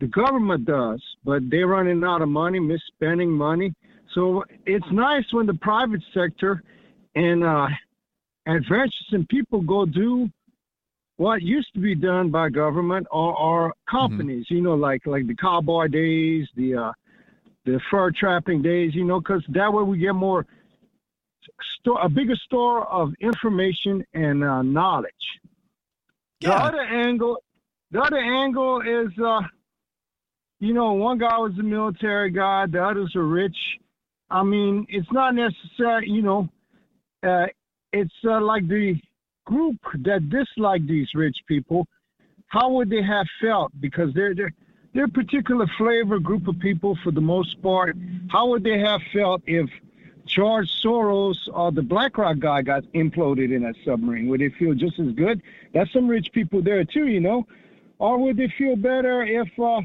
the 0.00 0.06
government 0.06 0.64
does, 0.64 1.02
but 1.24 1.42
they're 1.50 1.68
running 1.68 2.02
out 2.04 2.22
of 2.22 2.28
money, 2.28 2.58
misspending 2.58 3.28
money. 3.28 3.72
So 4.14 4.44
it's 4.66 4.86
nice 4.90 5.24
when 5.32 5.46
the 5.46 5.54
private 5.54 6.02
sector 6.12 6.62
and 7.14 7.44
uh, 7.44 7.68
adventuresome 8.46 9.26
people 9.28 9.60
go 9.60 9.86
do 9.86 10.28
what 11.16 11.42
used 11.42 11.72
to 11.74 11.80
be 11.80 11.94
done 11.94 12.30
by 12.30 12.48
government 12.48 13.06
or, 13.10 13.38
or 13.38 13.74
companies, 13.88 14.46
mm-hmm. 14.46 14.54
you 14.54 14.62
know, 14.62 14.74
like 14.74 15.06
like 15.06 15.26
the 15.26 15.36
cowboy 15.36 15.86
days, 15.88 16.48
the 16.56 16.74
uh, 16.74 16.92
the 17.64 17.80
fur 17.90 18.10
trapping 18.10 18.62
days, 18.62 18.94
you 18.94 19.04
know, 19.04 19.20
because 19.20 19.44
that 19.50 19.72
way 19.72 19.82
we 19.82 19.98
get 19.98 20.14
more 20.14 20.44
store, 21.78 22.00
a 22.02 22.08
bigger 22.08 22.36
store 22.36 22.86
of 22.88 23.12
information 23.20 24.04
and 24.14 24.42
uh, 24.44 24.62
knowledge. 24.62 25.12
Yeah. 26.40 26.50
The 26.50 26.64
other 26.64 26.80
angle, 26.80 27.42
the 27.90 28.00
other 28.00 28.18
angle 28.18 28.80
is, 28.80 29.18
uh, 29.18 29.40
you 30.60 30.74
know, 30.74 30.92
one 30.92 31.18
guy 31.18 31.38
was 31.38 31.52
a 31.58 31.62
military 31.62 32.30
guy, 32.30 32.66
the 32.66 32.82
others 32.82 33.14
are 33.16 33.26
rich. 33.26 33.56
I 34.30 34.42
mean, 34.42 34.86
it's 34.88 35.10
not 35.12 35.34
necessary, 35.34 36.08
you 36.08 36.22
know. 36.22 36.48
Uh, 37.22 37.46
it's 37.92 38.14
uh, 38.24 38.40
like 38.40 38.66
the 38.68 39.00
group 39.44 39.76
that 40.00 40.28
dislike 40.28 40.86
these 40.86 41.08
rich 41.14 41.36
people, 41.46 41.86
how 42.48 42.70
would 42.70 42.90
they 42.90 43.02
have 43.02 43.26
felt? 43.40 43.72
Because 43.80 44.12
they're 44.14 44.34
they're 44.34 44.52
they're 44.92 45.04
a 45.04 45.08
particular 45.08 45.66
flavor 45.76 46.18
group 46.18 46.46
of 46.46 46.58
people 46.60 46.96
for 47.02 47.10
the 47.10 47.20
most 47.20 47.60
part. 47.62 47.96
How 48.28 48.48
would 48.48 48.62
they 48.62 48.78
have 48.78 49.00
felt 49.12 49.42
if 49.46 49.68
George 50.26 50.70
Soros 50.82 51.36
or 51.52 51.72
the 51.72 51.82
BlackRock 51.82 52.38
guy 52.38 52.62
got 52.62 52.84
imploded 52.94 53.54
in 53.54 53.62
that 53.62 53.74
submarine? 53.84 54.28
Would 54.28 54.40
they 54.40 54.50
feel 54.50 54.74
just 54.74 54.98
as 54.98 55.12
good? 55.12 55.42
That's 55.72 55.92
some 55.92 56.08
rich 56.08 56.32
people 56.32 56.62
there 56.62 56.84
too, 56.84 57.06
you 57.06 57.20
know. 57.20 57.46
Or 57.98 58.18
would 58.18 58.36
they 58.36 58.52
feel 58.58 58.76
better 58.76 59.22
if 59.22 59.48
uh, 59.58 59.82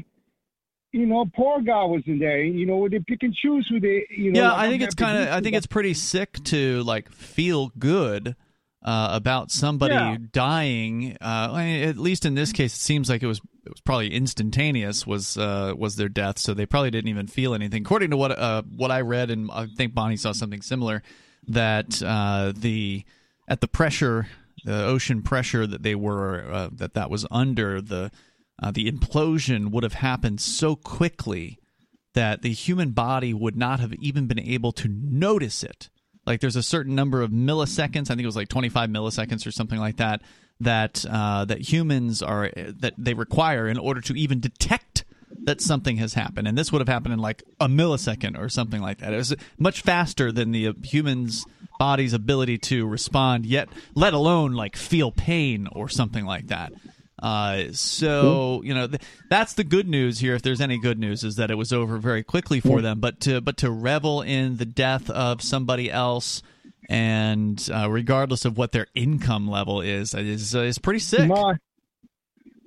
you 0.92 1.06
know, 1.06 1.24
poor 1.36 1.60
guy 1.60 1.84
was 1.84 2.02
in 2.06 2.18
there. 2.18 2.42
You 2.42 2.66
know, 2.66 2.78
would 2.78 2.92
they 2.92 2.98
pick 2.98 3.22
and 3.22 3.34
choose 3.34 3.66
who 3.68 3.80
they, 3.80 4.06
you 4.10 4.32
know? 4.32 4.42
Yeah, 4.42 4.54
I 4.54 4.68
think 4.68 4.82
it's 4.82 4.94
kind 4.94 5.18
of. 5.18 5.28
I 5.28 5.40
think 5.40 5.54
it's 5.54 5.66
pretty 5.66 5.94
sick 5.94 6.42
to 6.44 6.82
like 6.82 7.10
feel 7.12 7.70
good 7.78 8.34
uh, 8.82 9.10
about 9.12 9.50
somebody 9.50 9.94
yeah. 9.94 10.16
dying. 10.32 11.16
Uh, 11.20 11.56
at 11.56 11.96
least 11.96 12.24
in 12.24 12.34
this 12.34 12.52
case, 12.52 12.74
it 12.74 12.80
seems 12.80 13.08
like 13.08 13.22
it 13.22 13.28
was 13.28 13.40
it 13.64 13.70
was 13.70 13.80
probably 13.80 14.12
instantaneous 14.12 15.06
was 15.06 15.36
uh, 15.36 15.74
was 15.76 15.96
their 15.96 16.08
death, 16.08 16.38
so 16.38 16.54
they 16.54 16.66
probably 16.66 16.90
didn't 16.90 17.08
even 17.08 17.26
feel 17.26 17.54
anything. 17.54 17.82
According 17.82 18.10
to 18.10 18.16
what 18.16 18.32
uh, 18.32 18.62
what 18.62 18.90
I 18.90 19.00
read, 19.00 19.30
and 19.30 19.50
I 19.52 19.66
think 19.66 19.94
Bonnie 19.94 20.16
saw 20.16 20.32
something 20.32 20.62
similar, 20.62 21.02
that 21.48 22.02
uh, 22.02 22.52
the 22.56 23.04
at 23.48 23.60
the 23.60 23.68
pressure, 23.68 24.28
the 24.64 24.84
ocean 24.84 25.22
pressure 25.22 25.66
that 25.66 25.82
they 25.82 25.94
were 25.94 26.44
uh, 26.50 26.70
that 26.72 26.94
that 26.94 27.10
was 27.10 27.26
under 27.30 27.80
the 27.80 28.10
the 28.72 28.90
implosion 28.90 29.70
would 29.70 29.84
have 29.84 29.94
happened 29.94 30.40
so 30.40 30.76
quickly 30.76 31.58
that 32.12 32.42
the 32.42 32.52
human 32.52 32.90
body 32.90 33.32
would 33.32 33.56
not 33.56 33.80
have 33.80 33.94
even 33.94 34.26
been 34.26 34.40
able 34.40 34.72
to 34.72 34.86
notice 34.88 35.62
it 35.62 35.88
like 36.26 36.40
there's 36.40 36.56
a 36.56 36.62
certain 36.62 36.94
number 36.94 37.22
of 37.22 37.30
milliseconds. 37.30 38.02
I 38.02 38.14
think 38.14 38.22
it 38.22 38.26
was 38.26 38.36
like 38.36 38.48
25 38.48 38.90
milliseconds 38.90 39.46
or 39.46 39.50
something 39.50 39.78
like 39.78 39.96
that. 39.96 40.22
That 40.60 41.04
uh, 41.08 41.46
that 41.46 41.72
humans 41.72 42.22
are 42.22 42.50
that 42.56 42.94
they 42.98 43.14
require 43.14 43.66
in 43.68 43.78
order 43.78 44.00
to 44.02 44.14
even 44.14 44.40
detect 44.40 45.04
that 45.44 45.60
something 45.60 45.96
has 45.96 46.14
happened, 46.14 46.46
and 46.46 46.56
this 46.56 46.70
would 46.70 46.80
have 46.80 46.88
happened 46.88 47.14
in 47.14 47.20
like 47.20 47.42
a 47.60 47.66
millisecond 47.66 48.38
or 48.38 48.48
something 48.48 48.80
like 48.80 48.98
that. 48.98 49.14
It 49.14 49.16
was 49.16 49.34
much 49.58 49.80
faster 49.80 50.30
than 50.30 50.50
the 50.50 50.74
human's 50.84 51.46
body's 51.78 52.12
ability 52.12 52.58
to 52.58 52.86
respond, 52.86 53.46
yet 53.46 53.68
let 53.94 54.12
alone 54.12 54.52
like 54.52 54.76
feel 54.76 55.10
pain 55.10 55.66
or 55.72 55.88
something 55.88 56.26
like 56.26 56.48
that. 56.48 56.72
Uh, 57.22 57.64
so 57.72 58.62
you 58.64 58.74
know 58.74 58.86
th- 58.86 59.02
that's 59.28 59.54
the 59.54 59.64
good 59.64 59.88
news 59.88 60.18
here. 60.18 60.34
If 60.34 60.42
there's 60.42 60.60
any 60.60 60.78
good 60.78 60.98
news, 60.98 61.22
is 61.22 61.36
that 61.36 61.50
it 61.50 61.56
was 61.56 61.72
over 61.72 61.98
very 61.98 62.22
quickly 62.22 62.60
for 62.60 62.80
them. 62.80 63.00
But 63.00 63.20
to 63.20 63.40
but 63.40 63.58
to 63.58 63.70
revel 63.70 64.22
in 64.22 64.56
the 64.56 64.64
death 64.64 65.10
of 65.10 65.42
somebody 65.42 65.90
else, 65.90 66.42
and 66.90 67.70
uh, 67.72 67.88
regardless 67.88 68.44
of 68.44 68.58
what 68.58 68.72
their 68.72 68.88
income 68.96 69.48
level 69.48 69.80
is, 69.80 70.12
is 70.12 70.56
uh, 70.56 70.62
is 70.62 70.78
pretty 70.78 70.98
sick. 70.98 71.28
My 71.28 71.54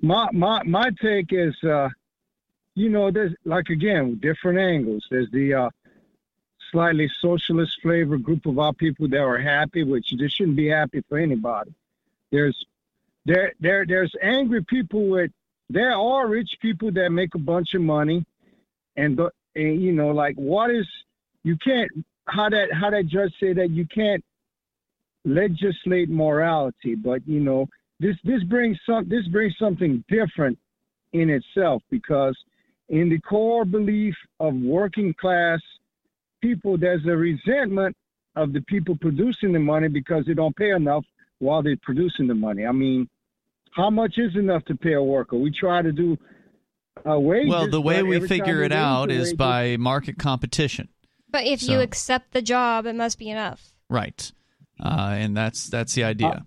my 0.00 0.28
my, 0.32 0.62
my 0.62 0.90
take 1.00 1.30
is, 1.30 1.54
uh, 1.62 1.90
you 2.74 2.88
know, 2.88 3.10
there's 3.10 3.34
like 3.44 3.68
again 3.68 4.18
different 4.22 4.58
angles. 4.58 5.06
There's 5.10 5.30
the 5.30 5.52
uh, 5.52 5.70
slightly 6.72 7.10
socialist 7.20 7.78
flavor 7.82 8.16
group 8.16 8.46
of 8.46 8.58
our 8.58 8.72
people 8.72 9.08
that 9.08 9.20
are 9.20 9.38
happy, 9.38 9.84
which 9.84 10.14
they 10.18 10.28
shouldn't 10.28 10.56
be 10.56 10.68
happy 10.68 11.04
for 11.06 11.18
anybody. 11.18 11.74
There's 12.32 12.64
there 13.26 13.52
there 13.60 13.84
there's 13.86 14.14
angry 14.22 14.64
people 14.64 15.06
with 15.06 15.32
there 15.68 15.94
are 15.94 16.26
rich 16.26 16.56
people 16.62 16.90
that 16.92 17.10
make 17.10 17.34
a 17.34 17.38
bunch 17.38 17.74
of 17.74 17.82
money 17.82 18.24
and, 18.96 19.20
and 19.54 19.82
you 19.82 19.92
know 19.92 20.08
like 20.08 20.34
what 20.36 20.70
is 20.70 20.86
you 21.42 21.56
can't 21.56 21.90
how 22.26 22.48
that 22.48 22.72
how 22.72 22.90
that 22.90 23.06
judge 23.06 23.32
say 23.40 23.52
that 23.52 23.70
you 23.70 23.86
can't 23.86 24.24
legislate 25.24 26.08
morality 26.08 26.94
but 26.94 27.26
you 27.26 27.40
know 27.40 27.66
this 28.00 28.16
this 28.24 28.42
brings 28.44 28.78
some 28.84 29.08
this 29.08 29.26
brings 29.28 29.56
something 29.58 30.04
different 30.08 30.58
in 31.12 31.30
itself 31.30 31.82
because 31.90 32.36
in 32.88 33.08
the 33.08 33.18
core 33.20 33.64
belief 33.64 34.14
of 34.40 34.54
working 34.54 35.14
class 35.14 35.60
people 36.42 36.76
there's 36.76 37.04
a 37.06 37.16
resentment 37.16 37.96
of 38.36 38.52
the 38.52 38.60
people 38.62 38.96
producing 39.00 39.52
the 39.52 39.58
money 39.58 39.88
because 39.88 40.26
they 40.26 40.34
don't 40.34 40.56
pay 40.56 40.70
enough 40.70 41.04
while 41.38 41.62
they're 41.62 41.76
producing 41.82 42.26
the 42.26 42.34
money 42.34 42.66
i 42.66 42.72
mean 42.72 43.08
how 43.74 43.90
much 43.90 44.18
is 44.18 44.36
enough 44.36 44.64
to 44.66 44.74
pay 44.76 44.92
a 44.92 45.02
worker? 45.02 45.36
We 45.36 45.50
try 45.50 45.82
to 45.82 45.92
do 45.92 46.16
uh, 47.08 47.18
wages. 47.18 47.50
Well, 47.50 47.68
the 47.68 47.80
way 47.80 48.02
we 48.02 48.20
figure 48.26 48.62
it 48.62 48.72
out 48.72 49.10
is 49.10 49.18
wages. 49.18 49.34
by 49.34 49.76
market 49.76 50.18
competition. 50.18 50.88
But 51.34 51.46
if 51.46 51.62
so, 51.62 51.72
you 51.72 51.80
accept 51.80 52.30
the 52.30 52.40
job, 52.40 52.86
it 52.86 52.94
must 52.94 53.18
be 53.18 53.28
enough. 53.28 53.72
Right, 53.90 54.30
uh, 54.78 55.16
and 55.18 55.36
that's 55.36 55.66
that's 55.66 55.92
the 55.92 56.04
idea. 56.04 56.46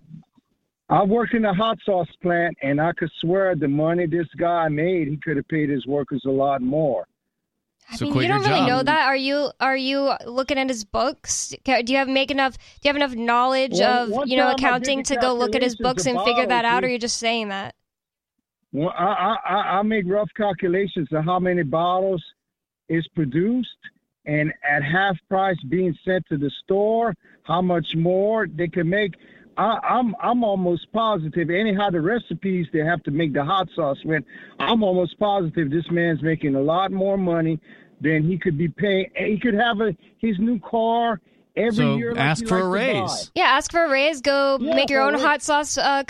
I, 0.88 1.00
I 1.00 1.04
worked 1.04 1.34
in 1.34 1.44
a 1.44 1.52
hot 1.52 1.76
sauce 1.84 2.08
plant, 2.22 2.56
and 2.62 2.80
I 2.80 2.92
could 2.94 3.10
swear 3.20 3.54
the 3.54 3.68
money 3.68 4.06
this 4.06 4.28
guy 4.38 4.66
made, 4.68 5.08
he 5.08 5.18
could 5.18 5.36
have 5.36 5.46
paid 5.48 5.68
his 5.68 5.86
workers 5.86 6.22
a 6.26 6.30
lot 6.30 6.62
more. 6.62 7.06
I 7.90 7.96
so 7.96 8.06
mean, 8.06 8.14
you 8.14 8.28
don't 8.28 8.40
really 8.40 8.60
job. 8.60 8.68
know 8.68 8.82
that. 8.82 9.08
Are 9.08 9.14
you 9.14 9.50
are 9.60 9.76
you 9.76 10.14
looking 10.24 10.56
at 10.56 10.70
his 10.70 10.84
books? 10.84 11.54
Do 11.64 11.82
you 11.86 11.98
have 11.98 12.08
make 12.08 12.30
enough? 12.30 12.56
Do 12.56 12.62
you 12.84 12.88
have 12.88 12.96
enough 12.96 13.14
knowledge 13.14 13.74
well, 13.74 14.22
of 14.22 14.26
you 14.26 14.38
know 14.38 14.52
accounting 14.52 15.02
to 15.02 15.16
go 15.16 15.34
look 15.34 15.54
at 15.54 15.60
his 15.60 15.76
books 15.76 16.06
and 16.06 16.18
figure 16.22 16.46
that 16.46 16.64
out, 16.64 16.82
or 16.82 16.86
are 16.86 16.90
you 16.90 16.98
just 16.98 17.18
saying 17.18 17.50
that? 17.50 17.74
Well, 18.72 18.94
I, 18.96 19.36
I 19.46 19.54
I 19.54 19.82
make 19.82 20.04
rough 20.06 20.30
calculations 20.34 21.08
of 21.12 21.26
how 21.26 21.38
many 21.38 21.62
bottles 21.62 22.24
is 22.88 23.06
produced, 23.14 23.68
and 24.28 24.52
at 24.62 24.84
half 24.84 25.16
price 25.28 25.56
being 25.68 25.96
sent 26.04 26.24
to 26.28 26.36
the 26.36 26.50
store, 26.62 27.14
how 27.44 27.62
much 27.62 27.96
more 27.96 28.46
they 28.46 28.68
can 28.68 28.88
make. 28.88 29.14
I, 29.56 29.78
I'm 29.82 30.14
I'm 30.20 30.44
almost 30.44 30.92
positive. 30.92 31.50
Anyhow, 31.50 31.90
the 31.90 32.00
recipes 32.00 32.68
they 32.72 32.80
have 32.80 33.02
to 33.04 33.10
make 33.10 33.32
the 33.32 33.42
hot 33.42 33.68
sauce 33.74 33.98
with, 34.04 34.22
I'm 34.60 34.84
almost 34.84 35.18
positive 35.18 35.70
this 35.70 35.90
man's 35.90 36.22
making 36.22 36.54
a 36.54 36.60
lot 36.60 36.92
more 36.92 37.16
money 37.16 37.58
than 38.00 38.22
he 38.22 38.38
could 38.38 38.56
be 38.56 38.68
paying. 38.68 39.06
He 39.16 39.40
could 39.40 39.54
have 39.54 39.80
a 39.80 39.96
his 40.18 40.38
new 40.38 40.60
car 40.60 41.20
every 41.58 41.72
So 41.72 41.96
year. 41.96 42.12
like 42.14 42.20
ask 42.20 42.42
he 42.42 42.48
for 42.48 42.58
a 42.58 42.64
likes 42.64 42.92
buy. 42.92 43.00
raise. 43.00 43.30
Yeah, 43.34 43.44
ask 43.44 43.70
for 43.70 43.84
a 43.84 43.90
raise. 43.90 44.20
Go 44.20 44.58
Yeah, 44.60 44.74
make 44.74 44.88
your 44.90 45.02
own 45.02 45.14
raise. 45.14 45.22
hot 45.22 45.42
sauce 45.42 45.76
uh, 45.76 45.82
I, 45.82 45.98
I 45.98 46.04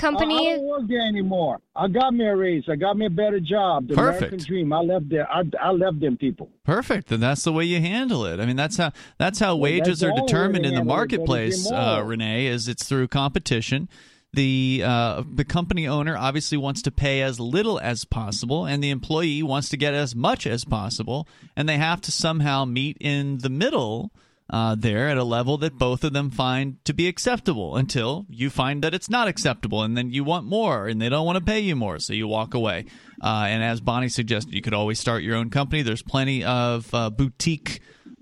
don't 0.57 0.63
work 0.65 0.89
there 0.89 1.01
anymore. 1.07 1.59
I 1.75 1.89
got 1.89 2.13
me 2.15 2.25
a 2.27 2.37
raise. 2.37 2.65
I 2.69 2.77
got 2.77 2.97
me 2.97 3.07
a 3.07 3.11
better 3.11 3.41
job. 3.41 3.89
The 3.89 3.95
Perfect. 3.95 4.23
American 4.33 4.47
dream. 4.47 4.73
I 4.73 4.81
left 4.81 5.09
there. 5.09 5.31
I, 5.31 5.43
I 5.61 5.71
left 5.71 6.01
them 6.01 6.17
people. 6.17 6.49
Perfect. 6.65 7.09
Then 7.09 7.21
that's 7.21 7.43
the 7.45 7.53
way 7.53 7.65
you 7.65 7.81
handle 7.81 8.25
it. 8.27 8.41
I 8.41 8.47
mean, 8.47 8.57
that's 8.57 8.77
how 8.77 8.93
that's 9.19 9.39
how 9.39 9.55
Well, 9.55 9.63
wages 9.73 10.01
that's 10.01 10.13
are 10.17 10.21
determined 10.21 10.67
in 10.67 10.75
the 10.75 10.79
handle 10.81 11.01
it, 11.03 11.09
but 11.27 11.41
it's 11.41 11.71
marketplace, 11.71 11.71
uh. 11.73 12.03
Renee. 12.05 12.47
Is 12.47 12.69
it's 12.69 12.85
through 12.89 13.09
competition. 13.09 13.89
The 14.35 14.83
uh, 14.85 15.23
the 15.33 15.45
company 15.45 15.89
owner 15.89 16.15
obviously 16.17 16.59
wants 16.59 16.83
to 16.83 16.91
pay 16.91 17.23
as 17.23 17.41
little 17.41 17.81
as 17.81 18.05
possible, 18.05 18.67
and 18.67 18.85
the 18.85 18.91
employee 18.91 19.43
wants 19.43 19.71
to 19.71 19.79
get 19.79 19.95
as 19.95 20.15
much 20.15 20.47
as 20.47 20.67
possible, 20.67 21.27
and 21.57 21.67
they 21.67 21.79
have 21.79 22.03
to 22.03 22.13
somehow 22.13 22.67
meet 22.67 22.99
in 23.01 23.39
the 23.39 23.49
middle. 23.49 24.13
Uh, 24.51 24.75
there 24.75 25.09
at 25.09 25.19
a 25.19 25.25
level 25.25 25.59
that 25.59 25.77
both 25.77 26.03
of 26.05 26.15
them 26.15 26.31
find 26.31 26.83
to 26.85 26.95
be 26.95 27.07
acceptable 27.07 27.77
until 27.77 28.25
you 28.31 28.49
find 28.49 28.83
that 28.83 28.95
it's 28.95 29.11
not 29.11 29.29
acceptable 29.29 29.83
and 29.83 29.95
then 29.95 30.11
you 30.11 30.25
want 30.25 30.47
more 30.47 30.89
and 30.89 31.03
they 31.03 31.11
don't 31.11 31.27
want 31.27 31.37
to 31.37 31.45
pay 31.45 31.61
you 31.61 31.77
more 31.77 31.99
so 31.99 32.15
you 32.15 32.27
walk 32.27 32.55
away. 32.55 32.87
Uh, 33.23 33.45
and 33.47 33.63
as 33.63 33.83
bonnie 33.83 34.09
suggested 34.09 34.55
you 34.55 34.63
could 34.63 34.73
always 34.73 34.99
start 34.99 35.23
your 35.23 35.37
own 35.37 35.51
company. 35.51 35.83
There's 35.83 36.03
plenty 36.03 36.45
of 36.45 36.89
uh, 36.95 37.11
boutique 37.11 37.81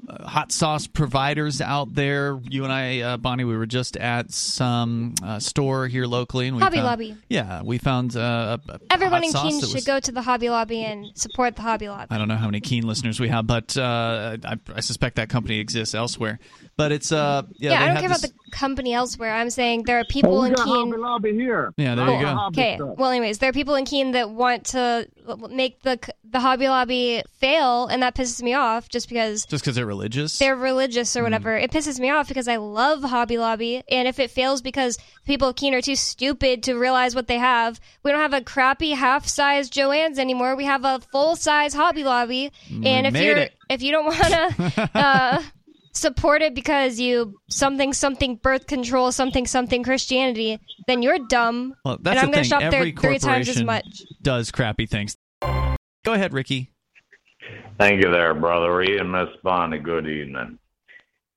hot 0.09 0.53
sauce 0.53 0.87
providers 0.87 1.61
out 1.61 1.95
there. 1.95 2.39
You 2.49 2.65
and 2.65 2.73
I, 2.73 3.01
uh, 3.01 3.17
Bonnie, 3.17 3.45
we 3.45 3.57
were 3.57 3.67
just 3.67 3.97
at 3.97 4.33
some 4.33 5.15
uh, 5.23 5.39
store 5.39 5.87
here 5.89 6.07
locally, 6.07 6.47
and 6.49 6.57
we 6.57 6.63
Hobby 6.63 6.77
found, 6.77 6.87
Lobby. 6.87 7.17
Yeah, 7.29 7.63
we 7.63 7.79
found 7.79 8.17
uh, 8.17 8.59
a, 8.69 8.73
a 8.73 8.81
Everyone 8.91 9.13
hot 9.23 9.25
in 9.25 9.31
sauce 9.33 9.43
Keene 9.51 9.61
should 9.61 9.75
was- 9.75 9.85
go 9.85 10.01
to 10.01 10.13
the 10.13 10.23
Hobby 10.23 10.49
Lobby 10.51 10.83
and 10.85 11.07
support 11.17 11.57
the 11.57 11.63
Hobby 11.63 11.89
Lobby. 11.89 12.07
I 12.11 12.19
don't 12.19 12.29
know 12.29 12.37
how 12.37 12.47
many 12.47 12.61
keen 12.61 12.87
listeners 12.87 13.19
we 13.21 13.29
have, 13.29 13.47
but 13.47 13.77
uh, 13.77 14.37
I, 14.45 14.57
I 14.75 14.81
suspect 14.81 15.17
that 15.17 15.29
company 15.29 15.59
exists 15.59 15.95
elsewhere. 15.95 16.39
But 16.77 16.93
it's 16.93 17.11
uh, 17.13 17.43
yeah, 17.59 17.71
Yeah, 17.73 17.79
they 17.79 17.85
I 17.85 17.87
don't 17.87 17.89
have 17.97 18.01
care 18.01 18.09
this- 18.11 18.25
about 18.25 18.31
the 18.45 18.51
company 18.53 18.95
elsewhere. 18.95 19.33
I'm 19.35 19.51
saying 19.51 19.85
there 19.85 19.99
are 19.99 20.05
people 20.05 20.39
Oh, 20.41 20.45
in 20.45 20.53
got 20.53 20.65
Keene. 20.67 20.91
Hobby 20.91 20.97
Lobby 21.03 21.33
here. 21.35 21.73
Yeah, 21.77 21.95
there 21.95 22.05
I 22.07 22.17
you 22.19 22.23
go. 22.25 22.47
Okay. 22.49 22.79
Well, 22.81 23.11
anyways, 23.11 23.39
there 23.39 23.51
are 23.51 23.53
people 23.55 23.75
in 23.75 23.85
Keene 23.85 24.13
that 24.13 24.31
want 24.31 24.67
to 24.67 25.09
make 25.51 25.83
the 25.83 25.99
the 26.29 26.41
Hobby 26.41 26.69
Lobby 26.69 27.23
fail, 27.39 27.87
and 27.87 28.03
that 28.03 28.15
pisses 28.15 28.43
me 28.43 28.55
off. 28.55 28.89
Just 28.89 29.09
because 29.09 29.47
just 29.47 29.65
because 29.65 29.77
they're 29.77 29.87
religious. 29.87 30.39
they're 30.39 30.57
religious 30.57 31.13
Hmm. 31.15 31.21
or 31.21 31.23
whatever, 31.25 31.57
it 31.57 31.71
pisses 31.71 31.99
me 32.01 32.11
off 32.11 32.29
because 32.29 32.49
I 32.49 32.57
love 32.57 33.03
Hobby 33.03 33.39
Lobby, 33.39 33.83
and 33.91 34.07
if 34.09 34.19
it 34.19 34.31
fails 34.31 34.63
because 34.63 34.99
people 35.25 35.49
of 35.49 35.57
Keene 35.57 35.75
are 35.75 35.81
too 35.83 35.97
stupid 35.97 36.63
to 36.65 36.75
realize 36.75 37.15
what 37.15 37.27
they 37.27 37.39
have, 37.39 37.81
we 38.03 38.11
don't 38.11 38.21
have 38.21 38.35
a 38.35 38.41
crappy 38.43 38.91
half 38.93 39.27
size 39.27 39.71
Joann's 39.71 40.19
anymore. 40.19 40.55
We 40.57 40.65
have 40.65 40.85
a 40.85 41.01
full 41.13 41.37
size 41.37 41.75
Hobby 41.75 42.05
Lobby, 42.05 42.53
and 42.71 43.07
if 43.07 43.13
made 43.13 43.25
you're 43.27 43.37
it. 43.39 43.55
if 43.69 43.83
you 43.83 43.93
don't 43.93 44.05
want 44.07 44.17
to. 44.19 44.91
uh, 44.99 45.43
Support 45.97 46.43
it 46.43 46.55
because 46.55 47.01
you 47.01 47.41
something 47.49 47.95
something 47.95 48.37
birth 48.37 48.67
control 48.67 49.13
something 49.13 49.47
something 49.47 49.83
Christianity, 49.83 50.61
then 50.87 51.01
you're 51.01 51.19
dumb. 51.31 51.75
well, 51.87 51.97
that's 52.01 52.19
and 52.19 52.27
I'm 52.27 52.33
gonna 52.33 52.43
thing. 52.43 52.51
shop 52.51 52.71
there 52.71 52.93
three 52.93 53.19
times 53.19 53.49
as 53.49 53.63
much. 53.63 54.03
does 54.21 54.51
crappy 54.51 54.85
things. 54.85 55.17
Go 55.41 56.13
ahead, 56.13 56.35
Ricky. 56.35 56.71
Thank 57.79 58.05
you 58.05 58.11
there, 58.11 58.35
Brother 58.35 58.83
E 58.83 58.99
and 58.99 59.11
Miss 59.11 59.29
Bonnie. 59.43 59.79
Good 59.79 60.07
evening. 60.07 60.59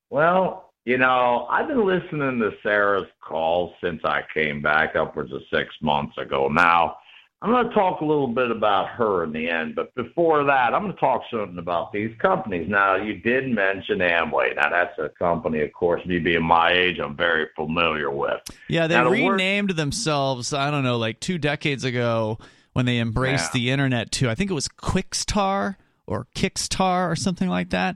Well, 0.10 0.74
you 0.84 0.97
know, 0.97 1.47
I've 1.49 1.68
been 1.70 1.86
listening 1.86 2.39
to 2.39 2.51
Sarah's 2.62 3.07
calls 3.22 3.72
since 3.82 4.01
I 4.03 4.24
came 4.34 4.62
back 4.62 4.95
upwards 4.97 5.32
of 5.32 5.41
six 5.53 5.70
months 5.82 6.18
ago. 6.18 6.49
Now, 6.49 6.97
I'm 7.42 7.52
going 7.52 7.70
to 7.70 7.74
talk 7.74 8.02
a 8.02 8.06
little 8.06 8.28
bit 8.28 8.52
about 8.52 8.90
her 8.90 9.24
in 9.24 9.32
the 9.32 9.50
end, 9.50 9.74
but 9.74 9.96
before 9.96 10.44
that, 10.44 10.74
I'm 10.74 10.82
going 10.84 10.94
to 10.94 11.00
talk 11.00 11.22
something 11.32 11.58
about 11.58 11.94
these 11.94 12.12
companies. 12.22 12.68
Now, 12.70 12.96
you 12.98 13.14
did 13.20 13.50
mention 13.50 14.00
Amway. 14.00 14.58
Now, 14.58 14.70
that's 14.70 14.98
a 15.00 15.08
company, 15.18 15.62
of 15.62 15.72
course, 15.72 16.06
me 16.06 16.20
being 16.20 16.44
my 16.44 16.74
age, 16.74 17.00
I'm 17.00 17.16
very 17.16 17.48
familiar 17.56 18.12
with. 18.12 18.42
Yeah, 18.68 18.88
they 18.88 18.96
Now, 18.96 19.10
the 19.10 19.24
word- 19.24 19.34
renamed 19.34 19.70
themselves. 19.72 20.54
I 20.54 20.70
don't 20.70 20.84
know, 20.84 20.98
like 20.98 21.22
two 21.22 21.38
decades 21.38 21.86
ago 21.86 22.40
when 22.74 22.86
they 22.86 22.98
embraced 23.00 23.56
Yeah. 23.56 23.60
the 23.62 23.70
internet 23.72 24.12
too. 24.12 24.30
I 24.30 24.36
think 24.36 24.52
it 24.52 24.54
was 24.56 24.68
Quixtar 24.68 25.78
or 26.08 26.28
Kickstar 26.36 27.10
or 27.10 27.16
something 27.16 27.48
like 27.48 27.70
that. 27.70 27.96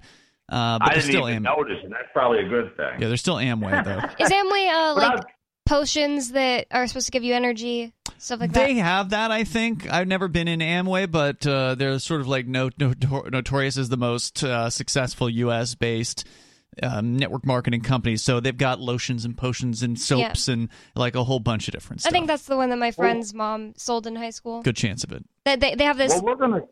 Uh, 0.50 0.80
but 0.80 0.84
I 0.84 0.94
they're 0.94 1.02
didn't 1.02 1.12
still 1.12 1.30
even 1.30 1.46
Am- 1.46 1.58
notice, 1.58 1.80
and 1.84 1.91
that's 1.91 2.08
probably 2.14 2.39
a 2.46 2.48
good 2.48 2.78
thing. 2.78 3.02
Yeah, 3.02 3.08
they're 3.10 3.18
still 3.18 3.36
Amway 3.36 3.84
though. 3.84 4.24
Is 4.24 4.30
Amway 4.32 4.70
uh, 4.72 4.94
like 4.96 5.24
potions 5.66 6.32
that 6.32 6.68
are 6.72 6.88
supposed 6.88 7.08
to 7.08 7.12
give 7.12 7.24
you 7.24 7.34
energy, 7.34 7.91
stuff 8.24 8.39
like 8.39 8.53
they 8.53 8.76
that? 8.76 8.82
have 8.82 9.09
that, 9.09 9.32
I 9.32 9.43
think. 9.43 9.91
I've 9.91 10.07
never 10.07 10.28
been 10.28 10.47
in 10.47 10.59
Amway, 10.59 11.09
but 11.09 11.45
uh, 11.45 11.76
they're 11.76 11.99
sort 11.99 12.21
of 12.21 12.28
like 12.28 12.47
no, 12.47 12.69
notor- 12.69 13.32
notorious 13.32 13.78
as 13.78 13.89
the 13.89 13.97
most 13.97 14.43
uh, 14.43 14.69
successful 14.69 15.30
U.S. 15.30 15.76
based 15.76 16.26
um, 16.82 17.17
network 17.17 17.45
marketing 17.45 17.82
company. 17.82 18.17
So 18.17 18.39
they've 18.39 18.57
got 18.57 18.80
lotions 18.80 19.26
and 19.26 19.38
potions 19.38 19.84
and 19.84 19.99
soaps 19.99 20.47
and 20.47 20.69
like 20.95 21.15
a 21.15 21.24
whole 21.24 21.39
bunch 21.39 21.67
of 21.67 21.74
different 21.74 22.01
stuff. 22.01 22.11
I 22.11 22.13
think 22.13 22.28
that's 22.28 22.45
the 22.45 22.57
one 22.57 22.69
that 22.69 22.78
my 22.78 22.91
friend's 22.91 23.34
mom 23.34 23.74
sold 23.78 24.07
in 24.07 24.15
high 24.15 24.32
school. 24.32 24.61
good 24.61 24.76
chance 24.76 25.03
of 25.03 25.11
it. 25.11 25.24
They, 25.45 25.55
they, 25.55 25.76
they 25.76 25.84
have 25.84 25.97
this. 25.97 26.13
Well, 26.13 26.24
we're 26.24 26.36
going 26.36 26.61
to 26.61 26.67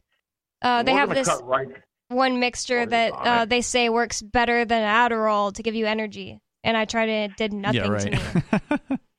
uh, 0.61 0.83
they 0.83 0.93
we're 0.93 0.99
have 0.99 1.09
gonna 1.09 1.23
this 1.23 1.41
right 1.43 1.67
one 2.07 2.39
mixture 2.39 2.85
that 2.85 3.13
uh, 3.13 3.45
they 3.45 3.61
say 3.61 3.89
works 3.89 4.21
better 4.21 4.65
than 4.65 4.83
Adderall 4.83 5.53
to 5.53 5.63
give 5.63 5.75
you 5.75 5.85
energy, 5.85 6.39
and 6.63 6.75
I 6.75 6.85
tried 6.85 7.09
it. 7.09 7.31
It 7.31 7.37
did 7.37 7.53
nothing 7.53 7.81
yeah, 7.81 7.87
right. 7.87 8.11
to 8.11 8.81
me. 8.89 8.97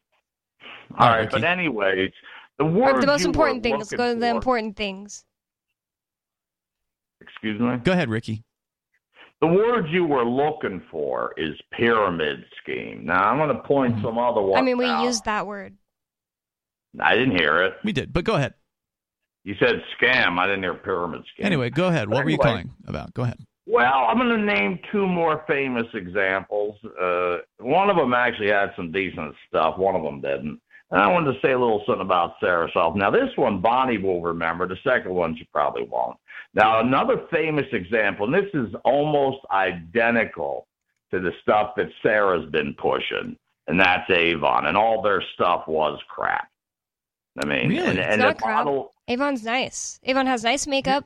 All 0.99 1.07
All 1.07 1.13
right, 1.13 1.19
right, 1.21 1.31
but 1.31 1.37
Ricky. 1.43 1.47
anyways, 1.47 2.13
the 2.59 2.65
Or 2.65 2.71
word 2.71 3.03
the 3.03 3.07
most 3.07 3.21
you 3.21 3.27
were 3.27 3.31
important 3.31 3.63
things. 3.63 3.93
looking 3.93 3.99
Go 3.99 4.15
to 4.15 4.21
the 4.21 4.27
for- 4.31 4.37
important 4.37 4.77
things. 4.77 5.25
Excuse 7.21 7.61
me. 7.61 7.77
Go 7.79 7.93
ahead, 7.93 8.09
Ricky. 8.09 8.45
The 9.41 9.47
word 9.47 9.89
you 9.91 10.05
were 10.05 10.25
looking 10.25 10.81
for 10.91 11.35
is 11.37 11.55
pyramid 11.73 12.45
scheme. 12.63 13.05
Now 13.05 13.25
I'm 13.31 13.39
going 13.39 13.49
to 13.57 13.63
point 13.63 13.97
Mhm. 13.97 14.03
some 14.03 14.19
other 14.19 14.41
ones. 14.41 14.57
I 14.59 14.63
mean, 14.63 14.77
we 14.79 14.87
out. 14.87 15.03
used 15.05 15.25
that 15.25 15.47
word. 15.47 15.77
I 17.01 17.17
didn't 17.17 17.39
hear 17.39 17.63
it. 17.63 17.75
We 17.83 17.93
did, 17.93 18.13
but 18.13 18.25
go 18.25 18.35
ahead. 18.37 18.55
You 19.45 19.55
said 19.57 19.83
scam. 19.99 20.39
I 20.39 20.47
didn't 20.47 20.63
hear 20.63 20.75
pyramid 20.75 21.25
scheme. 21.33 21.47
Anyway, 21.47 21.71
go 21.71 21.89
ahead. 21.89 22.09
What 22.09 22.25
were 22.25 22.31
you 22.31 22.39
calling 22.39 22.71
about? 22.87 23.13
Go 23.15 23.23
ahead. 23.23 23.39
Well, 23.67 24.07
I'm 24.09 24.19
going 24.19 24.29
to 24.31 24.45
name 24.45 24.79
two 24.93 25.07
more 25.07 25.45
famous 25.49 25.87
examples. 25.95 26.77
Uh, 27.01 27.39
one 27.59 27.91
of 27.91 27.97
them 27.97 28.13
actually 28.13 28.51
had 28.51 28.73
some 28.77 28.93
decent 28.93 29.35
stuff. 29.49 29.79
One 29.79 29.97
of 29.97 30.03
them 30.03 30.21
didn't. 30.21 30.61
And 30.93 31.01
I 31.01 31.09
wanted 31.09 31.33
to 31.33 31.41
say 31.41 31.53
a 31.53 31.59
little 31.59 31.83
something 31.87 32.05
about 32.05 32.35
Sarah 32.39 32.69
Self. 32.73 32.95
Now, 32.95 33.11
this 33.11 33.31
one 33.37 33.61
Bonnie 33.61 33.99
will 33.99 34.21
remember. 34.21 34.69
The 34.69 34.77
second 34.85 35.13
one 35.15 35.35
she 35.37 35.45
probably 35.53 35.85
won't. 35.85 36.19
Now, 36.55 36.81
another 36.81 37.23
famous 37.31 37.67
example, 37.73 38.27
and 38.27 38.35
this 38.35 38.51
is 38.53 38.75
almost 38.85 39.39
identical 39.51 40.67
to 41.11 41.19
the 41.19 41.33
stuff 41.43 41.73
that 41.77 41.89
Sarah's 42.03 42.49
been 42.51 42.75
pushing, 42.75 43.37
and 43.69 43.81
that's 43.81 44.09
Avon. 44.11 44.67
And 44.67 44.77
all 44.77 45.01
their 45.03 45.23
stuff 45.35 45.67
was 45.67 45.99
crap. 46.09 46.49
I 47.43 47.47
mean, 47.47 47.71
Really? 47.71 47.87
and, 47.87 47.99
It's 47.99 48.09
and 48.09 48.21
not 48.21 48.37
the 48.37 48.43
crap. 48.43 48.65
model, 48.67 48.93
Avon's 49.09 49.43
nice. 49.45 49.99
Avon 50.05 50.27
has 50.27 50.45
nice 50.45 50.67
makeup. 50.67 51.05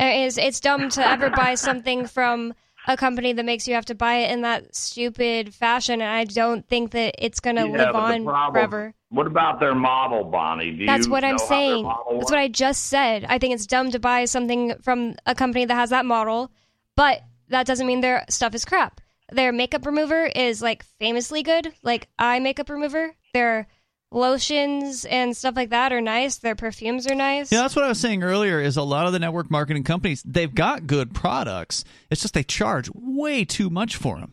Uh, 0.00 0.04
It's, 0.12 0.38
it's 0.38 0.60
dumb 0.60 0.88
to 0.90 1.06
ever 1.06 1.28
buy 1.30 1.54
something 1.56 2.06
from 2.06 2.54
a 2.86 2.96
company 2.96 3.32
that 3.32 3.44
makes 3.44 3.66
you 3.66 3.74
have 3.74 3.84
to 3.86 3.94
buy 3.94 4.16
it 4.16 4.30
in 4.30 4.42
that 4.42 4.74
stupid 4.74 5.54
fashion, 5.54 6.00
and 6.00 6.10
I 6.10 6.24
don't 6.24 6.66
think 6.68 6.92
that 6.92 7.14
it's 7.18 7.40
going 7.40 7.56
to 7.56 7.66
Yeah, 7.66 7.86
live 7.86 7.94
on 7.94 8.24
problem- 8.24 8.52
forever. 8.54 8.94
What 9.10 9.26
about 9.26 9.60
their 9.60 9.74
model, 9.74 10.24
Bonnie? 10.24 10.72
Do 10.72 10.86
That's 10.86 11.08
what 11.08 11.24
I'm 11.24 11.36
know 11.36 11.42
how 11.42 11.48
their 11.48 11.48
saying. 11.48 11.84
That's 11.84 12.30
what 12.30 12.38
I 12.40 12.48
just 12.48 12.86
said. 12.86 13.24
I 13.28 13.38
think 13.38 13.54
it's 13.54 13.66
dumb 13.66 13.90
to 13.92 13.98
buy 14.00 14.24
something 14.24 14.74
from 14.82 15.14
a 15.26 15.34
company 15.34 15.64
that 15.64 15.74
has 15.74 15.90
that 15.90 16.04
model, 16.04 16.50
but 16.96 17.22
that 17.48 17.66
doesn't 17.66 17.86
mean 17.86 18.00
their 18.00 18.24
stuff 18.28 18.54
is 18.54 18.64
crap. 18.64 19.00
Their 19.30 19.52
makeup 19.52 19.86
remover 19.86 20.26
is 20.26 20.60
like 20.60 20.84
famously 20.98 21.42
good, 21.42 21.72
like 21.82 22.08
eye 22.18 22.40
makeup 22.40 22.68
remover. 22.68 23.14
Their 23.32 23.68
lotions 24.16 25.04
and 25.04 25.36
stuff 25.36 25.54
like 25.54 25.70
that 25.70 25.92
are 25.92 26.00
nice. 26.00 26.38
Their 26.38 26.56
perfumes 26.56 27.06
are 27.06 27.14
nice. 27.14 27.52
Yeah, 27.52 27.60
that's 27.60 27.76
what 27.76 27.84
I 27.84 27.88
was 27.88 28.00
saying 28.00 28.22
earlier. 28.22 28.60
Is 28.60 28.76
a 28.76 28.82
lot 28.82 29.06
of 29.06 29.12
the 29.12 29.18
network 29.18 29.50
marketing 29.50 29.84
companies 29.84 30.22
they've 30.24 30.54
got 30.54 30.86
good 30.86 31.14
products. 31.14 31.84
It's 32.10 32.22
just 32.22 32.34
they 32.34 32.42
charge 32.42 32.90
way 32.92 33.44
too 33.44 33.70
much 33.70 33.96
for 33.96 34.18
them. 34.18 34.32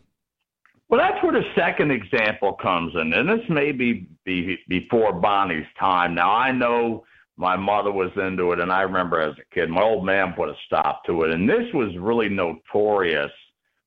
Well, 0.88 1.00
that's 1.00 1.22
where 1.22 1.32
the 1.32 1.44
second 1.56 1.90
example 1.90 2.52
comes 2.54 2.94
in, 2.94 3.12
and 3.14 3.28
this 3.28 3.44
may 3.48 3.72
be, 3.72 4.06
be 4.24 4.58
before 4.68 5.12
Bonnie's 5.12 5.66
time. 5.78 6.14
Now, 6.14 6.30
I 6.32 6.52
know 6.52 7.04
my 7.36 7.56
mother 7.56 7.90
was 7.90 8.10
into 8.16 8.52
it, 8.52 8.60
and 8.60 8.70
I 8.70 8.82
remember 8.82 9.20
as 9.20 9.34
a 9.38 9.54
kid, 9.54 9.70
my 9.70 9.82
old 9.82 10.04
man 10.04 10.34
put 10.34 10.50
a 10.50 10.54
stop 10.66 11.04
to 11.06 11.22
it, 11.24 11.30
and 11.30 11.48
this 11.48 11.72
was 11.72 11.96
really 11.98 12.28
notorious 12.28 13.32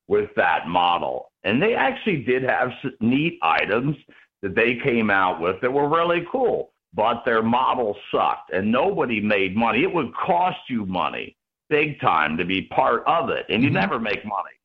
with 0.07 0.29
that 0.35 0.67
model. 0.67 1.31
And 1.43 1.61
they 1.61 1.75
actually 1.75 2.23
did 2.23 2.43
have 2.43 2.71
neat 2.99 3.39
items 3.41 3.95
that 4.41 4.55
they 4.55 4.75
came 4.83 5.09
out 5.09 5.39
with 5.41 5.59
that 5.61 5.71
were 5.71 5.89
really 5.89 6.25
cool. 6.31 6.71
but 6.93 7.23
their 7.25 7.43
model 7.43 7.95
sucked 8.11 8.51
and 8.53 8.71
nobody 8.71 9.19
made 9.21 9.55
money. 9.55 9.83
It 9.83 9.93
would 9.93 10.11
cost 10.15 10.57
you 10.69 10.85
money, 10.85 11.35
big 11.69 11.99
time, 11.99 12.37
to 12.37 12.45
be 12.45 12.61
part 12.63 13.03
of 13.05 13.29
it, 13.29 13.45
and 13.49 13.61
you 13.61 13.69
Mhm. 13.69 13.73
never 13.73 13.99
make 13.99 14.25
money. 14.25 14.55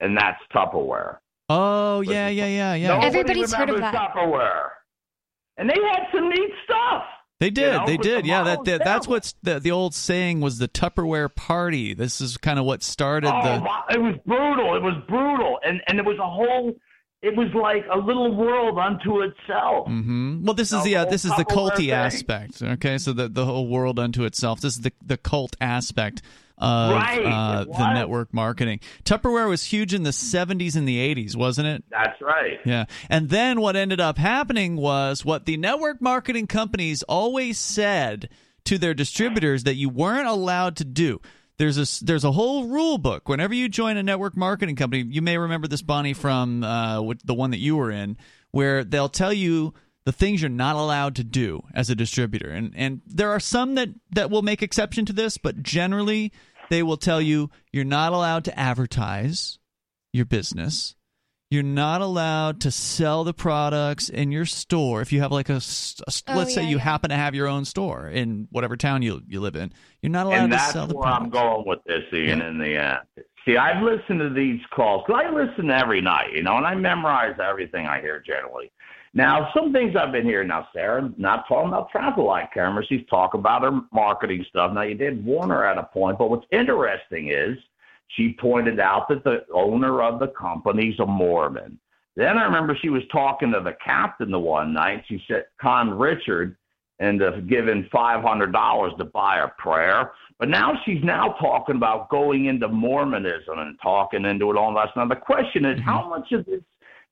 And 0.00 0.16
that's 0.16 0.40
Tupperware. 0.54 1.18
Oh 1.50 2.00
yeah, 2.00 2.28
yeah, 2.28 2.46
yeah, 2.46 2.74
yeah. 2.74 2.88
Nobody 2.88 3.06
Everybody's 3.08 3.52
heard 3.52 3.68
of 3.70 3.78
that. 3.80 3.92
Tupperware. 3.94 4.70
And 5.58 5.68
they 5.68 5.74
had 5.92 6.06
some 6.14 6.28
neat 6.30 6.50
stuff. 6.64 7.04
They 7.40 7.50
did. 7.50 7.72
know, 7.72 7.84
they 7.84 7.96
did. 7.96 8.24
the 8.24 8.28
Yeah, 8.28 8.44
that, 8.44 8.64
that 8.64 8.78
that's 8.84 9.06
terrible. 9.06 9.10
what's 9.10 9.34
the, 9.42 9.58
the 9.58 9.72
old 9.72 9.94
saying 9.94 10.40
was 10.40 10.58
the 10.58 10.68
Tupperware 10.68 11.34
party. 11.34 11.92
This 11.92 12.20
is 12.20 12.36
kind 12.36 12.58
of 12.60 12.64
what 12.64 12.82
started 12.84 13.28
Oh, 13.34 13.42
the. 13.42 13.94
it 13.94 14.00
was 14.00 14.14
brutal. 14.24 14.76
It 14.76 14.82
was 14.82 14.94
brutal, 15.08 15.58
and 15.66 15.82
and 15.88 15.98
it 15.98 16.04
was 16.06 16.18
a 16.18 16.30
whole. 16.30 16.72
It 17.22 17.36
was 17.36 17.48
like 17.54 17.84
a 17.92 17.96
little 17.96 18.34
world 18.34 18.78
unto 18.78 19.22
itself. 19.22 19.86
hmm 19.86 20.44
Well, 20.44 20.54
this 20.54 20.72
is 20.72 20.82
the 20.82 20.96
uh, 20.96 21.04
this 21.04 21.24
is 21.24 21.30
the 21.36 21.44
culty 21.44 21.90
aspect. 21.90 22.60
Okay, 22.62 22.98
so 22.98 23.12
the 23.12 23.28
the 23.28 23.44
whole 23.44 23.68
world 23.68 23.98
unto 24.00 24.24
itself. 24.24 24.60
This 24.60 24.74
is 24.74 24.80
the 24.80 24.92
the 25.06 25.16
cult 25.16 25.54
aspect 25.60 26.22
of 26.58 26.92
Right, 26.92 27.24
uh, 27.24 27.64
the 27.64 27.92
network 27.94 28.34
marketing. 28.34 28.80
Tupperware 29.04 29.48
was 29.48 29.64
huge 29.64 29.94
in 29.94 30.02
the 30.02 30.10
'70s 30.10 30.74
and 30.76 30.86
the 30.86 30.98
'80s, 31.14 31.36
wasn't 31.36 31.68
it? 31.68 31.84
That's 31.90 32.20
right. 32.20 32.58
Yeah. 32.64 32.86
And 33.08 33.30
then 33.30 33.60
what 33.60 33.76
ended 33.76 34.00
up 34.00 34.18
happening 34.18 34.76
was 34.76 35.24
what 35.24 35.46
the 35.46 35.56
network 35.56 36.00
marketing 36.02 36.48
companies 36.48 37.02
always 37.04 37.56
said 37.58 38.28
to 38.64 38.78
their 38.78 38.94
distributors 38.94 39.62
that 39.64 39.74
you 39.74 39.88
weren't 39.88 40.26
allowed 40.28 40.76
to 40.76 40.84
do. 40.84 41.20
There's 41.62 41.78
a 41.78 42.04
there's 42.04 42.24
a 42.24 42.32
whole 42.32 42.66
rule 42.66 42.98
book. 42.98 43.28
Whenever 43.28 43.54
you 43.54 43.68
join 43.68 43.96
a 43.96 44.02
network 44.02 44.36
marketing 44.36 44.74
company, 44.74 45.04
you 45.08 45.22
may 45.22 45.38
remember 45.38 45.68
this 45.68 45.80
Bonnie 45.80 46.12
from 46.12 46.64
uh, 46.64 47.00
the 47.24 47.34
one 47.34 47.52
that 47.52 47.60
you 47.60 47.76
were 47.76 47.92
in, 47.92 48.16
where 48.50 48.82
they'll 48.82 49.08
tell 49.08 49.32
you 49.32 49.72
the 50.04 50.10
things 50.10 50.42
you're 50.42 50.48
not 50.48 50.74
allowed 50.74 51.14
to 51.14 51.22
do 51.22 51.62
as 51.72 51.88
a 51.88 51.94
distributor. 51.94 52.50
And 52.50 52.72
and 52.74 53.00
there 53.06 53.30
are 53.30 53.38
some 53.38 53.76
that 53.76 53.90
that 54.10 54.28
will 54.28 54.42
make 54.42 54.60
exception 54.60 55.04
to 55.04 55.12
this, 55.12 55.38
but 55.38 55.62
generally 55.62 56.32
they 56.68 56.82
will 56.82 56.96
tell 56.96 57.20
you 57.20 57.48
you're 57.70 57.84
not 57.84 58.12
allowed 58.12 58.44
to 58.46 58.58
advertise 58.58 59.60
your 60.12 60.24
business. 60.24 60.96
You're 61.52 61.62
not 61.62 62.00
allowed 62.00 62.62
to 62.62 62.70
sell 62.70 63.24
the 63.24 63.34
products 63.34 64.08
in 64.08 64.32
your 64.32 64.46
store 64.46 65.02
if 65.02 65.12
you 65.12 65.20
have 65.20 65.30
like 65.32 65.50
a 65.50 65.60
Oh, 65.60 66.34
let's 66.34 66.54
say 66.54 66.64
you 66.64 66.76
yeah. 66.78 66.82
happen 66.82 67.10
to 67.10 67.16
have 67.16 67.34
your 67.34 67.46
own 67.46 67.66
store 67.66 68.08
in 68.08 68.48
whatever 68.50 68.74
town 68.74 69.02
you 69.02 69.20
you 69.28 69.38
live 69.38 69.54
in. 69.54 69.70
You're 70.00 70.08
not 70.12 70.24
allowed 70.24 70.44
and 70.44 70.50
to 70.50 70.56
that's 70.56 70.72
sell 70.72 70.86
the 70.86 70.96
where 70.96 71.08
I'm 71.08 71.30
products. 71.30 71.66
going 71.66 71.68
with 71.68 71.84
this, 71.84 72.04
Ian. 72.14 72.38
Yeah. 72.38 72.48
In 72.48 72.58
the 72.58 72.76
end, 72.76 72.98
see, 73.44 73.58
I've 73.58 73.82
listened 73.82 74.20
to 74.20 74.30
these 74.30 74.62
calls 74.74 75.04
'cause 75.06 75.20
I 75.22 75.28
listen 75.28 75.70
every 75.70 76.00
night, 76.00 76.32
you 76.32 76.42
know, 76.42 76.56
and 76.56 76.66
I 76.66 76.74
memorize 76.74 77.38
everything 77.38 77.86
I 77.86 78.00
hear 78.00 78.18
generally. 78.26 78.72
Now, 79.12 79.50
some 79.54 79.74
things 79.74 79.94
I've 79.94 80.10
been 80.10 80.24
hearing 80.24 80.48
now, 80.48 80.68
Sarah, 80.72 81.12
not 81.18 81.46
talking 81.46 81.68
about 81.68 81.90
travel 81.90 82.24
light 82.28 82.50
cameras. 82.54 82.86
She's 82.88 83.06
talking 83.10 83.40
about 83.40 83.60
her 83.62 83.78
marketing 83.92 84.46
stuff. 84.48 84.72
Now, 84.72 84.80
you 84.82 84.94
did 84.94 85.22
warn 85.22 85.50
her 85.50 85.66
at 85.66 85.76
a 85.76 85.82
point, 85.82 86.16
but 86.16 86.30
what's 86.30 86.46
interesting 86.50 87.28
is 87.28 87.58
she 88.16 88.36
pointed 88.38 88.80
out 88.80 89.08
that 89.08 89.24
the 89.24 89.44
owner 89.54 90.02
of 90.02 90.20
the 90.20 90.28
company's 90.28 90.98
a 91.00 91.06
Mormon. 91.06 91.78
Then 92.14 92.36
I 92.36 92.44
remember 92.44 92.76
she 92.80 92.90
was 92.90 93.02
talking 93.10 93.52
to 93.52 93.60
the 93.60 93.76
captain 93.84 94.30
the 94.30 94.38
one 94.38 94.72
night. 94.72 95.04
She 95.08 95.22
said, 95.26 95.46
Con 95.60 95.90
Richard, 95.90 96.56
and 96.98 97.22
uh, 97.22 97.40
given 97.40 97.88
five 97.90 98.22
hundred 98.22 98.52
dollars 98.52 98.92
to 98.98 99.04
buy 99.04 99.40
a 99.40 99.48
prayer. 99.60 100.12
But 100.38 100.48
now 100.48 100.78
she's 100.84 101.02
now 101.02 101.34
talking 101.40 101.76
about 101.76 102.10
going 102.10 102.46
into 102.46 102.68
Mormonism 102.68 103.58
and 103.58 103.78
talking 103.82 104.24
into 104.24 104.50
it 104.50 104.56
all 104.56 104.74
that. 104.74 104.90
Now 104.94 105.06
the 105.06 105.16
question 105.16 105.64
is, 105.64 105.80
how 105.84 106.08
much 106.08 106.32
of 106.32 106.44
this 106.44 106.60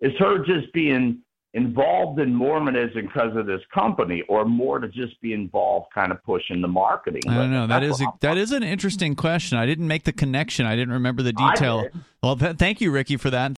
is 0.00 0.12
her 0.18 0.44
just 0.44 0.72
being 0.72 1.20
involved 1.54 2.20
in 2.20 2.34
Mormonism 2.34 3.06
because 3.06 3.36
of 3.36 3.46
this 3.46 3.60
company, 3.74 4.22
or 4.28 4.44
more 4.44 4.78
to 4.78 4.88
just 4.88 5.20
be 5.20 5.32
involved, 5.32 5.86
kind 5.94 6.12
of 6.12 6.22
pushing 6.24 6.60
the 6.60 6.68
marketing? 6.68 7.22
I 7.28 7.34
don't 7.34 7.50
know. 7.50 7.66
That 7.66 7.82
is 7.82 8.00
a, 8.00 8.06
that 8.20 8.36
is 8.36 8.52
an 8.52 8.62
interesting 8.62 9.16
question. 9.16 9.58
I 9.58 9.66
didn't 9.66 9.88
make 9.88 10.04
the 10.04 10.12
connection. 10.12 10.66
I 10.66 10.76
didn't 10.76 10.94
remember 10.94 11.22
the 11.22 11.32
detail. 11.32 11.88
Well, 12.22 12.36
th- 12.36 12.56
thank 12.56 12.80
you, 12.80 12.90
Ricky, 12.90 13.16
for 13.16 13.30
that. 13.30 13.56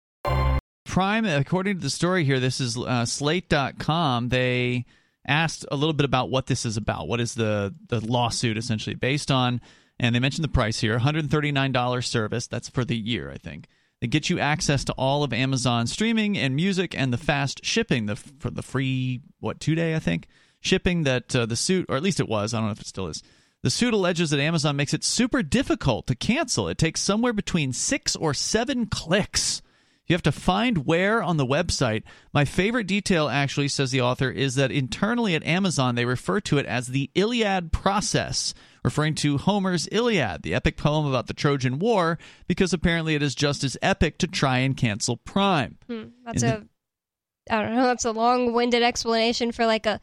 Prime, 0.84 1.24
according 1.24 1.76
to 1.76 1.82
the 1.82 1.90
story 1.90 2.24
here, 2.24 2.40
this 2.40 2.60
is 2.60 2.76
uh, 2.76 3.04
Slate.com. 3.04 4.28
They 4.28 4.84
asked 5.26 5.64
a 5.70 5.76
little 5.76 5.92
bit 5.92 6.04
about 6.04 6.30
what 6.30 6.46
this 6.46 6.66
is 6.66 6.76
about. 6.76 7.08
What 7.08 7.20
is 7.20 7.34
the 7.34 7.74
the 7.88 8.00
lawsuit 8.00 8.56
essentially 8.56 8.96
based 8.96 9.30
on? 9.30 9.60
And 10.00 10.14
they 10.14 10.20
mentioned 10.20 10.44
the 10.44 10.48
price 10.48 10.80
here: 10.80 10.98
$139 10.98 12.04
service. 12.04 12.46
That's 12.46 12.68
for 12.68 12.84
the 12.84 12.96
year, 12.96 13.30
I 13.30 13.38
think. 13.38 13.68
They 14.02 14.08
gets 14.08 14.28
you 14.28 14.40
access 14.40 14.84
to 14.86 14.92
all 14.94 15.22
of 15.22 15.32
Amazon 15.32 15.86
streaming 15.86 16.36
and 16.36 16.56
music 16.56 16.92
and 16.98 17.12
the 17.12 17.16
fast 17.16 17.64
shipping. 17.64 18.06
The 18.06 18.16
for 18.16 18.50
the 18.50 18.60
free 18.60 19.20
what 19.38 19.60
two 19.60 19.76
day 19.76 19.94
I 19.94 20.00
think 20.00 20.26
shipping 20.60 21.04
that 21.04 21.36
uh, 21.36 21.46
the 21.46 21.54
suit, 21.54 21.86
or 21.88 21.94
at 21.94 22.02
least 22.02 22.18
it 22.18 22.28
was. 22.28 22.52
I 22.52 22.58
don't 22.58 22.66
know 22.66 22.72
if 22.72 22.80
it 22.80 22.88
still 22.88 23.06
is. 23.06 23.22
The 23.62 23.70
suit 23.70 23.94
alleges 23.94 24.30
that 24.30 24.40
Amazon 24.40 24.74
makes 24.74 24.92
it 24.92 25.04
super 25.04 25.40
difficult 25.44 26.08
to 26.08 26.16
cancel. 26.16 26.66
It 26.66 26.78
takes 26.78 27.00
somewhere 27.00 27.32
between 27.32 27.72
six 27.72 28.16
or 28.16 28.34
seven 28.34 28.86
clicks. 28.86 29.62
You 30.08 30.14
have 30.14 30.22
to 30.24 30.32
find 30.32 30.84
where 30.84 31.22
on 31.22 31.36
the 31.36 31.46
website. 31.46 32.02
My 32.34 32.44
favorite 32.44 32.88
detail, 32.88 33.28
actually, 33.28 33.68
says 33.68 33.92
the 33.92 34.00
author, 34.00 34.30
is 34.30 34.56
that 34.56 34.72
internally 34.72 35.36
at 35.36 35.46
Amazon 35.46 35.94
they 35.94 36.06
refer 36.06 36.40
to 36.40 36.58
it 36.58 36.66
as 36.66 36.88
the 36.88 37.08
Iliad 37.14 37.70
process, 37.70 38.52
referring 38.84 39.14
to 39.16 39.38
Homer's 39.38 39.88
Iliad, 39.92 40.42
the 40.42 40.54
epic 40.54 40.76
poem 40.76 41.06
about 41.06 41.26
the 41.26 41.34
Trojan 41.34 41.78
War, 41.78 42.18
because 42.46 42.72
apparently 42.72 43.14
it 43.14 43.22
is 43.22 43.34
just 43.34 43.64
as 43.64 43.76
epic 43.82 44.18
to 44.18 44.26
try 44.26 44.58
and 44.58 44.76
cancel 44.76 45.16
Prime. 45.16 45.78
Hmm, 45.86 46.04
that's 46.24 46.42
In 46.42 46.48
a, 46.50 47.54
I 47.54 47.62
don't 47.62 47.74
know. 47.74 47.86
That's 47.86 48.04
a 48.04 48.12
long-winded 48.12 48.82
explanation 48.82 49.52
for 49.52 49.66
like 49.66 49.86
a 49.86 50.00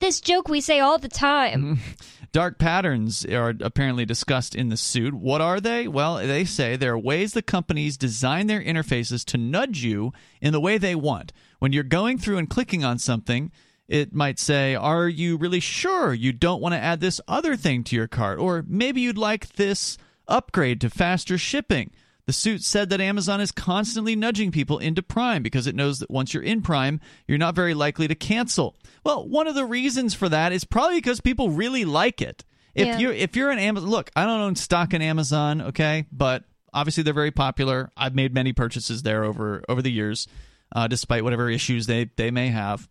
this 0.00 0.20
joke 0.20 0.48
we 0.48 0.60
say 0.60 0.78
all 0.78 0.98
the 0.98 1.08
time. 1.08 1.78
Dark 2.32 2.58
patterns 2.58 3.24
are 3.24 3.54
apparently 3.62 4.04
discussed 4.04 4.54
in 4.54 4.68
the 4.68 4.76
suit. 4.76 5.14
What 5.14 5.40
are 5.40 5.58
they? 5.58 5.88
Well, 5.88 6.16
they 6.16 6.44
say 6.44 6.76
there 6.76 6.92
are 6.92 6.98
ways 6.98 7.32
the 7.32 7.40
companies 7.40 7.96
design 7.96 8.46
their 8.46 8.62
interfaces 8.62 9.24
to 9.26 9.38
nudge 9.38 9.82
you 9.82 10.12
in 10.42 10.52
the 10.52 10.60
way 10.60 10.76
they 10.76 10.94
want. 10.94 11.32
When 11.60 11.72
you're 11.72 11.82
going 11.82 12.18
through 12.18 12.36
and 12.36 12.50
clicking 12.50 12.84
on 12.84 12.98
something, 12.98 13.50
it 13.88 14.12
might 14.14 14.38
say, 14.38 14.74
Are 14.74 15.08
you 15.08 15.36
really 15.36 15.60
sure 15.60 16.12
you 16.12 16.32
don't 16.32 16.60
want 16.62 16.74
to 16.74 16.78
add 16.80 17.00
this 17.00 17.20
other 17.28 17.56
thing 17.56 17.84
to 17.84 17.96
your 17.96 18.08
cart? 18.08 18.38
Or 18.38 18.64
maybe 18.66 19.00
you'd 19.00 19.18
like 19.18 19.54
this 19.54 19.96
upgrade 20.28 20.80
to 20.80 20.90
faster 20.90 21.38
shipping. 21.38 21.90
The 22.26 22.32
suit 22.32 22.64
said 22.64 22.90
that 22.90 23.00
Amazon 23.00 23.40
is 23.40 23.52
constantly 23.52 24.16
nudging 24.16 24.50
people 24.50 24.78
into 24.78 25.00
Prime 25.00 25.44
because 25.44 25.68
it 25.68 25.76
knows 25.76 26.00
that 26.00 26.10
once 26.10 26.34
you're 26.34 26.42
in 26.42 26.60
Prime, 26.60 27.00
you're 27.28 27.38
not 27.38 27.54
very 27.54 27.72
likely 27.74 28.08
to 28.08 28.16
cancel. 28.16 28.74
Well, 29.04 29.28
one 29.28 29.46
of 29.46 29.54
the 29.54 29.64
reasons 29.64 30.12
for 30.14 30.28
that 30.28 30.52
is 30.52 30.64
probably 30.64 30.96
because 30.96 31.20
people 31.20 31.50
really 31.50 31.84
like 31.84 32.20
it. 32.20 32.44
If 32.74 32.88
Yeah. 32.88 32.98
you're 32.98 33.12
if 33.12 33.36
you're 33.36 33.50
an 33.50 33.60
Amazon, 33.60 33.88
look, 33.88 34.10
I 34.16 34.26
don't 34.26 34.40
own 34.40 34.56
stock 34.56 34.92
in 34.92 35.00
Amazon, 35.02 35.62
okay, 35.62 36.06
but 36.10 36.42
obviously 36.74 37.04
they're 37.04 37.14
very 37.14 37.30
popular. 37.30 37.90
I've 37.96 38.14
made 38.16 38.34
many 38.34 38.52
purchases 38.52 39.02
there 39.04 39.22
over 39.22 39.62
over 39.68 39.80
the 39.80 39.92
years, 39.92 40.26
uh, 40.74 40.88
despite 40.88 41.22
whatever 41.22 41.48
issues 41.48 41.86
they 41.86 42.10
they 42.16 42.32
may 42.32 42.48
have. 42.48 42.88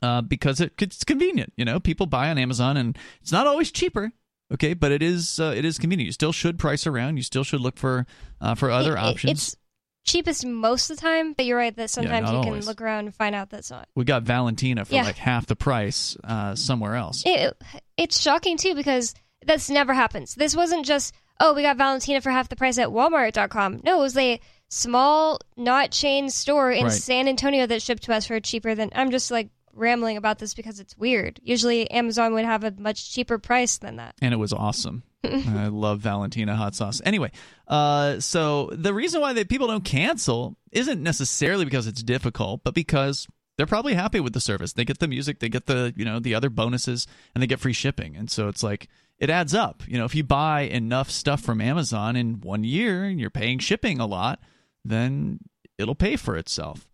Uh, 0.00 0.20
because 0.22 0.60
it, 0.60 0.72
it's 0.80 1.02
convenient, 1.04 1.52
you 1.56 1.64
know. 1.64 1.80
People 1.80 2.06
buy 2.06 2.30
on 2.30 2.38
Amazon, 2.38 2.76
and 2.76 2.96
it's 3.20 3.32
not 3.32 3.46
always 3.46 3.70
cheaper, 3.72 4.12
okay, 4.54 4.72
but 4.74 4.92
it 4.92 5.02
is 5.02 5.40
uh, 5.40 5.52
it 5.56 5.64
is 5.64 5.78
convenient. 5.78 6.06
You 6.06 6.12
still 6.12 6.32
should 6.32 6.58
price 6.58 6.86
around. 6.86 7.16
You 7.16 7.22
still 7.24 7.42
should 7.44 7.60
look 7.60 7.76
for 7.76 8.06
uh, 8.40 8.54
for 8.54 8.70
other 8.70 8.92
It- 8.92 8.98
options. 9.00 9.32
It's 9.32 9.56
cheapest 10.04 10.46
most 10.46 10.88
of 10.90 10.96
the 10.96 11.00
time, 11.02 11.32
but 11.34 11.44
you're 11.44 11.58
right 11.58 11.74
that 11.76 11.90
sometimes 11.90 12.24
not 12.26 12.34
you 12.34 12.40
can 12.40 12.48
always. 12.50 12.66
look 12.66 12.80
around 12.80 13.06
and 13.06 13.14
find 13.14 13.34
out 13.34 13.50
that's 13.50 13.70
not. 13.70 13.88
we 13.94 14.04
got 14.04 14.22
Valentina 14.22 14.84
for 14.84 14.94
Yeah. 14.94 15.02
like 15.02 15.16
half 15.18 15.46
the 15.46 15.56
price 15.56 16.16
uh, 16.24 16.54
somewhere 16.54 16.94
else. 16.94 17.22
It, 17.26 17.54
it's 17.98 18.18
shocking 18.20 18.56
too 18.56 18.74
because 18.74 19.14
that's 19.44 19.68
never 19.68 19.92
happens. 19.92 20.34
This 20.34 20.54
wasn't 20.56 20.86
just 20.86 21.12
oh 21.40 21.52
we 21.54 21.62
got 21.62 21.76
Valentina 21.76 22.20
for 22.20 22.30
half 22.30 22.48
the 22.48 22.56
price 22.56 22.78
at 22.78 22.88
Walmart.com. 22.88 23.80
No, 23.84 23.98
it 23.98 24.02
was 24.02 24.16
a 24.16 24.40
small, 24.68 25.40
not 25.56 25.90
chain 25.90 26.30
store 26.30 26.70
in 26.70 26.84
Right. 26.84 26.92
San 26.92 27.28
Antonio 27.28 27.66
that 27.66 27.82
shipped 27.82 28.04
to 28.04 28.14
us 28.14 28.26
for 28.26 28.38
cheaper 28.40 28.74
than. 28.74 28.90
I'm 28.94 29.10
just 29.10 29.30
like 29.30 29.48
rambling 29.78 30.16
about 30.16 30.38
this 30.38 30.54
because 30.54 30.80
it's 30.80 30.96
weird. 30.96 31.40
Usually 31.42 31.90
Amazon 31.90 32.34
would 32.34 32.44
have 32.44 32.64
a 32.64 32.72
much 32.78 33.12
cheaper 33.12 33.38
price 33.38 33.78
than 33.78 33.96
that. 33.96 34.14
and 34.20 34.34
it 34.34 34.38
was 34.38 34.52
awesome. 34.52 35.02
I 35.24 35.66
love 35.66 36.00
Valentina 36.00 36.54
hot 36.54 36.74
sauce. 36.74 37.00
Anyway, 37.04 37.32
uh, 37.66 38.20
so 38.20 38.70
the 38.72 38.94
reason 38.94 39.20
why 39.20 39.32
that 39.32 39.48
people 39.48 39.66
don't 39.66 39.84
cancel 39.84 40.56
isn't 40.70 41.02
necessarily 41.02 41.64
because 41.64 41.86
it's 41.86 42.02
difficult, 42.02 42.62
but 42.62 42.74
because 42.74 43.26
they're 43.56 43.66
probably 43.66 43.94
happy 43.94 44.20
with 44.20 44.32
the 44.32 44.40
service. 44.40 44.72
They 44.72 44.84
get 44.84 45.00
the 45.00 45.08
music, 45.08 45.40
they 45.40 45.48
get 45.48 45.66
the 45.66 45.92
you 45.96 46.04
know 46.04 46.20
the 46.20 46.34
other 46.34 46.50
bonuses, 46.50 47.06
and 47.34 47.42
they 47.42 47.46
get 47.48 47.58
free 47.58 47.72
shipping. 47.72 48.16
And 48.16 48.30
so 48.30 48.48
it's 48.48 48.62
like 48.62 48.88
it 49.18 49.28
adds 49.28 49.54
up. 49.54 49.82
You 49.88 49.98
know, 49.98 50.04
if 50.04 50.14
you 50.14 50.22
buy 50.22 50.60
enough 50.62 51.10
stuff 51.10 51.40
from 51.40 51.60
Amazon 51.60 52.14
in 52.14 52.40
one 52.40 52.62
year 52.62 53.04
and 53.04 53.18
you're 53.18 53.30
paying 53.30 53.58
shipping 53.58 53.98
a 53.98 54.06
lot, 54.06 54.40
then 54.84 55.40
it'll 55.76 55.96
pay 55.96 56.14
for 56.14 56.36
itself. 56.36 56.88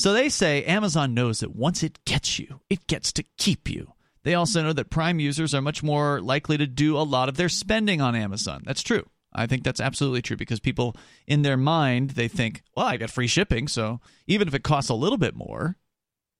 So 0.00 0.14
they 0.14 0.30
say 0.30 0.64
Amazon 0.64 1.12
knows 1.12 1.40
that 1.40 1.54
once 1.54 1.82
it 1.82 2.02
gets 2.06 2.38
you, 2.38 2.62
it 2.70 2.86
gets 2.86 3.12
to 3.12 3.24
keep 3.36 3.68
you. 3.68 3.92
They 4.22 4.32
also 4.32 4.62
know 4.62 4.72
that 4.72 4.88
Prime 4.88 5.20
users 5.20 5.54
are 5.54 5.60
much 5.60 5.82
more 5.82 6.22
likely 6.22 6.56
to 6.56 6.66
do 6.66 6.96
a 6.96 7.04
lot 7.04 7.28
of 7.28 7.36
their 7.36 7.50
spending 7.50 8.00
on 8.00 8.14
Amazon. 8.14 8.62
That's 8.64 8.82
true. 8.82 9.04
I 9.34 9.46
think 9.46 9.62
that's 9.62 9.78
absolutely 9.78 10.22
true 10.22 10.38
because 10.38 10.58
people, 10.58 10.96
in 11.26 11.42
their 11.42 11.58
mind, 11.58 12.12
they 12.12 12.28
think, 12.28 12.62
well, 12.74 12.86
I 12.86 12.96
got 12.96 13.10
free 13.10 13.26
shipping, 13.26 13.68
so 13.68 14.00
even 14.26 14.48
if 14.48 14.54
it 14.54 14.62
costs 14.62 14.88
a 14.88 14.94
little 14.94 15.18
bit 15.18 15.34
more, 15.34 15.76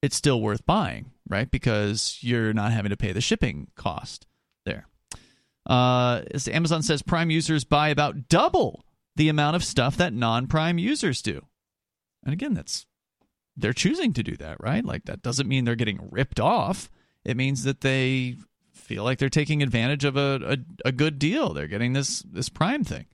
it's 0.00 0.16
still 0.16 0.40
worth 0.40 0.64
buying, 0.64 1.10
right? 1.28 1.50
Because 1.50 2.16
you're 2.22 2.54
not 2.54 2.72
having 2.72 2.88
to 2.88 2.96
pay 2.96 3.12
the 3.12 3.20
shipping 3.20 3.66
cost 3.76 4.26
there. 4.64 4.86
Uh, 5.66 6.22
Amazon 6.50 6.82
says 6.82 7.02
Prime 7.02 7.28
users 7.28 7.64
buy 7.64 7.90
about 7.90 8.30
double 8.30 8.86
the 9.16 9.28
amount 9.28 9.54
of 9.54 9.64
stuff 9.64 9.98
that 9.98 10.14
non 10.14 10.46
Prime 10.46 10.78
users 10.78 11.20
do. 11.20 11.44
And 12.24 12.32
again, 12.32 12.54
that's 12.54 12.86
they're 13.60 13.72
choosing 13.72 14.12
to 14.14 14.22
do 14.22 14.36
that, 14.36 14.60
right? 14.60 14.84
Like 14.84 15.04
that 15.04 15.22
doesn't 15.22 15.48
mean 15.48 15.64
they're 15.64 15.74
getting 15.74 16.08
ripped 16.10 16.40
off. 16.40 16.90
It 17.24 17.36
means 17.36 17.64
that 17.64 17.82
they 17.82 18.36
feel 18.72 19.04
like 19.04 19.18
they're 19.18 19.28
taking 19.28 19.62
advantage 19.62 20.04
of 20.04 20.16
a, 20.16 20.58
a, 20.84 20.88
a 20.88 20.92
good 20.92 21.18
deal. 21.18 21.52
They're 21.52 21.66
getting 21.66 21.92
this 21.92 22.20
this 22.20 22.48
Prime 22.48 22.84
thing. 22.84 23.06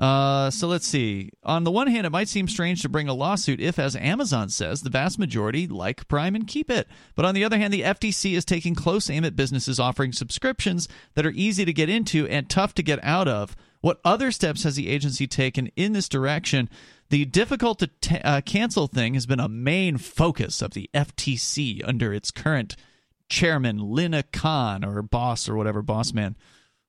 Uh, 0.00 0.50
so 0.50 0.66
let's 0.66 0.86
see. 0.86 1.30
On 1.42 1.64
the 1.64 1.70
one 1.70 1.86
hand, 1.86 2.06
it 2.06 2.10
might 2.10 2.28
seem 2.28 2.48
strange 2.48 2.80
to 2.80 2.88
bring 2.88 3.06
a 3.06 3.12
lawsuit 3.12 3.60
if, 3.60 3.78
as 3.78 3.94
Amazon 3.96 4.48
says, 4.48 4.80
the 4.80 4.88
vast 4.88 5.18
majority 5.18 5.66
like 5.66 6.08
Prime 6.08 6.34
and 6.34 6.46
keep 6.46 6.70
it. 6.70 6.88
But 7.14 7.26
on 7.26 7.34
the 7.34 7.44
other 7.44 7.58
hand, 7.58 7.74
the 7.74 7.82
FTC 7.82 8.32
is 8.32 8.46
taking 8.46 8.74
close 8.74 9.10
aim 9.10 9.26
at 9.26 9.36
businesses 9.36 9.78
offering 9.78 10.12
subscriptions 10.12 10.88
that 11.14 11.26
are 11.26 11.32
easy 11.32 11.66
to 11.66 11.72
get 11.74 11.90
into 11.90 12.26
and 12.28 12.48
tough 12.48 12.72
to 12.74 12.82
get 12.82 12.98
out 13.04 13.28
of. 13.28 13.54
What 13.82 14.00
other 14.02 14.30
steps 14.30 14.62
has 14.62 14.76
the 14.76 14.88
agency 14.88 15.26
taken 15.26 15.66
in 15.76 15.92
this 15.92 16.08
direction? 16.08 16.70
The 17.10 17.24
difficult 17.26 17.80
to 17.80 17.88
t- 18.00 18.18
uh, 18.18 18.40
cancel 18.40 18.86
thing 18.86 19.14
has 19.14 19.26
been 19.26 19.40
a 19.40 19.48
main 19.48 19.98
focus 19.98 20.62
of 20.62 20.72
the 20.72 20.88
FTC 20.94 21.82
under 21.86 22.12
its 22.14 22.30
current 22.30 22.76
chairman, 23.28 23.92
Lina 23.94 24.22
Khan, 24.22 24.84
or 24.84 25.02
boss, 25.02 25.48
or 25.48 25.56
whatever, 25.56 25.82
boss 25.82 26.12
man. 26.12 26.36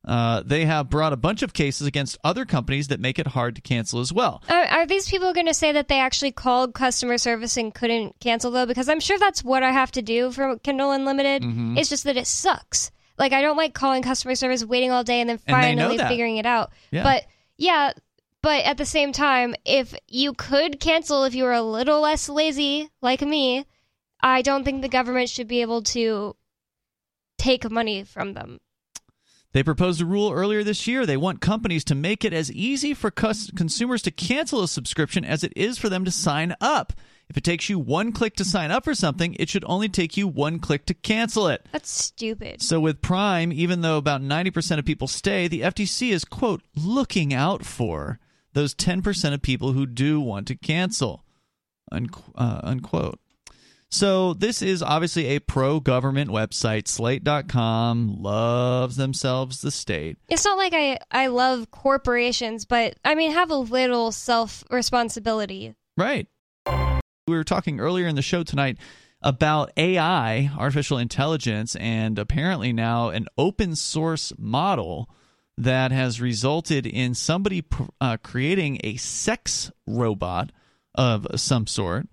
Uh, 0.03 0.41
they 0.43 0.65
have 0.65 0.89
brought 0.89 1.13
a 1.13 1.17
bunch 1.17 1.43
of 1.43 1.53
cases 1.53 1.85
against 1.85 2.17
other 2.23 2.43
companies 2.43 2.87
that 2.87 2.99
make 2.99 3.19
it 3.19 3.27
hard 3.27 3.53
to 3.55 3.61
cancel 3.61 3.99
as 3.99 4.11
well. 4.11 4.41
Are, 4.49 4.63
are 4.63 4.87
these 4.87 5.07
people 5.07 5.31
going 5.33 5.45
to 5.45 5.53
say 5.53 5.73
that 5.73 5.87
they 5.89 5.99
actually 5.99 6.31
called 6.31 6.73
customer 6.73 7.19
service 7.19 7.55
and 7.57 7.71
couldn't 7.73 8.19
cancel 8.19 8.49
though? 8.49 8.65
Because 8.65 8.89
I'm 8.89 8.99
sure 8.99 9.19
that's 9.19 9.43
what 9.43 9.61
I 9.61 9.71
have 9.71 9.91
to 9.91 10.01
do 10.01 10.31
for 10.31 10.57
Kindle 10.59 10.89
Unlimited. 10.91 11.43
Mhm. 11.43 11.77
It's 11.77 11.89
just 11.89 12.05
that 12.05 12.17
it 12.17 12.25
sucks. 12.25 12.89
Like 13.19 13.31
I 13.33 13.41
don't 13.43 13.57
like 13.57 13.75
calling 13.75 14.01
customer 14.01 14.33
service, 14.33 14.65
waiting 14.65 14.89
all 14.91 15.03
day, 15.03 15.21
and 15.21 15.29
then 15.29 15.39
And 15.45 15.55
finally 15.55 15.97
that. 15.97 16.07
figuring 16.09 16.37
it 16.37 16.47
out. 16.47 16.71
Yeah. 16.89 17.03
But 17.03 17.25
yeah, 17.57 17.91
but 18.41 18.63
at 18.63 18.77
the 18.77 18.85
same 18.85 19.11
time, 19.11 19.55
if 19.65 19.93
you 20.07 20.33
could 20.33 20.79
cancel 20.79 21.23
if 21.23 21.35
you 21.35 21.43
were 21.43 21.53
a 21.53 21.61
little 21.61 22.01
less 22.01 22.27
lazy, 22.27 22.89
like 23.01 23.21
me, 23.21 23.65
I 24.21 24.41
don't 24.41 24.63
think 24.63 24.81
the 24.81 24.89
government 24.89 25.29
should 25.29 25.47
be 25.47 25.61
able 25.61 25.83
to 25.83 26.35
take 27.37 27.69
money 27.69 28.03
from 28.03 28.33
them. 28.33 28.59
They 29.53 29.63
proposed 29.63 30.01
a 30.01 30.05
rule 30.05 30.31
earlier 30.31 30.63
this 30.63 30.87
year. 30.87 31.05
They 31.05 31.17
want 31.17 31.41
companies 31.41 31.83
to 31.85 31.95
make 31.95 32.23
it 32.23 32.31
as 32.31 32.51
easy 32.51 32.93
for 32.93 33.11
cus- 33.11 33.51
consumers 33.51 34.01
to 34.03 34.11
cancel 34.11 34.63
a 34.63 34.67
subscription 34.67 35.25
as 35.25 35.43
it 35.43 35.51
is 35.57 35.77
for 35.77 35.89
them 35.89 36.05
to 36.05 36.11
sign 36.11 36.55
up. 36.61 36.93
If 37.29 37.37
it 37.37 37.43
takes 37.43 37.69
you 37.69 37.77
one 37.77 38.13
click 38.13 38.35
to 38.37 38.45
sign 38.45 38.71
up 38.71 38.85
for 38.85 38.95
something, 38.95 39.35
it 39.39 39.49
should 39.49 39.65
only 39.67 39.89
take 39.89 40.15
you 40.15 40.27
one 40.27 40.59
click 40.59 40.85
to 40.85 40.93
cancel 40.93 41.47
it. 41.47 41.65
That's 41.73 41.91
stupid. 41.91 42.61
So 42.61 42.79
with 42.79 43.01
Prime, 43.01 43.51
even 43.51 43.81
though 43.81 43.97
about 43.97 44.21
90% 44.21 44.79
of 44.79 44.85
people 44.85 45.07
stay, 45.07 45.47
the 45.49 45.61
FTC 45.61 46.11
is, 46.11 46.23
quote, 46.23 46.61
looking 46.75 47.33
out 47.33 47.65
for 47.65 48.19
those 48.53 48.75
10% 48.75 49.33
of 49.33 49.41
people 49.41 49.73
who 49.73 49.85
do 49.85 50.19
want 50.19 50.47
to 50.47 50.55
cancel, 50.55 51.23
unqu- 51.91 52.31
uh, 52.35 52.61
unquote. 52.63 53.19
So 53.93 54.33
this 54.33 54.61
is 54.61 54.81
obviously 54.81 55.27
a 55.27 55.39
pro-government 55.39 56.31
website. 56.31 56.87
Slate.com 56.87 58.21
loves 58.21 58.95
themselves 58.95 59.61
the 59.61 59.69
state. 59.69 60.17
It's 60.29 60.45
not 60.45 60.57
like 60.57 60.73
I 60.73 60.97
I 61.11 61.27
love 61.27 61.71
corporations, 61.71 62.63
but 62.63 62.95
I 63.03 63.15
mean 63.15 63.33
have 63.33 63.51
a 63.51 63.55
little 63.55 64.13
self 64.13 64.63
responsibility. 64.71 65.75
Right. 65.97 66.27
We 66.65 67.35
were 67.35 67.43
talking 67.43 67.81
earlier 67.81 68.07
in 68.07 68.15
the 68.15 68.21
show 68.21 68.43
tonight 68.43 68.77
about 69.21 69.71
AI, 69.75 70.49
artificial 70.57 70.97
intelligence, 70.97 71.75
and 71.75 72.17
apparently 72.17 72.71
now 72.71 73.09
an 73.09 73.27
open 73.37 73.75
source 73.75 74.31
model 74.37 75.09
that 75.61 75.91
has 75.91 76.19
resulted 76.19 76.87
in 76.87 77.13
somebody 77.13 77.63
uh, 77.99 78.17
creating 78.23 78.79
a 78.83 78.95
sex 78.95 79.71
robot 79.85 80.51
of 80.95 81.27
some 81.35 81.67
sort. 81.67 82.07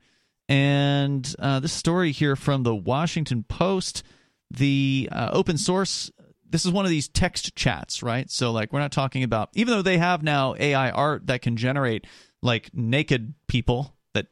And 0.51 1.35
uh, 1.39 1.59
this 1.61 1.73
story 1.73 2.13
here 2.13 2.37
from 2.37 2.63
the 2.63 2.75
Washington 2.75 3.45
Post, 3.45 4.03
the 4.51 5.09
uh, 5.11 5.31
open 5.33 5.57
source. 5.57 6.11
This 6.51 6.67
is 6.67 6.73
one 6.73 6.85
of 6.85 6.91
these 6.91 7.09
text 7.09 7.57
chats, 7.57 8.03
right? 8.03 8.31
So, 8.31 8.53
like, 8.53 8.71
we're 8.71 8.81
not 8.81 8.93
talking 8.93 9.23
about, 9.23 9.49
even 9.55 9.73
though 9.73 9.83
they 9.83 9.99
have 9.99 10.23
now 10.23 10.55
AI 10.59 10.91
art 10.91 11.27
that 11.29 11.41
can 11.41 11.57
generate 11.57 12.07
like 12.43 12.71
naked 12.75 13.33
people 13.47 13.95
that 14.13 14.27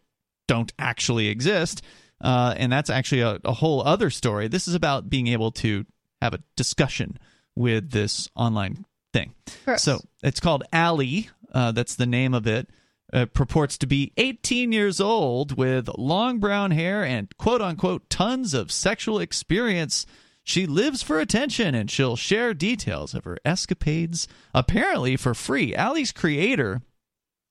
don't 0.47 0.73
actually 0.79 1.29
exist. 1.29 1.83
Uh, 2.21 2.55
and 2.57 2.71
that's 2.71 2.91
actually 2.91 3.23
a, 3.23 3.39
a 3.45 3.53
whole 3.53 3.83
other 3.83 4.11
story. 4.11 4.49
This 4.49 4.69
is 4.69 4.75
about 4.75 5.09
being 5.09 5.27
able 5.27 5.53
to 5.53 5.87
have 6.21 6.35
a 6.35 6.43
discussion 6.55 7.19
with 7.55 7.91
this 7.91 8.29
online 8.37 8.85
thing. 9.17 9.35
Gross. 9.65 9.83
So 9.83 10.01
it's 10.23 10.41
called 10.41 10.65
Allie. 10.73 11.31
Uh, 11.53 11.73
that's 11.73 11.95
the 11.95 12.07
name 12.07 12.35
of 12.35 12.47
it. 12.47 12.69
Uh, 13.13 13.25
purports 13.27 13.79
to 13.79 13.87
be 13.87 14.13
18 14.17 14.73
years 14.73 15.01
old 15.01 15.57
with 15.57 15.89
long 15.97 16.39
brown 16.39 16.73
hair 16.73 17.05
and 17.05 17.35
quote 17.39 17.63
unquote 17.63 18.11
tons 18.11 18.53
of 18.53 18.73
sexual 18.73 19.21
experience. 19.21 20.07
She 20.43 20.67
lives 20.67 21.03
for 21.03 21.19
attention 21.19 21.75
and 21.75 21.91
she'll 21.91 22.17
share 22.17 22.53
details 22.53 23.15
of 23.15 23.25
her 23.25 23.39
escapades, 23.45 24.29
apparently 24.53 25.17
for 25.17 25.35
free. 25.35 25.75
Allie's 25.75 26.13
creator 26.13 26.83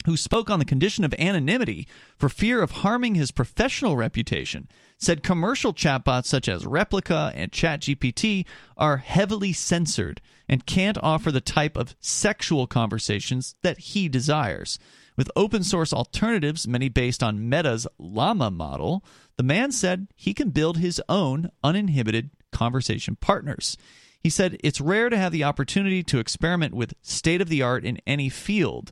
who 0.05 0.17
spoke 0.17 0.49
on 0.49 0.59
the 0.59 0.65
condition 0.65 1.03
of 1.03 1.13
anonymity 1.15 1.87
for 2.17 2.29
fear 2.29 2.61
of 2.61 2.71
harming 2.71 3.15
his 3.15 3.31
professional 3.31 3.97
reputation, 3.97 4.67
said 4.97 5.23
commercial 5.23 5.73
chatbots 5.73 6.25
such 6.25 6.47
as 6.47 6.63
Replika 6.63 7.31
and 7.35 7.51
ChatGPT 7.51 8.45
are 8.77 8.97
heavily 8.97 9.51
censored 9.51 10.21
and 10.47 10.65
can't 10.65 10.97
offer 11.01 11.31
the 11.31 11.41
type 11.41 11.75
of 11.75 11.95
sexual 11.99 12.67
conversations 12.67 13.55
that 13.61 13.79
he 13.79 14.07
desires. 14.07 14.79
With 15.17 15.31
open 15.35 15.63
source 15.63 15.93
alternatives, 15.93 16.67
many 16.67 16.89
based 16.89 17.23
on 17.23 17.49
Meta's 17.49 17.87
Llama 17.97 18.51
model, 18.51 19.03
the 19.37 19.43
man 19.43 19.71
said 19.71 20.07
he 20.15 20.33
can 20.33 20.49
build 20.49 20.77
his 20.77 21.01
own 21.07 21.49
uninhibited 21.63 22.31
conversation 22.51 23.15
partners. 23.15 23.77
He 24.21 24.29
said 24.29 24.57
it's 24.63 24.81
rare 24.81 25.09
to 25.09 25.17
have 25.17 25.31
the 25.31 25.43
opportunity 25.43 26.03
to 26.03 26.19
experiment 26.19 26.73
with 26.73 26.95
state 27.01 27.41
of 27.41 27.49
the 27.49 27.61
art 27.61 27.85
in 27.85 27.99
any 28.07 28.29
field 28.29 28.91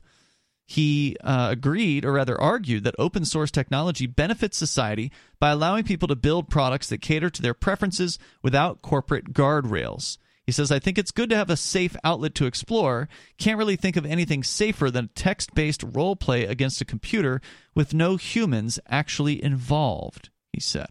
he 0.66 1.16
uh, 1.22 1.48
agreed, 1.50 2.04
or 2.04 2.12
rather 2.12 2.40
argued, 2.40 2.84
that 2.84 2.94
open 2.98 3.24
source 3.24 3.50
technology 3.50 4.06
benefits 4.06 4.56
society 4.56 5.12
by 5.38 5.50
allowing 5.50 5.84
people 5.84 6.08
to 6.08 6.16
build 6.16 6.48
products 6.48 6.88
that 6.88 7.02
cater 7.02 7.30
to 7.30 7.42
their 7.42 7.54
preferences 7.54 8.18
without 8.42 8.82
corporate 8.82 9.32
guardrails. 9.32 10.16
He 10.46 10.52
says, 10.52 10.70
I 10.70 10.78
think 10.78 10.98
it's 10.98 11.10
good 11.10 11.30
to 11.30 11.36
have 11.36 11.50
a 11.50 11.56
safe 11.56 11.96
outlet 12.04 12.34
to 12.36 12.46
explore. 12.46 13.08
Can't 13.38 13.58
really 13.58 13.76
think 13.76 13.96
of 13.96 14.04
anything 14.04 14.42
safer 14.42 14.90
than 14.90 15.08
text 15.14 15.54
based 15.54 15.82
role 15.82 16.16
play 16.16 16.44
against 16.44 16.80
a 16.80 16.86
computer 16.86 17.40
with 17.74 17.94
no 17.94 18.16
humans 18.16 18.78
actually 18.88 19.42
involved, 19.42 20.28
he 20.52 20.60
said. 20.60 20.88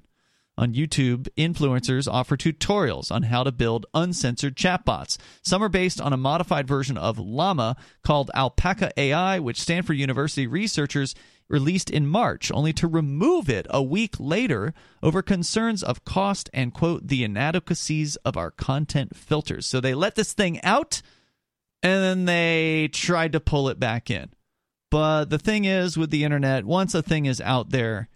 On 0.55 0.73
YouTube, 0.73 1.27
influencers 1.35 2.07
offer 2.11 2.37
tutorials 2.37 3.11
on 3.11 3.23
how 3.23 3.43
to 3.43 3.51
build 3.51 3.87
uncensored 3.93 4.55
chatbots. 4.55 5.17
Some 5.41 5.63
are 5.63 5.69
based 5.69 5.99
on 5.99 6.13
a 6.13 6.17
modified 6.17 6.67
version 6.67 6.95
of 6.97 7.17
Llama 7.17 7.75
called 8.03 8.29
Alpaca 8.35 8.91
AI, 8.95 9.39
which 9.39 9.59
Stanford 9.59 9.97
University 9.97 10.45
researchers 10.45 11.15
released 11.49 11.89
in 11.89 12.07
March, 12.07 12.51
only 12.51 12.71
to 12.73 12.87
remove 12.87 13.49
it 13.49 13.65
a 13.69 13.81
week 13.81 14.15
later 14.19 14.73
over 15.01 15.21
concerns 15.21 15.81
of 15.81 16.05
cost 16.05 16.49
and, 16.53 16.73
quote, 16.73 17.07
the 17.07 17.23
inadequacies 17.23 18.15
of 18.17 18.37
our 18.37 18.51
content 18.51 19.15
filters. 19.15 19.65
So 19.65 19.79
they 19.79 19.95
let 19.95 20.15
this 20.15 20.33
thing 20.33 20.61
out 20.63 21.01
and 21.81 22.01
then 22.01 22.25
they 22.25 22.89
tried 22.93 23.33
to 23.33 23.39
pull 23.39 23.69
it 23.69 23.79
back 23.79 24.09
in. 24.09 24.29
But 24.89 25.25
the 25.25 25.39
thing 25.39 25.65
is 25.65 25.97
with 25.97 26.11
the 26.11 26.23
internet, 26.23 26.65
once 26.65 26.93
a 26.93 27.01
thing 27.01 27.25
is 27.25 27.41
out 27.41 27.71
there, 27.71 28.07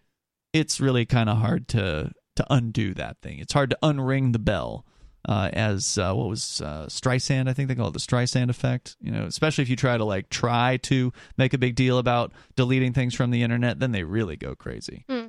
it's 0.53 0.79
really 0.79 1.05
kind 1.05 1.29
of 1.29 1.37
hard 1.37 1.67
to 1.69 2.11
to 2.37 2.45
undo 2.49 2.93
that 2.95 3.17
thing. 3.21 3.39
It's 3.39 3.53
hard 3.53 3.69
to 3.71 3.77
unring 3.83 4.33
the 4.33 4.39
bell. 4.39 4.85
Uh, 5.27 5.49
as 5.51 5.97
uh, 5.97 6.13
what 6.13 6.29
was 6.29 6.61
uh, 6.61 6.85
Streisand? 6.87 7.49
I 7.49 7.53
think 7.53 7.67
they 7.67 7.75
call 7.75 7.89
it 7.89 7.93
the 7.93 7.99
Streisand 7.99 8.49
effect. 8.49 8.95
You 9.01 9.11
know, 9.11 9.25
especially 9.25 9.63
if 9.63 9.69
you 9.69 9.75
try 9.75 9.97
to 9.97 10.05
like 10.05 10.29
try 10.29 10.77
to 10.83 11.11
make 11.37 11.53
a 11.53 11.57
big 11.57 11.75
deal 11.75 11.97
about 11.97 12.31
deleting 12.55 12.93
things 12.93 13.13
from 13.13 13.31
the 13.31 13.43
internet, 13.43 13.79
then 13.79 13.91
they 13.91 14.03
really 14.03 14.37
go 14.37 14.55
crazy. 14.55 15.03
Hmm. 15.09 15.27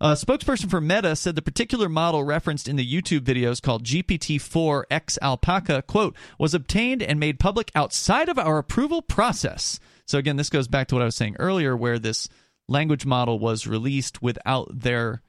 A 0.00 0.12
spokesperson 0.12 0.68
for 0.68 0.80
Meta 0.80 1.16
said 1.16 1.36
the 1.36 1.42
particular 1.42 1.88
model 1.88 2.24
referenced 2.24 2.68
in 2.68 2.76
the 2.76 2.86
YouTube 2.86 3.20
videos 3.20 3.62
called 3.62 3.84
GPT-4 3.84 4.82
X 4.90 5.18
Alpaca, 5.22 5.82
quote, 5.82 6.16
was 6.38 6.52
obtained 6.52 7.02
and 7.02 7.18
made 7.18 7.38
public 7.38 7.70
outside 7.74 8.28
of 8.28 8.38
our 8.38 8.58
approval 8.58 9.00
process. 9.00 9.80
So 10.04 10.18
again, 10.18 10.36
this 10.36 10.50
goes 10.50 10.68
back 10.68 10.88
to 10.88 10.96
what 10.96 11.02
I 11.02 11.06
was 11.06 11.16
saying 11.16 11.36
earlier, 11.38 11.74
where 11.76 11.98
this 11.98 12.28
language 12.68 13.06
model 13.06 13.38
was 13.38 13.66
released 13.66 14.20
without 14.20 14.80
their 14.80 15.22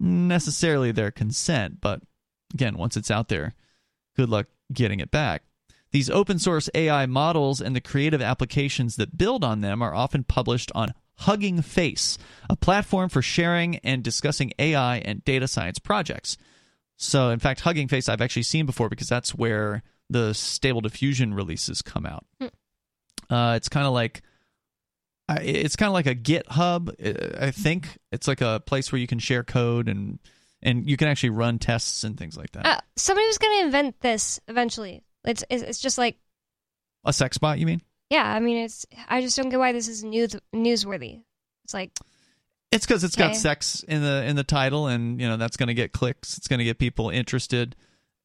necessarily 0.00 0.92
their 0.92 1.10
consent, 1.10 1.80
but 1.80 2.02
again, 2.54 2.76
once 2.76 2.96
it's 2.96 3.10
out 3.10 3.28
there, 3.28 3.54
good 4.16 4.28
luck 4.28 4.46
getting 4.72 5.00
it 5.00 5.10
back. 5.10 5.42
These 5.90 6.10
open 6.10 6.38
source 6.38 6.68
AI 6.74 7.06
models 7.06 7.60
and 7.60 7.74
the 7.74 7.80
creative 7.80 8.20
applications 8.20 8.96
that 8.96 9.16
build 9.16 9.42
on 9.42 9.62
them 9.62 9.80
are 9.80 9.94
often 9.94 10.22
published 10.22 10.70
on 10.74 10.92
Hugging 11.20 11.62
Face, 11.62 12.18
a 12.48 12.56
platform 12.56 13.08
for 13.08 13.22
sharing 13.22 13.76
and 13.78 14.04
discussing 14.04 14.52
AI 14.58 14.98
and 14.98 15.24
data 15.24 15.48
science 15.48 15.78
projects. 15.78 16.36
So, 16.96 17.30
in 17.30 17.38
fact, 17.38 17.60
Hugging 17.60 17.88
Face 17.88 18.08
I've 18.08 18.20
actually 18.20 18.42
seen 18.42 18.66
before 18.66 18.88
because 18.88 19.08
that's 19.08 19.34
where 19.34 19.82
the 20.10 20.34
Stable 20.34 20.80
Diffusion 20.80 21.34
releases 21.34 21.82
come 21.82 22.06
out. 22.06 22.24
Hmm. 22.40 23.34
Uh, 23.34 23.54
it's 23.56 23.68
kind 23.68 23.86
of 23.86 23.92
like 23.92 24.22
it's 25.28 25.76
kind 25.76 25.88
of 25.88 25.94
like 25.94 26.06
a 26.06 26.14
GitHub. 26.14 26.88
uh, 26.88 27.46
I 27.46 27.50
think 27.50 27.98
it's 28.12 28.26
like 28.26 28.40
a 28.40 28.62
place 28.64 28.90
where 28.90 28.98
you 28.98 29.06
can 29.06 29.18
share 29.18 29.44
code 29.44 29.88
and 29.88 30.18
and 30.62 30.88
you 30.88 30.96
can 30.96 31.08
actually 31.08 31.30
run 31.30 31.58
tests 31.58 32.02
and 32.04 32.16
things 32.16 32.36
like 32.36 32.50
that. 32.52 32.66
Uh, 32.66 32.80
somebody 32.96 33.26
was 33.26 33.38
going 33.38 33.58
to 33.60 33.66
invent 33.66 34.00
this 34.00 34.40
eventually. 34.48 35.02
It's, 35.24 35.44
it's 35.50 35.62
it's 35.62 35.80
just 35.80 35.98
like 35.98 36.16
a 37.04 37.12
sex 37.12 37.38
bot, 37.38 37.58
you 37.58 37.66
mean? 37.66 37.82
yeah. 38.10 38.24
I 38.24 38.40
mean, 38.40 38.64
it's 38.64 38.86
I 39.08 39.20
just 39.20 39.36
don't 39.36 39.50
get 39.50 39.58
why 39.58 39.72
this 39.72 39.88
is 39.88 40.02
news 40.02 40.34
newsworthy. 40.54 41.22
It's 41.64 41.74
like 41.74 41.90
It's 42.72 42.86
because 42.86 43.04
it's 43.04 43.16
got 43.16 43.36
sex 43.36 43.84
in 43.86 44.02
the 44.02 44.24
in 44.24 44.36
the 44.36 44.44
title, 44.44 44.86
and 44.86 45.20
you 45.20 45.28
know 45.28 45.36
that's 45.36 45.56
going 45.56 45.68
to 45.68 45.74
get 45.74 45.92
clicks. 45.92 46.38
It's 46.38 46.48
going 46.48 46.58
to 46.58 46.64
get 46.64 46.78
people 46.78 47.10
interested, 47.10 47.76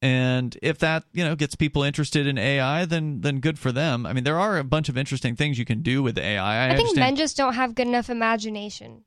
and 0.03 0.57
if 0.61 0.79
that 0.79 1.05
you 1.13 1.23
know 1.23 1.33
gets 1.33 1.55
people 1.55 1.81
interested 1.81 2.27
in 2.27 2.37
AI, 2.37 2.83
then 2.83 3.21
then 3.21 3.39
good 3.39 3.57
for 3.57 3.71
them. 3.71 4.05
I 4.05 4.11
mean, 4.11 4.25
there 4.25 4.37
are 4.37 4.57
a 4.57 4.63
bunch 4.63 4.89
of 4.89 4.97
interesting 4.97 5.37
things 5.37 5.57
you 5.57 5.63
can 5.63 5.81
do 5.81 6.03
with 6.03 6.17
AI. 6.17 6.43
I, 6.43 6.65
I, 6.65 6.69
think 6.75 6.89
understand 6.89 6.99
men 6.99 7.15
just 7.15 7.37
don't 7.37 7.53
have 7.53 7.73
good 7.73 7.87
enough 7.87 8.09
imagination. 8.09 9.05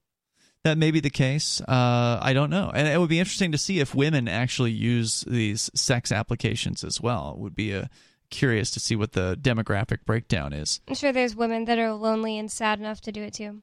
that 0.63 0.79
may 0.79 0.91
be 0.91 1.01
the 1.01 1.11
case. 1.11 1.61
Uh, 1.61 2.19
I 2.23 2.33
don't 2.33 2.49
know, 2.49 2.73
and 2.75 2.89
it 2.89 2.99
would 2.99 3.11
be 3.11 3.19
interesting 3.19 3.53
to 3.53 3.59
see 3.59 3.79
if 3.79 3.95
women 3.95 4.27
actually 4.27 4.73
use 4.73 5.21
these 5.27 5.71
sex 5.75 6.11
applications 6.11 6.83
as 6.83 6.99
well. 6.99 7.35
It 7.37 7.43
would 7.43 7.55
be 7.55 7.73
a 7.73 7.91
curious 8.31 8.71
to 8.71 8.81
see 8.81 8.97
what 8.97 9.13
the 9.13 9.39
demographic 9.41 9.99
breakdown 10.07 10.55
is. 10.55 10.81
I'm 10.89 10.95
sure 10.95 11.13
there's 11.13 11.37
women 11.37 11.67
that 11.67 11.79
are 11.79 11.93
lonely 11.93 12.39
and 12.39 12.51
sad 12.51 12.81
enough 12.81 13.03
to 13.03 13.13
do 13.13 13.23
it 13.23 13.35
too. 13.35 13.63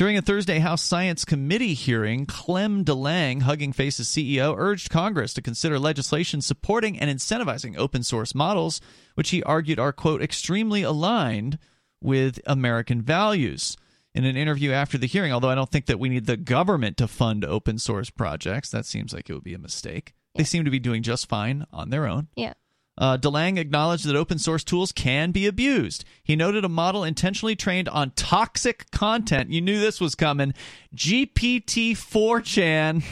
During 0.00 0.16
a 0.16 0.22
Thursday 0.22 0.60
House 0.60 0.80
Science 0.80 1.26
Committee 1.26 1.74
hearing, 1.74 2.24
Clem 2.24 2.86
Delangue, 2.86 3.42
Hugging 3.42 3.74
Face's 3.74 4.08
CEO, 4.08 4.54
urged 4.56 4.88
Congress 4.88 5.34
to 5.34 5.42
consider 5.42 5.78
legislation 5.78 6.40
supporting 6.40 6.98
and 6.98 7.10
incentivizing 7.10 7.76
open 7.76 8.02
source 8.02 8.34
models, 8.34 8.80
which 9.14 9.28
he 9.28 9.42
argued 9.42 9.78
are, 9.78 9.92
quote, 9.92 10.22
extremely 10.22 10.80
aligned 10.80 11.58
with 12.00 12.40
American 12.46 13.02
values. 13.02 13.76
In 14.14 14.24
an 14.24 14.38
interview 14.38 14.72
after 14.72 14.96
the 14.96 15.06
hearing, 15.06 15.32
although 15.32 15.50
I 15.50 15.54
don't 15.54 15.70
think 15.70 15.84
that 15.84 16.00
we 16.00 16.08
need 16.08 16.24
the 16.24 16.38
government 16.38 16.96
to 16.96 17.06
fund 17.06 17.44
open 17.44 17.78
source 17.78 18.08
projects, 18.08 18.70
that 18.70 18.86
seems 18.86 19.12
like 19.12 19.28
it 19.28 19.34
would 19.34 19.44
be 19.44 19.52
a 19.52 19.58
mistake. 19.58 20.14
They 20.34 20.44
seem 20.44 20.64
to 20.64 20.70
be 20.70 20.78
doing 20.78 21.02
just 21.02 21.28
fine 21.28 21.66
on 21.74 21.90
their 21.90 22.06
own. 22.06 22.28
Yeah. 22.34 22.54
Uh, 23.00 23.16
Delangue 23.16 23.58
acknowledged 23.58 24.04
that 24.06 24.14
open 24.14 24.38
source 24.38 24.62
tools 24.62 24.92
can 24.92 25.30
be 25.30 25.46
abused. 25.46 26.04
He 26.22 26.36
noted 26.36 26.66
a 26.66 26.68
model 26.68 27.02
intentionally 27.02 27.56
trained 27.56 27.88
on 27.88 28.10
toxic 28.10 28.90
content. 28.90 29.50
You 29.50 29.62
knew 29.62 29.80
this 29.80 30.02
was 30.02 30.14
coming. 30.14 30.52
GPT 30.94 31.92
4chan 31.92 33.02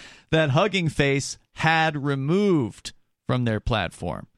that 0.30 0.50
Hugging 0.50 0.88
Face 0.88 1.38
had 1.54 2.04
removed 2.04 2.92
from 3.26 3.44
their 3.44 3.58
platform. 3.58 4.28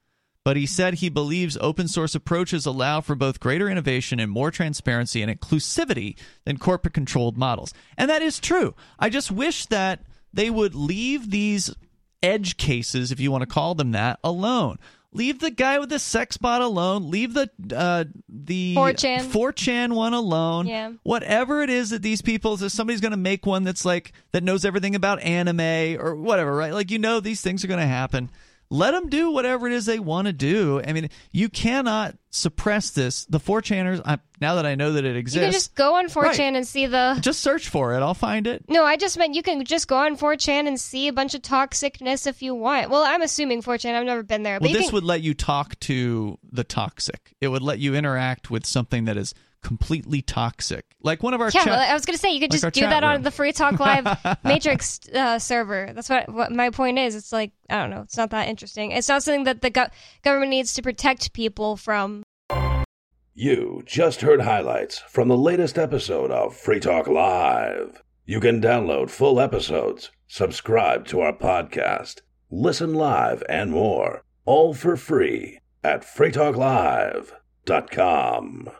But 0.42 0.56
he 0.56 0.64
said 0.64 0.94
he 0.94 1.08
believes 1.08 1.58
open 1.60 1.88
source 1.88 2.14
approaches 2.14 2.66
allow 2.66 3.00
for 3.00 3.16
both 3.16 3.40
greater 3.40 3.68
innovation 3.68 4.20
and 4.20 4.30
more 4.30 4.50
transparency 4.52 5.20
and 5.20 5.40
inclusivity 5.40 6.16
than 6.44 6.56
corporate 6.56 6.94
controlled 6.94 7.36
models. 7.36 7.74
And 7.98 8.08
that 8.08 8.22
is 8.22 8.38
true. 8.38 8.74
I 8.98 9.10
just 9.10 9.30
wish 9.30 9.66
that 9.66 10.04
they 10.32 10.48
would 10.48 10.74
leave 10.74 11.30
these 11.30 11.74
edge 12.22 12.56
cases, 12.56 13.12
if 13.12 13.20
you 13.20 13.30
want 13.30 13.42
to 13.42 13.46
call 13.46 13.74
them 13.74 13.92
that, 13.92 14.18
alone. 14.24 14.78
Leave 15.12 15.38
the 15.38 15.50
guy 15.50 15.78
with 15.78 15.88
the 15.88 15.98
sex 15.98 16.36
bot 16.36 16.60
alone. 16.60 17.10
Leave 17.10 17.32
the 17.32 17.48
uh, 17.74 18.04
the 18.28 18.74
4chan. 18.74 19.20
4chan 19.20 19.94
one 19.94 20.12
alone. 20.12 20.66
Yeah. 20.66 20.92
Whatever 21.04 21.62
it 21.62 21.70
is 21.70 21.88
that 21.90 22.02
these 22.02 22.20
people, 22.20 22.62
if 22.62 22.70
somebody's 22.70 23.00
going 23.00 23.12
to 23.12 23.16
make 23.16 23.46
one 23.46 23.64
that's 23.64 23.86
like 23.86 24.12
that 24.32 24.42
knows 24.42 24.66
everything 24.66 24.94
about 24.94 25.22
anime 25.22 25.98
or 25.98 26.14
whatever, 26.14 26.54
right? 26.54 26.74
Like 26.74 26.90
you 26.90 26.98
know 26.98 27.20
these 27.20 27.40
things 27.40 27.64
are 27.64 27.68
going 27.68 27.80
to 27.80 27.86
happen. 27.86 28.30
Let 28.68 28.90
them 28.92 29.08
do 29.08 29.30
whatever 29.30 29.66
it 29.68 29.72
is 29.72 29.86
they 29.86 29.98
want 30.00 30.26
to 30.26 30.32
do. 30.32 30.80
I 30.86 30.92
mean, 30.92 31.08
you 31.30 31.48
cannot 31.48 32.16
suppress 32.30 32.90
this. 32.90 33.24
The 33.26 33.38
4chaners, 33.38 34.02
I, 34.04 34.18
now 34.40 34.56
that 34.56 34.66
I 34.66 34.74
know 34.74 34.92
that 34.94 35.04
it 35.04 35.12
You 35.12 35.18
exists, 35.18 35.44
can 35.44 35.52
just 35.52 35.74
go 35.76 35.94
on 35.94 36.08
4chan 36.08 36.22
Right. 36.24 36.40
and 36.40 36.66
see 36.66 36.86
the. 36.86 37.16
just 37.20 37.40
search 37.40 37.68
for 37.68 37.94
it. 37.94 37.98
I'll 38.00 38.12
find 38.12 38.46
it. 38.46 38.64
No, 38.68 38.84
I 38.84 38.96
just 38.96 39.16
meant 39.18 39.34
you 39.34 39.42
can 39.42 39.64
just 39.64 39.86
go 39.88 39.96
on 39.98 40.16
4chan 40.16 40.66
and 40.66 40.80
see 40.80 41.06
a 41.08 41.12
bunch 41.12 41.34
of 41.34 41.42
toxicness 41.42 42.26
if 42.26 42.42
you 42.42 42.54
want. 42.54 42.90
Well, 42.90 43.04
I'm 43.04 43.22
assuming 43.22 43.62
4chan. 43.62 43.94
I've 43.94 44.04
never 44.04 44.22
been 44.22 44.42
there, 44.42 44.58
but 44.58 44.66
Well, 44.70 44.74
this 44.74 44.86
can. 44.86 44.94
would 44.94 45.04
let 45.04 45.22
you 45.22 45.32
talk 45.34 45.78
to 45.80 46.38
the 46.50 46.64
toxic. 46.64 47.34
It 47.40 47.48
would 47.48 47.62
let 47.62 47.78
you 47.78 47.94
interact 47.94 48.50
with 48.50 48.66
something 48.66 49.04
that 49.04 49.16
is 49.16 49.32
completely 49.62 50.22
toxic, 50.22 50.84
like 51.02 51.22
one 51.22 51.34
of 51.34 51.40
our 51.40 51.46
yeah, 51.46 51.64
chat. 51.64 51.66
well, 51.66 51.90
I 51.90 51.94
was 51.94 52.04
gonna 52.04 52.18
say 52.18 52.32
you 52.32 52.40
could 52.40 52.52
like 52.52 52.60
just 52.60 52.74
do 52.74 52.80
chat 52.82 52.90
that 52.90 53.04
on 53.04 53.22
the 53.22 53.30
Free 53.30 53.52
Talk 53.52 53.80
Live 53.80 54.06
Matrix 54.44 55.00
uh, 55.08 55.38
server. 55.38 55.90
That's 55.94 56.08
what 56.08 56.32
what 56.32 56.52
my 56.52 56.70
point 56.70 56.98
is. 56.98 57.14
It's 57.14 57.32
like 57.32 57.52
I 57.70 57.80
don't 57.80 57.90
know. 57.90 58.02
It's 58.02 58.16
not 58.16 58.30
that 58.30 58.48
interesting. 58.48 58.92
It's 58.92 59.08
not 59.08 59.22
something 59.22 59.44
that 59.44 59.62
the 59.62 59.70
go- 59.70 59.88
government 60.22 60.50
needs 60.50 60.74
to 60.74 60.82
protect 60.82 61.32
people 61.32 61.76
from. 61.76 62.22
You 63.34 63.82
just 63.84 64.22
heard 64.22 64.40
highlights 64.40 64.98
from 64.98 65.28
the 65.28 65.36
latest 65.36 65.78
episode 65.78 66.30
of 66.30 66.56
Free 66.56 66.80
Talk 66.80 67.06
Live. 67.06 68.02
You 68.24 68.40
can 68.40 68.62
download 68.62 69.10
full 69.10 69.38
episodes, 69.38 70.10
subscribe 70.26 71.06
to 71.08 71.20
our 71.20 71.32
podcast, 71.32 72.22
listen 72.50 72.94
live, 72.94 73.42
and 73.48 73.70
more, 73.70 74.24
all 74.46 74.74
for 74.74 74.96
free 74.96 75.60
at 75.84 76.02
freetalklive.com. 76.02 78.70